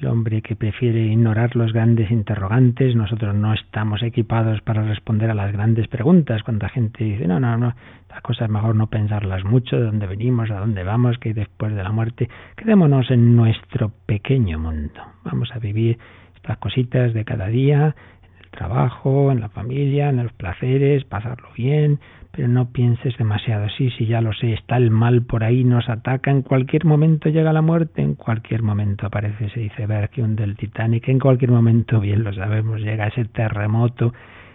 El 0.00 0.06
hombre 0.06 0.40
que 0.40 0.56
prefiere 0.56 1.04
ignorar 1.06 1.54
los 1.56 1.72
grandes 1.72 2.10
interrogantes. 2.10 2.96
Nosotros 2.96 3.34
no 3.34 3.52
estamos 3.52 4.02
equipados 4.02 4.60
para 4.62 4.82
responder 4.82 5.30
a 5.30 5.34
las 5.34 5.52
grandes 5.52 5.88
preguntas. 5.88 6.42
Cuando 6.42 6.64
la 6.64 6.70
gente 6.70 7.04
dice, 7.04 7.26
no, 7.26 7.38
no, 7.38 7.56
no, 7.58 7.74
la 8.08 8.20
cosa 8.22 8.46
es 8.46 8.50
mejor 8.50 8.74
no 8.76 8.88
pensarlas 8.88 9.44
mucho, 9.44 9.76
de 9.76 9.84
dónde 9.84 10.06
venimos, 10.06 10.50
a 10.50 10.58
dónde 10.58 10.82
vamos, 10.84 11.18
que 11.18 11.34
después 11.34 11.74
de 11.74 11.82
la 11.82 11.92
muerte. 11.92 12.28
Quedémonos 12.56 13.10
en 13.10 13.36
nuestro 13.36 13.92
pequeño 14.06 14.58
mundo. 14.58 15.00
Vamos 15.24 15.50
a 15.54 15.58
vivir 15.58 15.98
estas 16.34 16.56
cositas 16.58 17.12
de 17.12 17.24
cada 17.24 17.48
día, 17.48 17.94
en 18.22 18.44
el 18.44 18.50
trabajo, 18.50 19.30
en 19.30 19.40
la 19.40 19.50
familia, 19.50 20.08
en 20.08 20.22
los 20.22 20.32
placeres, 20.32 21.04
pasarlo 21.04 21.48
bien, 21.54 22.00
pero 22.32 22.48
no 22.48 22.70
pienses 22.70 23.16
demasiado. 23.16 23.68
Sí, 23.76 23.90
sí, 23.96 24.06
ya 24.06 24.20
lo 24.20 24.32
sé, 24.32 24.52
está 24.52 24.76
el 24.76 24.90
mal 24.90 25.22
por 25.22 25.44
ahí, 25.44 25.64
nos 25.64 25.88
ataca, 25.88 26.30
en 26.30 26.42
cualquier 26.42 26.84
momento 26.84 27.28
llega 27.28 27.52
la 27.52 27.62
muerte, 27.62 28.02
en 28.02 28.14
cualquier 28.14 28.62
momento 28.62 29.06
aparece 29.06 29.46
ese 29.46 29.62
iceberg 29.64 30.10
que 30.10 30.22
hunde 30.22 30.44
el 30.44 30.56
Titanic, 30.56 31.08
en 31.08 31.18
cualquier 31.18 31.50
momento, 31.50 32.00
bien 32.00 32.22
lo 32.24 32.32
sabemos, 32.32 32.80
llega 32.80 33.08
ese 33.08 33.24
terremoto 33.24 34.12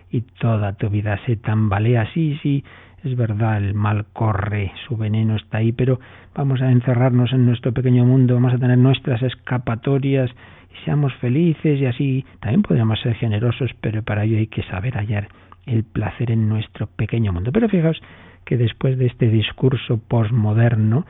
y 0.09 0.21
toda 0.21 0.73
tu 0.73 0.89
vida 0.89 1.19
se 1.25 1.35
tambalea. 1.35 2.07
Sí, 2.13 2.39
sí, 2.41 2.63
es 3.03 3.15
verdad, 3.15 3.57
el 3.57 3.73
mal 3.73 4.05
corre, 4.13 4.71
su 4.87 4.95
veneno 4.95 5.35
está 5.35 5.57
ahí, 5.57 5.71
pero 5.71 5.99
vamos 6.33 6.61
a 6.61 6.71
encerrarnos 6.71 7.33
en 7.33 7.45
nuestro 7.45 7.73
pequeño 7.73 8.05
mundo, 8.05 8.35
vamos 8.35 8.53
a 8.53 8.57
tener 8.57 8.77
nuestras 8.77 9.21
escapatorias 9.21 10.31
y 10.71 10.85
seamos 10.85 11.13
felices 11.15 11.79
y 11.79 11.85
así 11.85 12.25
también 12.39 12.61
podríamos 12.61 12.99
ser 13.01 13.15
generosos, 13.15 13.71
pero 13.81 14.01
para 14.03 14.23
ello 14.23 14.37
hay 14.37 14.47
que 14.47 14.63
saber 14.63 14.95
hallar 14.95 15.27
el 15.65 15.83
placer 15.83 16.31
en 16.31 16.47
nuestro 16.49 16.87
pequeño 16.87 17.33
mundo. 17.33 17.51
Pero 17.51 17.69
fijaos 17.69 18.01
que 18.45 18.57
después 18.57 18.97
de 18.97 19.07
este 19.07 19.29
discurso 19.29 19.99
posmoderno, 20.07 21.05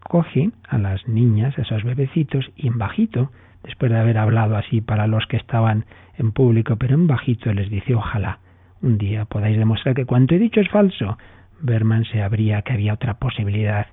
coge 0.00 0.50
a 0.68 0.78
las 0.78 1.06
niñas, 1.06 1.58
a 1.58 1.62
esos 1.62 1.84
bebecitos, 1.84 2.50
y 2.56 2.68
en 2.68 2.78
bajito, 2.78 3.30
después 3.62 3.92
de 3.92 3.98
haber 3.98 4.18
hablado 4.18 4.56
así 4.56 4.80
para 4.80 5.06
los 5.06 5.26
que 5.26 5.36
estaban 5.36 5.84
en 6.16 6.32
público, 6.32 6.76
pero 6.76 6.94
en 6.94 7.06
bajito 7.06 7.52
les 7.52 7.70
dice, 7.70 7.94
ojalá 7.94 8.38
un 8.82 8.96
día 8.98 9.26
podáis 9.26 9.58
demostrar 9.58 9.94
que 9.94 10.06
cuanto 10.06 10.34
he 10.34 10.38
dicho 10.38 10.60
es 10.60 10.68
falso. 10.70 11.18
Berman 11.60 12.04
se 12.06 12.22
abría 12.22 12.62
que 12.62 12.72
había 12.72 12.94
otra 12.94 13.14
posibilidad, 13.14 13.86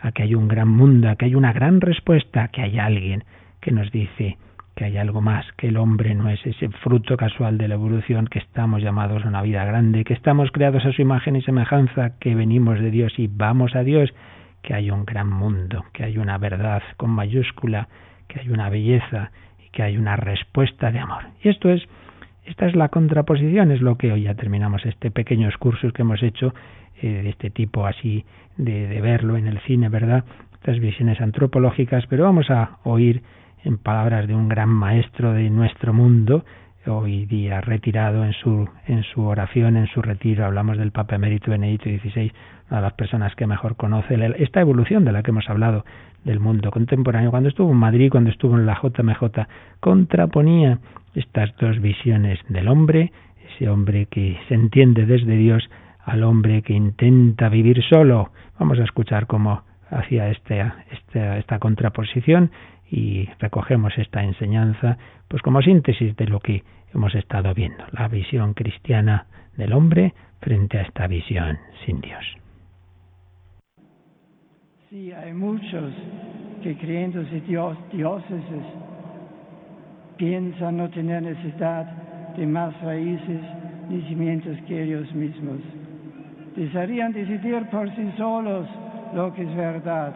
a 0.00 0.12
que 0.12 0.22
hay 0.22 0.34
un 0.34 0.48
gran 0.48 0.68
mundo, 0.68 1.08
a 1.08 1.16
que 1.16 1.24
hay 1.24 1.34
una 1.34 1.52
gran 1.52 1.80
respuesta, 1.80 2.48
que 2.48 2.60
hay 2.60 2.78
alguien 2.78 3.24
que 3.60 3.72
nos 3.72 3.90
dice 3.90 4.36
que 4.74 4.84
hay 4.84 4.96
algo 4.96 5.20
más, 5.20 5.46
que 5.56 5.68
el 5.68 5.76
hombre 5.76 6.14
no 6.14 6.28
es 6.28 6.44
ese 6.44 6.68
fruto 6.68 7.16
casual 7.16 7.58
de 7.58 7.68
la 7.68 7.74
evolución, 7.74 8.26
que 8.26 8.40
estamos 8.40 8.82
llamados 8.82 9.24
a 9.24 9.28
una 9.28 9.42
vida 9.42 9.64
grande, 9.64 10.04
que 10.04 10.14
estamos 10.14 10.50
creados 10.50 10.84
a 10.84 10.92
su 10.92 11.02
imagen 11.02 11.36
y 11.36 11.42
semejanza, 11.42 12.18
que 12.18 12.34
venimos 12.34 12.80
de 12.80 12.90
Dios 12.90 13.12
y 13.18 13.28
vamos 13.28 13.76
a 13.76 13.84
Dios, 13.84 14.12
que 14.62 14.74
hay 14.74 14.90
un 14.90 15.04
gran 15.04 15.30
mundo, 15.30 15.84
que 15.92 16.04
hay 16.04 16.18
una 16.18 16.38
verdad 16.38 16.82
con 16.96 17.10
mayúscula, 17.10 17.88
que 18.26 18.40
hay 18.40 18.50
una 18.50 18.68
belleza 18.68 19.30
y 19.64 19.70
que 19.70 19.82
hay 19.84 19.96
una 19.96 20.16
respuesta 20.16 20.90
de 20.90 20.98
amor. 20.98 21.24
Y 21.42 21.50
esto 21.50 21.70
es, 21.70 21.82
esta 22.44 22.66
es 22.66 22.74
la 22.74 22.88
contraposición, 22.88 23.70
es 23.70 23.80
lo 23.80 23.96
que 23.96 24.10
hoy 24.10 24.22
ya 24.22 24.34
terminamos 24.34 24.84
este 24.86 25.12
pequeño 25.12 25.46
excursus 25.48 25.92
que 25.92 26.02
hemos 26.02 26.22
hecho 26.22 26.52
eh, 27.00 27.22
de 27.22 27.28
este 27.28 27.50
tipo 27.50 27.86
así 27.86 28.24
de, 28.56 28.88
de 28.88 29.00
verlo 29.00 29.36
en 29.36 29.46
el 29.46 29.60
cine, 29.60 29.88
¿verdad? 29.88 30.24
Estas 30.54 30.80
visiones 30.80 31.20
antropológicas, 31.20 32.06
pero 32.08 32.24
vamos 32.24 32.50
a 32.50 32.78
oír 32.82 33.22
en 33.64 33.78
palabras 33.78 34.28
de 34.28 34.34
un 34.34 34.48
gran 34.48 34.68
maestro 34.68 35.32
de 35.32 35.48
nuestro 35.48 35.92
mundo, 35.94 36.44
hoy 36.86 37.24
día 37.24 37.62
retirado 37.62 38.24
en 38.24 38.34
su, 38.34 38.68
en 38.86 39.02
su 39.04 39.22
oración, 39.22 39.76
en 39.76 39.86
su 39.86 40.02
retiro, 40.02 40.44
hablamos 40.44 40.76
del 40.76 40.92
Papa 40.92 41.16
Emérito 41.16 41.50
Benedicto 41.50 41.88
XVI, 41.88 42.32
una 42.68 42.78
de 42.78 42.82
las 42.82 42.92
personas 42.92 43.34
que 43.34 43.46
mejor 43.46 43.76
conoce 43.76 44.16
esta 44.38 44.60
evolución 44.60 45.04
de 45.04 45.12
la 45.12 45.22
que 45.22 45.30
hemos 45.30 45.48
hablado 45.48 45.84
del 46.24 46.40
mundo 46.40 46.70
contemporáneo. 46.70 47.30
Cuando 47.30 47.48
estuvo 47.48 47.72
en 47.72 47.78
Madrid, 47.78 48.10
cuando 48.10 48.30
estuvo 48.30 48.56
en 48.56 48.66
la 48.66 48.78
JMJ, 48.80 49.46
contraponía 49.80 50.78
estas 51.14 51.56
dos 51.56 51.80
visiones 51.80 52.38
del 52.48 52.68
hombre, 52.68 53.12
ese 53.54 53.70
hombre 53.70 54.06
que 54.06 54.38
se 54.48 54.54
entiende 54.54 55.06
desde 55.06 55.36
Dios, 55.36 55.68
al 56.04 56.22
hombre 56.22 56.60
que 56.60 56.74
intenta 56.74 57.48
vivir 57.48 57.82
solo. 57.84 58.30
Vamos 58.58 58.78
a 58.78 58.84
escuchar 58.84 59.26
cómo 59.26 59.62
hacía 59.90 60.28
esta, 60.28 60.76
esta, 60.90 61.38
esta 61.38 61.58
contraposición 61.58 62.50
y 62.90 63.28
recogemos 63.38 63.96
esta 63.98 64.22
enseñanza 64.22 64.98
pues 65.28 65.42
como 65.42 65.62
síntesis 65.62 66.14
de 66.16 66.26
lo 66.26 66.40
que 66.40 66.62
hemos 66.94 67.14
estado 67.14 67.52
viendo, 67.54 67.84
la 67.92 68.08
visión 68.08 68.54
cristiana 68.54 69.26
del 69.56 69.72
hombre 69.72 70.14
frente 70.40 70.78
a 70.78 70.82
esta 70.82 71.06
visión 71.06 71.58
sin 71.84 72.00
Dios. 72.00 72.24
Sí, 74.90 75.10
hay 75.12 75.32
muchos 75.32 75.92
que 76.62 76.76
creyéndose 76.76 77.40
Dios, 77.40 77.76
dioses 77.92 78.42
piensan 80.16 80.76
no 80.76 80.88
tener 80.90 81.22
necesidad 81.22 81.84
de 82.36 82.46
más 82.46 82.80
raíces 82.82 83.40
ni 83.88 84.00
cimientos 84.02 84.56
que 84.66 84.84
ellos 84.84 85.12
mismos. 85.14 85.60
Desearían 86.56 87.12
decidir 87.12 87.66
por 87.70 87.88
sí 87.96 88.12
solos 88.16 88.68
lo 89.14 89.32
que 89.34 89.42
es 89.42 89.56
verdad 89.56 90.14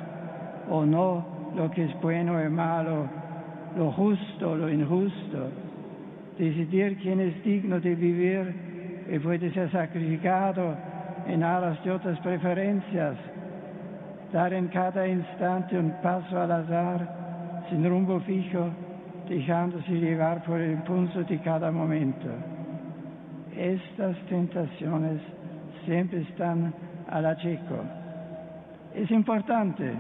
o 0.71 0.85
no 0.85 1.38
lo 1.57 1.71
que 1.71 1.85
es 1.85 2.01
bueno 2.01 2.43
y 2.45 2.49
malo, 2.49 3.07
lo 3.77 3.93
justo, 3.93 4.57
lo 4.57 4.71
injusto, 4.71 5.51
decidir 6.39 6.99
quién 6.99 7.21
es 7.21 7.43
digno 7.45 7.81
de 7.81 7.95
vivir 7.95 8.55
y 9.11 9.19
puede 9.19 9.51
ser 9.53 9.71
sacrificado 9.71 10.75
en 11.27 11.43
aras 11.43 11.83
de 11.85 11.91
otras 11.91 12.19
preferencias, 12.21 13.17
dar 14.33 14.53
en 14.53 14.69
cada 14.69 15.07
instante 15.07 15.79
un 15.79 15.93
paso 16.03 16.41
al 16.41 16.53
azar, 16.53 17.67
sin 17.69 17.89
rumbo 17.89 18.21
fijo, 18.21 18.69
dejándose 19.29 19.93
llevar 19.93 20.43
por 20.45 20.61
el 20.61 20.73
impulso 20.73 21.23
de 21.23 21.39
cada 21.41 21.71
momento. 21.71 22.29
Estas 23.57 24.17
tentaciones 24.29 25.21
siempre 25.85 26.21
están 26.23 26.73
al 27.11 27.27
acheco. 27.27 27.77
Es 28.95 29.11
importante 29.11 29.93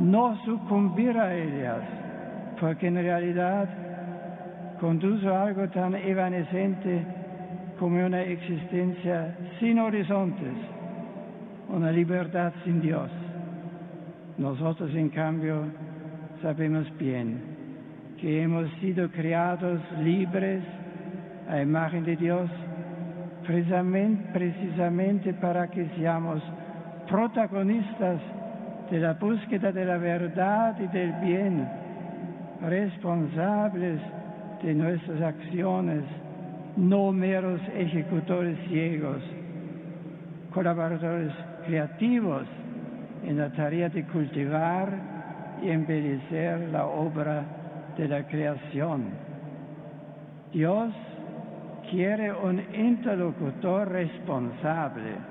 no 0.00 0.34
sucumbir 0.44 1.16
a 1.18 1.34
ellas, 1.34 1.82
porque 2.58 2.88
en 2.88 2.94
realidad 2.94 3.68
conduce 4.80 5.28
a 5.28 5.44
algo 5.44 5.68
tan 5.68 5.94
evanescente 5.94 7.04
como 7.78 8.04
una 8.04 8.22
existencia 8.22 9.36
sin 9.58 9.78
horizontes, 9.78 10.54
una 11.68 11.92
libertad 11.92 12.52
sin 12.64 12.80
Dios. 12.80 13.10
Nosotros, 14.38 14.90
en 14.94 15.10
cambio, 15.10 15.64
sabemos 16.40 16.86
bien 16.96 17.38
que 18.18 18.42
hemos 18.42 18.70
sido 18.80 19.10
creados 19.10 19.80
libres 20.02 20.62
a 21.46 21.60
imagen 21.60 22.04
de 22.04 22.16
Dios, 22.16 22.50
precisamente, 23.46 24.30
precisamente 24.32 25.34
para 25.34 25.68
que 25.68 25.86
seamos 25.96 26.42
protagonistas 27.06 28.20
de 28.90 28.98
la 28.98 29.12
búsqueda 29.14 29.70
de 29.70 29.84
la 29.84 29.98
verdad 29.98 30.76
y 30.80 30.86
del 30.88 31.12
bien, 31.22 31.68
responsables 32.60 34.00
de 34.62 34.74
nuestras 34.74 35.22
acciones, 35.22 36.02
no 36.76 37.12
meros 37.12 37.60
ejecutores 37.74 38.58
ciegos, 38.68 39.22
colaboradores 40.52 41.32
creativos 41.66 42.42
en 43.24 43.38
la 43.38 43.50
tarea 43.52 43.88
de 43.88 44.04
cultivar 44.06 44.88
y 45.62 45.70
embellecer 45.70 46.68
la 46.70 46.86
obra 46.86 47.44
de 47.96 48.08
la 48.08 48.26
creación. 48.26 49.04
Dios 50.52 50.92
quiere 51.90 52.32
un 52.32 52.60
interlocutor 52.74 53.88
responsable 53.88 55.29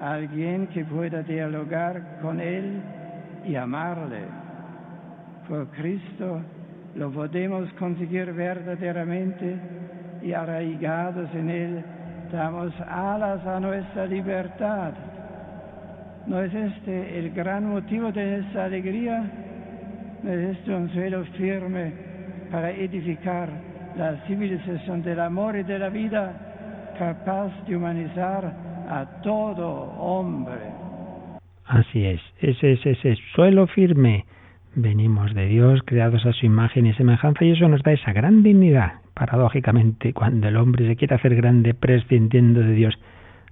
alguien 0.00 0.66
que 0.68 0.84
pueda 0.84 1.22
dialogar 1.22 2.18
con 2.20 2.40
Él 2.40 2.80
y 3.44 3.56
amarle. 3.56 4.22
Por 5.48 5.68
Cristo 5.68 6.40
lo 6.94 7.10
podemos 7.10 7.72
conseguir 7.74 8.32
verdaderamente 8.32 9.56
y 10.22 10.32
arraigados 10.32 11.28
en 11.34 11.50
Él 11.50 11.84
damos 12.32 12.72
alas 12.80 13.44
a 13.46 13.58
nuestra 13.60 14.06
libertad. 14.06 14.92
¿No 16.26 16.40
es 16.42 16.52
este 16.54 17.18
el 17.18 17.30
gran 17.30 17.64
motivo 17.64 18.12
de 18.12 18.38
nuestra 18.38 18.64
alegría? 18.64 19.24
¿No 20.22 20.30
es 20.30 20.58
este 20.58 20.74
un 20.74 20.90
suelo 20.92 21.24
firme 21.36 21.92
para 22.50 22.70
edificar 22.70 23.48
la 23.96 24.16
civilización 24.26 25.02
del 25.02 25.20
amor 25.20 25.56
y 25.56 25.62
de 25.62 25.78
la 25.78 25.88
vida 25.88 26.32
capaz 26.98 27.50
de 27.66 27.76
humanizar 27.76 28.67
a 28.88 29.06
todo 29.22 29.66
hombre. 29.98 30.72
Así 31.66 32.04
es, 32.04 32.20
ese 32.40 32.72
es 32.72 32.86
ese 32.86 33.16
suelo 33.34 33.66
firme. 33.66 34.24
Venimos 34.74 35.34
de 35.34 35.46
Dios, 35.46 35.80
creados 35.84 36.24
a 36.24 36.32
su 36.32 36.46
imagen 36.46 36.86
y 36.86 36.94
semejanza, 36.94 37.44
y 37.44 37.50
eso 37.50 37.68
nos 37.68 37.82
da 37.82 37.92
esa 37.92 38.12
gran 38.12 38.42
dignidad. 38.42 39.00
Paradójicamente, 39.12 40.12
cuando 40.14 40.48
el 40.48 40.56
hombre 40.56 40.86
se 40.86 40.96
quiere 40.96 41.16
hacer 41.16 41.34
grande 41.34 41.74
prescindiendo 41.74 42.60
de 42.60 42.72
Dios, 42.72 42.98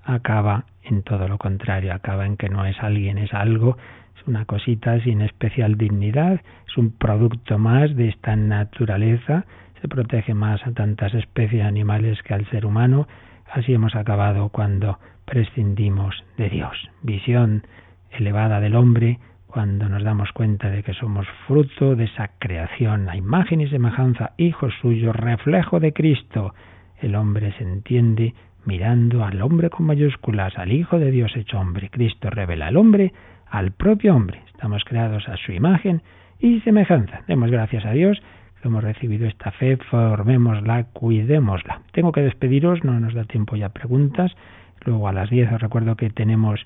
acaba 0.05 0.65
en 0.85 1.03
todo 1.03 1.29
lo 1.29 1.37
contrario, 1.37 1.93
acaba 1.93 2.27
en 2.27 2.37
que 2.37 2.49
no 2.49 2.65
es 2.65 2.81
alguien, 2.81 3.19
es 3.19 3.35
algo, 3.35 3.77
es 4.19 4.27
una 4.27 4.45
cosita 4.45 4.99
sin 5.01 5.21
especial 5.21 5.77
dignidad, 5.77 6.41
es 6.69 6.77
un 6.79 6.93
producto 6.93 7.59
más 7.59 7.95
de 7.97 8.09
esta 8.09 8.37
naturaleza, 8.37 9.45
se 9.83 9.89
protege 9.89 10.33
más 10.33 10.65
a 10.67 10.73
tantas 10.73 11.13
especies 11.13 11.65
animales 11.65 12.23
que 12.23 12.35
al 12.35 12.49
ser 12.51 12.65
humano, 12.65 13.09
así 13.53 13.75
hemos 13.75 13.95
acabado 13.95 14.49
cuando 14.51 14.99
prescindimos 15.27 16.25
de 16.39 16.49
Dios. 16.49 16.89
Visión 17.03 17.67
elevada 18.11 18.61
del 18.61 18.77
hombre 18.77 19.19
cuando 19.47 19.89
nos 19.89 20.03
damos 20.03 20.33
cuenta 20.33 20.71
de 20.71 20.83
que 20.83 20.95
somos 20.95 21.27
fruto 21.47 21.97
de 21.97 22.05
esa 22.05 22.31
creación, 22.39 23.07
la 23.07 23.17
imagen 23.17 23.61
y 23.61 23.69
semejanza, 23.69 24.33
hijos 24.39 24.73
suyos, 24.81 25.15
reflejo 25.15 25.81
de 25.81 25.93
Cristo. 25.93 26.55
El 27.01 27.15
hombre 27.15 27.53
se 27.59 27.65
entiende 27.65 28.35
mirando 28.67 29.25
al 29.25 29.41
hombre 29.43 29.71
con 29.71 29.87
mayúsculas, 29.87 30.59
al 30.59 30.73
Hijo 30.73 30.99
de 30.99 31.11
Dios 31.11 31.35
hecho 31.37 31.59
hombre. 31.59 31.89
Cristo 31.89 32.29
revela 32.31 32.67
al 32.67 32.77
hombre 32.77 33.13
al 33.49 33.73
propio 33.73 34.15
hombre. 34.15 34.43
Estamos 34.53 34.85
creados 34.85 35.29
a 35.29 35.37
su 35.37 35.53
imagen 35.53 36.03
y 36.41 36.61
semejanza. 36.61 37.23
Demos 37.27 37.51
gracias 37.51 37.85
a 37.87 37.93
Dios 37.93 38.21
que 38.61 38.69
hemos 38.69 38.83
recibido 38.83 39.27
esta 39.27 39.53
fe, 39.53 39.77
formémosla, 39.77 40.85
cuidémosla. 40.93 41.81
Tengo 41.93 42.13
que 42.13 42.23
despediros, 42.23 42.85
no 42.85 42.99
nos 42.99 43.15
da 43.15 43.25
tiempo 43.25 43.57
ya 43.57 43.69
preguntas. 43.71 44.33
Luego 44.85 45.09
a 45.09 45.13
las 45.13 45.31
10 45.31 45.53
os 45.53 45.61
recuerdo 45.61 45.97
que 45.97 46.11
tenemos 46.11 46.65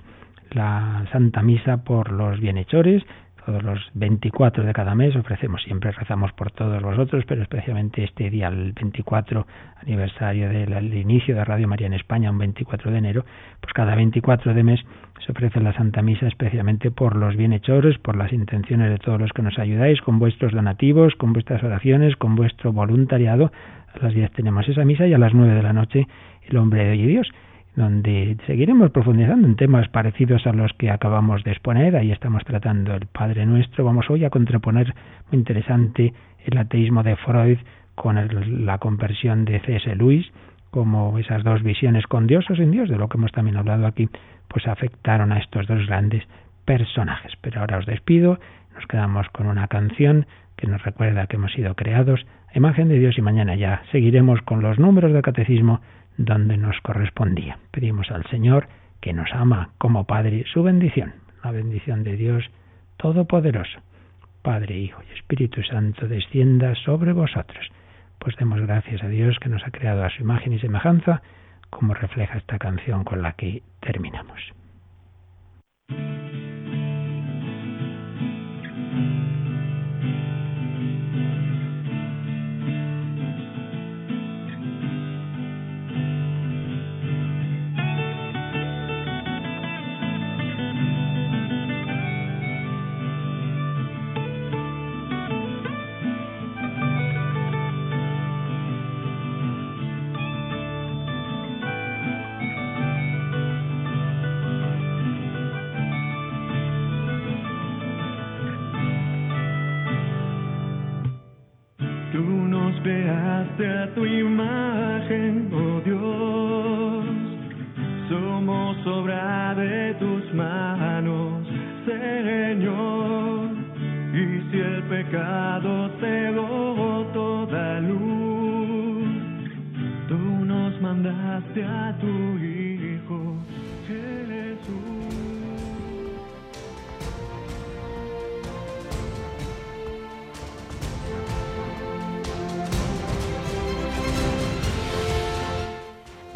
la 0.51 1.05
Santa 1.11 1.41
Misa 1.41 1.83
por 1.83 2.11
los 2.11 2.39
bienhechores. 2.39 3.03
Todos 3.45 3.63
los 3.63 3.79
24 3.95 4.63
de 4.63 4.71
cada 4.71 4.93
mes 4.93 5.15
ofrecemos, 5.15 5.63
siempre 5.63 5.91
rezamos 5.91 6.31
por 6.33 6.51
todos 6.51 6.81
vosotros, 6.83 7.23
pero 7.27 7.41
especialmente 7.41 8.03
este 8.03 8.29
día, 8.29 8.49
el 8.49 8.73
24 8.73 9.47
aniversario 9.81 10.47
del 10.49 10.93
inicio 10.93 11.35
de 11.35 11.43
Radio 11.43 11.67
María 11.67 11.87
en 11.87 11.93
España, 11.93 12.29
un 12.29 12.37
24 12.37 12.91
de 12.91 12.97
enero, 12.99 13.25
pues 13.59 13.73
cada 13.73 13.95
24 13.95 14.53
de 14.53 14.63
mes 14.63 14.79
se 15.25 15.31
ofrece 15.31 15.59
la 15.59 15.73
Santa 15.73 16.03
Misa 16.03 16.27
especialmente 16.27 16.91
por 16.91 17.15
los 17.15 17.35
bienhechores, 17.35 17.97
por 17.97 18.15
las 18.15 18.31
intenciones 18.31 18.91
de 18.91 18.99
todos 18.99 19.19
los 19.19 19.31
que 19.33 19.41
nos 19.41 19.57
ayudáis, 19.57 20.01
con 20.01 20.19
vuestros 20.19 20.51
donativos, 20.51 21.15
con 21.15 21.33
vuestras 21.33 21.63
oraciones, 21.63 22.15
con 22.17 22.35
vuestro 22.35 22.71
voluntariado. 22.71 23.51
A 23.95 24.05
las 24.05 24.13
10 24.13 24.31
tenemos 24.33 24.69
esa 24.69 24.85
misa 24.85 25.07
y 25.07 25.13
a 25.13 25.17
las 25.17 25.33
9 25.33 25.55
de 25.55 25.63
la 25.63 25.73
noche 25.73 26.07
el 26.47 26.57
hombre 26.57 26.85
de 26.85 26.91
Dios 26.91 27.31
donde 27.75 28.37
seguiremos 28.47 28.91
profundizando 28.91 29.47
en 29.47 29.55
temas 29.55 29.87
parecidos 29.89 30.45
a 30.45 30.53
los 30.53 30.73
que 30.73 30.91
acabamos 30.91 31.43
de 31.43 31.51
exponer. 31.51 31.95
Ahí 31.95 32.11
estamos 32.11 32.43
tratando 32.43 32.93
el 32.93 33.05
Padre 33.05 33.45
Nuestro. 33.45 33.85
Vamos 33.85 34.09
hoy 34.09 34.25
a 34.25 34.29
contraponer 34.29 34.93
muy 35.31 35.39
interesante 35.39 36.13
el 36.45 36.57
ateísmo 36.57 37.03
de 37.03 37.15
Freud 37.15 37.59
con 37.95 38.65
la 38.65 38.77
conversión 38.79 39.45
de 39.45 39.59
C.S. 39.59 39.95
Lewis, 39.95 40.31
como 40.69 41.17
esas 41.19 41.43
dos 41.43 41.61
visiones 41.63 42.07
con 42.07 42.27
Dios 42.27 42.45
o 42.49 42.55
sin 42.55 42.71
Dios, 42.71 42.89
de 42.89 42.97
lo 42.97 43.07
que 43.07 43.17
hemos 43.17 43.31
también 43.31 43.57
hablado 43.57 43.85
aquí, 43.85 44.09
pues 44.47 44.67
afectaron 44.67 45.31
a 45.31 45.39
estos 45.39 45.67
dos 45.67 45.85
grandes 45.87 46.23
personajes. 46.65 47.33
Pero 47.41 47.61
ahora 47.61 47.77
os 47.77 47.85
despido, 47.85 48.39
nos 48.75 48.85
quedamos 48.87 49.27
con 49.29 49.47
una 49.47 49.67
canción 49.67 50.25
que 50.57 50.67
nos 50.67 50.83
recuerda 50.83 51.27
que 51.27 51.37
hemos 51.37 51.51
sido 51.53 51.75
creados 51.75 52.25
a 52.53 52.57
imagen 52.57 52.89
de 52.89 52.99
Dios 52.99 53.17
y 53.17 53.21
mañana 53.21 53.55
ya 53.55 53.81
seguiremos 53.91 54.41
con 54.41 54.61
los 54.61 54.77
números 54.77 55.13
del 55.13 55.21
catecismo 55.21 55.81
donde 56.17 56.57
nos 56.57 56.79
correspondía. 56.81 57.59
Pedimos 57.71 58.11
al 58.11 58.25
Señor, 58.29 58.67
que 58.99 59.13
nos 59.13 59.31
ama 59.33 59.69
como 59.77 60.05
Padre, 60.05 60.45
su 60.51 60.63
bendición, 60.63 61.13
la 61.43 61.51
bendición 61.51 62.03
de 62.03 62.15
Dios 62.15 62.49
Todopoderoso. 62.97 63.79
Padre, 64.41 64.77
Hijo 64.77 65.01
y 65.09 65.13
Espíritu 65.17 65.63
Santo, 65.63 66.07
descienda 66.07 66.75
sobre 66.75 67.13
vosotros. 67.13 67.67
Pues 68.19 68.35
demos 68.37 68.61
gracias 68.61 69.03
a 69.03 69.07
Dios 69.07 69.37
que 69.39 69.49
nos 69.49 69.63
ha 69.65 69.71
creado 69.71 70.03
a 70.03 70.09
su 70.09 70.21
imagen 70.21 70.53
y 70.53 70.59
semejanza, 70.59 71.21
como 71.69 71.93
refleja 71.93 72.37
esta 72.37 72.59
canción 72.59 73.03
con 73.03 73.21
la 73.21 73.33
que 73.33 73.63
terminamos. 73.79 74.39